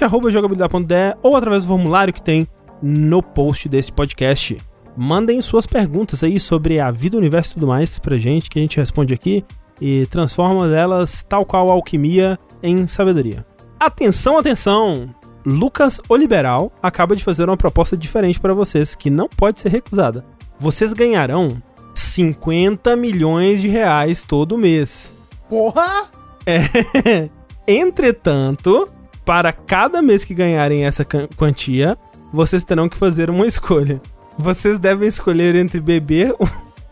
arroba 0.04 0.30
jogabilidade.de 0.30 1.16
ou 1.20 1.34
através 1.34 1.64
do 1.64 1.68
formulário 1.68 2.14
que 2.14 2.22
tem 2.22 2.46
no 2.80 3.20
post 3.20 3.68
desse 3.68 3.92
podcast. 3.92 4.56
Mandem 4.96 5.42
suas 5.42 5.66
perguntas 5.66 6.22
aí 6.22 6.38
sobre 6.38 6.78
a 6.78 6.92
vida, 6.92 7.16
o 7.16 7.20
universo 7.20 7.50
e 7.50 7.54
tudo 7.54 7.66
mais 7.66 7.98
pra 7.98 8.16
gente, 8.16 8.48
que 8.48 8.60
a 8.60 8.62
gente 8.62 8.76
responde 8.76 9.12
aqui 9.12 9.44
e 9.80 10.06
transforma 10.06 10.72
elas, 10.72 11.24
tal 11.28 11.44
qual 11.44 11.68
a 11.68 11.72
alquimia, 11.72 12.38
em 12.62 12.86
sabedoria. 12.86 13.44
Atenção, 13.80 14.38
atenção! 14.38 15.12
Lucas 15.44 16.00
Oliberal 16.08 16.70
acaba 16.80 17.16
de 17.16 17.24
fazer 17.24 17.48
uma 17.48 17.56
proposta 17.56 17.96
diferente 17.96 18.38
para 18.38 18.54
vocês, 18.54 18.94
que 18.94 19.10
não 19.10 19.28
pode 19.28 19.60
ser 19.60 19.70
recusada. 19.70 20.24
Vocês 20.60 20.92
ganharão 20.92 21.60
50 21.94 22.96
milhões 22.96 23.60
de 23.60 23.68
reais 23.68 24.22
todo 24.22 24.58
mês. 24.58 25.14
Porra! 25.48 26.04
Entretanto, 27.66 28.88
para 29.24 29.52
cada 29.52 30.02
mês 30.02 30.24
que 30.24 30.34
ganharem 30.34 30.84
essa 30.84 31.04
quantia, 31.04 31.96
vocês 32.32 32.64
terão 32.64 32.88
que 32.88 32.96
fazer 32.96 33.30
uma 33.30 33.46
escolha. 33.46 34.00
Vocês 34.36 34.78
devem 34.78 35.08
escolher 35.08 35.54
entre 35.54 35.80
beber 35.80 36.34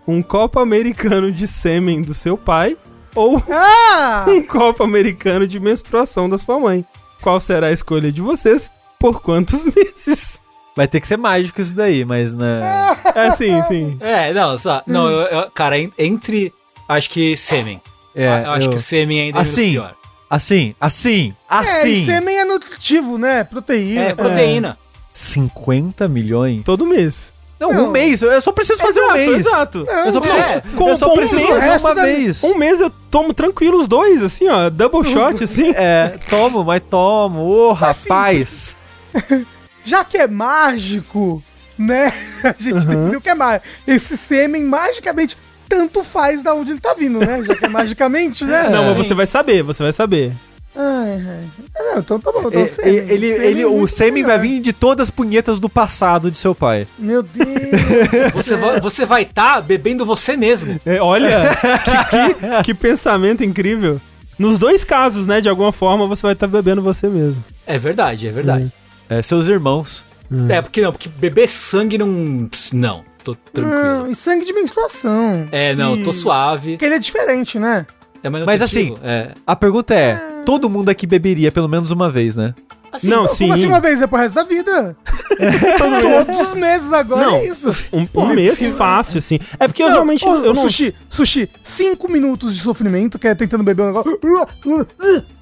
um 0.06 0.22
copo 0.22 0.58
americano 0.60 1.30
de 1.30 1.46
sêmen 1.46 2.00
do 2.00 2.14
seu 2.14 2.36
pai 2.38 2.76
ou 3.14 3.42
Ah! 3.50 4.24
um 4.28 4.42
copo 4.42 4.82
americano 4.82 5.46
de 5.46 5.60
menstruação 5.60 6.28
da 6.28 6.38
sua 6.38 6.58
mãe. 6.58 6.84
Qual 7.20 7.38
será 7.40 7.68
a 7.68 7.72
escolha 7.72 8.10
de 8.10 8.20
vocês? 8.20 8.70
Por 8.98 9.20
quantos 9.20 9.64
meses? 9.74 10.31
Vai 10.76 10.88
ter 10.88 11.00
que 11.00 11.06
ser 11.08 11.18
mágico 11.18 11.60
isso 11.60 11.74
daí, 11.74 12.04
mas 12.04 12.32
né. 12.32 12.60
É, 13.14 13.30
sim, 13.32 13.62
sim. 13.64 13.98
É, 14.00 14.32
não, 14.32 14.56
só. 14.58 14.82
Não, 14.86 15.10
eu, 15.10 15.20
eu- 15.26 15.50
cara, 15.50 15.78
en- 15.78 15.92
entre. 15.98 16.52
Acho 16.88 17.10
que 17.10 17.36
sêmen. 17.36 17.80
É, 18.14 18.28
Ah, 18.28 18.42
eu 18.46 18.50
acho 18.52 18.66
eu- 18.68 18.70
que 18.72 18.78
sêmen 18.78 19.20
ainda 19.20 19.38
é 19.38 19.42
Assim, 19.42 19.70
pior. 19.72 19.94
Assim, 20.30 20.74
assim, 20.80 21.34
É, 21.50 21.54
assim. 21.56 21.92
e 21.92 22.06
sêmen 22.06 22.38
é 22.38 22.44
nutritivo, 22.46 23.18
né? 23.18 23.44
Proteína. 23.44 24.00
É, 24.02 24.14
proteína. 24.14 24.78
50 25.12 26.08
milhões? 26.08 26.62
Todo 26.64 26.86
mês. 26.86 27.34
Não, 27.60 27.70
Não. 27.72 27.84
um 27.88 27.90
mês. 27.90 28.22
Eu 28.22 28.40
só 28.40 28.50
preciso 28.50 28.80
fazer 28.82 29.00
um 29.02 29.14
Exato, 29.14 29.30
mês. 29.30 29.46
exato. 29.46 29.86
É, 29.88 30.08
Eu 30.08 30.12
só 30.12 30.18
um 30.18 30.22
preciso, 30.22 30.42
mês. 30.42 30.64
eu 30.90 30.96
só 30.96 31.06
Com 31.06 31.12
um 31.12 31.16
preciso 31.16 31.36
mês, 31.48 31.64
fazer 31.64 31.78
uma 31.84 31.94
da- 31.94 32.02
vez. 32.02 32.44
Um 32.44 32.54
mês 32.56 32.80
eu 32.80 32.90
tomo 33.10 33.32
tranquilo 33.34 33.78
os 33.78 33.86
dois, 33.86 34.22
assim, 34.22 34.48
ó. 34.48 34.68
Double 34.70 35.04
shot, 35.12 35.44
assim. 35.44 35.70
É, 35.76 36.18
tomo, 36.30 36.64
mas 36.64 36.82
tomo. 36.88 37.40
Ô, 37.40 37.70
Assim, 37.72 38.08
rapaz. 38.08 38.76
Já 39.84 40.04
que 40.04 40.16
é 40.18 40.26
mágico, 40.28 41.42
né? 41.78 42.12
A 42.44 42.54
gente 42.62 42.86
definiu 42.86 43.20
que 43.20 43.28
é 43.30 43.34
mágico. 43.34 43.66
Esse 43.86 44.16
sêmen, 44.16 44.62
magicamente, 44.64 45.36
tanto 45.68 46.04
faz 46.04 46.42
da 46.42 46.54
onde 46.54 46.72
ele 46.72 46.80
tá 46.80 46.94
vindo, 46.94 47.18
né? 47.18 47.42
Já 47.42 47.54
que 47.56 47.64
é 47.64 47.68
magicamente, 47.68 48.44
né? 48.44 48.68
Não, 48.68 48.84
mas 48.84 48.94
você 48.96 49.14
vai 49.14 49.26
saber, 49.26 49.62
você 49.62 49.82
vai 49.82 49.92
saber. 49.92 50.32
Ai, 50.74 51.20
ai. 51.28 51.44
Não, 51.78 51.98
então 51.98 52.18
tá 52.18 52.32
bom. 52.32 52.44
Então, 52.48 52.62
E- 52.64 52.68
sêmen. 52.68 52.94
ele, 52.94 53.10
ele, 53.12 53.26
Sêmen 53.34 53.46
ele- 53.50 53.62
é 53.62 53.66
o 53.66 53.86
sêmen 53.86 54.24
vai 54.24 54.38
vir 54.38 54.58
de 54.60 54.72
todas 54.72 55.08
as 55.08 55.10
punhetas 55.10 55.60
do 55.60 55.68
passado 55.68 56.30
de 56.30 56.38
seu 56.38 56.54
pai. 56.54 56.86
Meu 56.98 57.20
Deus. 57.24 58.32
Você 58.34 58.56
vai 58.56 58.80
você 58.80 59.04
vai 59.04 59.22
estar 59.22 59.60
bebendo 59.60 60.06
você 60.06 60.34
mesmo. 60.36 60.80
É, 60.86 60.98
olha, 61.02 61.50
que, 61.60 62.34
que- 62.34 62.62
que 62.64 62.74
pensamento 62.74 63.44
incrível. 63.44 64.00
Nos 64.38 64.56
dois 64.56 64.82
casos, 64.82 65.26
né, 65.26 65.42
de 65.42 65.48
alguma 65.48 65.72
forma, 65.72 66.06
você 66.06 66.22
vai 66.22 66.32
estar 66.32 66.46
bebendo 66.46 66.80
você 66.80 67.06
mesmo. 67.06 67.44
É 67.66 67.76
verdade, 67.76 68.26
é 68.26 68.30
verdade. 68.32 68.72
É, 69.12 69.20
seus 69.20 69.46
irmãos. 69.46 70.06
É, 70.48 70.62
porque 70.62 70.80
não, 70.80 70.90
porque 70.90 71.10
beber 71.10 71.46
sangue 71.46 71.98
não. 71.98 72.48
Pss, 72.50 72.74
Não, 72.74 73.04
tô 73.22 73.34
tranquilo. 73.34 73.78
Não, 73.78 74.10
e 74.10 74.14
sangue 74.14 74.46
de 74.46 74.54
menstruação. 74.54 75.46
É, 75.52 75.74
não, 75.74 75.96
E- 75.96 76.02
tô 76.02 76.12
suave. 76.14 76.72
Porque 76.72 76.86
ele 76.86 76.94
é 76.94 76.98
diferente, 76.98 77.58
né? 77.58 77.86
É 78.22 78.30
mais 78.30 78.44
Mas 78.46 78.62
assim, 78.62 78.96
é. 79.02 79.32
A 79.46 79.54
pergunta 79.54 79.94
é: 79.94 80.18
todo 80.46 80.70
mundo 80.70 80.88
aqui 80.88 81.06
beberia 81.06 81.52
pelo 81.52 81.68
menos 81.68 81.90
uma 81.90 82.08
vez, 82.08 82.34
né? 82.36 82.54
Assim, 82.90 83.08
Não, 83.08 83.26
sim. 83.26 83.44
Como 83.44 83.54
assim 83.54 83.66
uma 83.66 83.80
vez? 83.80 84.00
É 84.00 84.06
pro 84.06 84.18
resto 84.18 84.34
da 84.34 84.44
vida. 84.44 84.96
Todos 85.78 86.40
os 86.40 86.54
meses 86.54 86.92
agora 86.92 87.26
Não, 87.26 87.36
é 87.36 87.46
isso. 87.46 87.70
Um, 87.92 88.06
um 88.14 88.26
mês 88.34 88.58
fácil, 88.76 89.18
assim. 89.18 89.38
É 89.58 89.66
porque 89.66 89.82
eu 89.82 89.88
realmente 89.88 90.24
ô, 90.24 90.44
eu 90.44 90.54
não. 90.54 90.62
Sushi, 90.62 90.94
sushi, 91.08 91.48
cinco 91.62 92.10
minutos 92.10 92.54
de 92.54 92.62
sofrimento, 92.62 93.18
que 93.18 93.26
é 93.26 93.34
tentando 93.34 93.64
beber 93.64 93.82
um 93.82 93.86
negócio. 93.86 94.18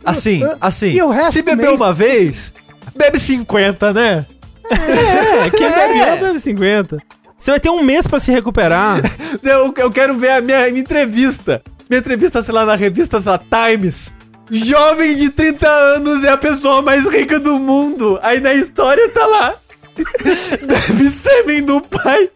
Assim, 0.04 0.42
assim. 0.60 0.92
E 0.92 1.02
o 1.02 1.10
resto 1.10 1.32
se 1.32 1.42
beber 1.42 1.66
mês? 1.68 1.76
uma 1.76 1.92
vez, 1.92 2.52
bebe 3.00 3.18
50, 3.18 3.92
né? 3.94 4.26
É, 4.70 5.50
quem 5.50 5.70
bebe 5.70 5.94
uma 5.94 6.16
bebe 6.16 6.38
50. 6.38 6.98
Você 7.38 7.50
vai 7.50 7.58
ter 7.58 7.70
um 7.70 7.82
mês 7.82 8.06
pra 8.06 8.20
se 8.20 8.30
recuperar. 8.30 9.00
Eu, 9.42 9.72
eu 9.76 9.90
quero 9.90 10.18
ver 10.18 10.32
a 10.32 10.40
minha, 10.40 10.68
minha 10.68 10.80
entrevista. 10.80 11.62
Minha 11.88 12.00
entrevista, 12.00 12.42
sei 12.42 12.54
lá, 12.54 12.66
na 12.66 12.74
revista 12.74 13.20
sei 13.20 13.32
lá, 13.32 13.38
Times. 13.38 14.12
Jovem 14.50 15.14
de 15.14 15.30
30 15.30 15.68
anos 15.68 16.24
é 16.24 16.30
a 16.30 16.36
pessoa 16.36 16.82
mais 16.82 17.08
rica 17.08 17.38
do 17.40 17.58
mundo. 17.58 18.18
Aí 18.22 18.40
na 18.40 18.52
história 18.52 19.08
tá 19.08 19.24
lá. 19.24 19.54
Bebe 19.96 21.08
sêmen 21.08 21.62
do 21.62 21.80
pai 21.80 22.28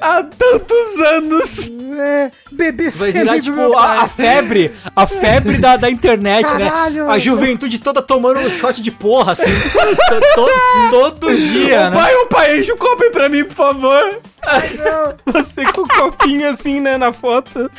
há 0.00 0.22
tantos 0.22 1.00
anos. 1.00 1.72
É, 1.96 2.30
beber 2.50 2.90
Vai 2.90 3.12
virar, 3.12 3.40
tipo, 3.40 3.72
a, 3.74 4.02
a 4.02 4.08
febre. 4.08 4.72
A 4.96 5.06
febre 5.06 5.58
da, 5.58 5.76
da 5.76 5.88
internet, 5.88 6.44
Caralho, 6.44 7.06
né? 7.06 7.12
A 7.12 7.18
juventude 7.20 7.78
toda 7.78 8.02
tomando 8.02 8.40
um 8.40 8.50
shot 8.50 8.82
de 8.82 8.90
porra, 8.90 9.32
assim. 9.32 9.44
to- 10.34 10.90
todo 10.90 11.32
dia, 11.36 11.82
Ô 11.82 11.84
né? 11.84 11.90
pai, 11.92 12.14
ô 12.16 12.26
pai, 12.26 12.58
enche 12.58 12.72
o 12.72 12.76
copo 12.76 13.02
aí 13.04 13.10
pra 13.10 13.28
mim, 13.28 13.44
por 13.44 13.54
favor. 13.54 14.20
Você 15.24 15.64
com 15.72 15.82
o 15.82 15.88
copinho 15.88 16.50
assim, 16.50 16.80
né, 16.80 16.98
na 16.98 17.12
foto. 17.12 17.70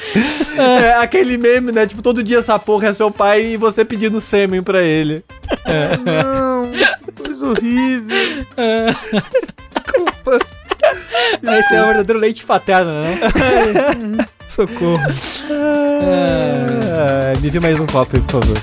É, 0.58 0.94
aquele 0.96 1.38
meme, 1.38 1.72
né? 1.72 1.86
Tipo, 1.86 2.02
todo 2.02 2.24
dia 2.24 2.40
essa 2.40 2.58
porra 2.58 2.88
é 2.88 2.94
seu 2.94 3.12
pai 3.12 3.46
e 3.54 3.58
você 3.58 3.84
pedindo 3.86 4.20
sêmen 4.22 4.64
pra 4.64 4.82
ele. 4.82 5.24
Não, 6.06 6.72
que 6.72 7.12
coisa 7.24 7.48
horrível. 7.50 8.46
Esse 11.60 11.76
é 11.76 11.82
o 11.82 11.86
verdadeiro 11.88 12.20
leite 12.20 12.46
paterno, 12.46 12.92
né? 13.04 14.26
Socorro. 14.48 15.02
É, 16.04 17.38
me 17.40 17.50
dê 17.50 17.60
mais 17.60 17.80
um 17.80 17.86
copo 17.88 18.16
aí, 18.16 18.22
por 18.22 18.44
favor. 18.44 18.58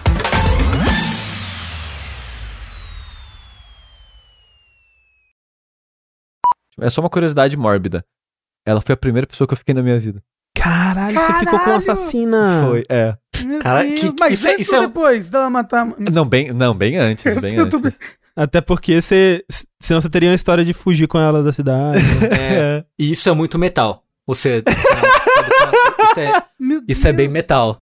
É 6.81 6.91
só 6.91 7.01
uma 7.01 7.11
curiosidade 7.11 7.57
mórbida. 7.57 8.05
Ela 8.67 8.81
foi 8.81 8.95
a 8.95 8.97
primeira 8.97 9.27
pessoa 9.27 9.47
que 9.47 9.53
eu 9.55 9.59
fiquei 9.59 9.75
na 9.75 9.83
minha 9.83 9.99
vida. 9.99 10.23
Caralho, 10.57 11.19
você 11.19 11.33
ficou 11.41 11.59
com 11.59 11.65
Caralho! 11.65 11.77
assassina. 11.79 12.63
Foi, 12.67 12.85
é. 12.89 13.17
Meu 13.45 13.59
Cara, 13.61 13.83
Deus. 13.83 14.01
que- 14.01 14.15
Mas 14.21 14.35
isso 14.35 14.49
é- 14.49 14.53
antes 14.53 14.67
isso 14.67 14.77
ou 14.77 14.83
é- 14.83 14.87
depois 14.87 15.29
dela 15.29 15.51
matar... 15.51 15.87
Não, 16.13 16.25
bem, 16.25 16.53
não, 16.53 16.75
bem 16.75 16.97
antes, 16.97 17.25
bem 17.41 17.59
antes. 17.59 17.81
Até 18.37 18.61
porque 18.61 19.01
você. 19.01 19.45
Senão 19.81 20.01
você 20.01 20.09
teria 20.09 20.31
uma 20.31 20.35
história 20.35 20.65
de 20.65 20.73
fugir 20.73 21.07
com 21.07 21.19
ela 21.19 21.43
da 21.43 21.53
cidade. 21.53 22.03
É, 22.33 22.85
e 22.99 23.13
isso 23.13 23.29
é 23.29 23.33
muito 23.33 23.59
metal. 23.59 24.05
Você. 24.27 24.63
isso, 26.11 26.21
é, 26.21 26.45
isso 26.89 27.09
é 27.09 27.13
bem 27.13 27.29
metal. 27.29 27.77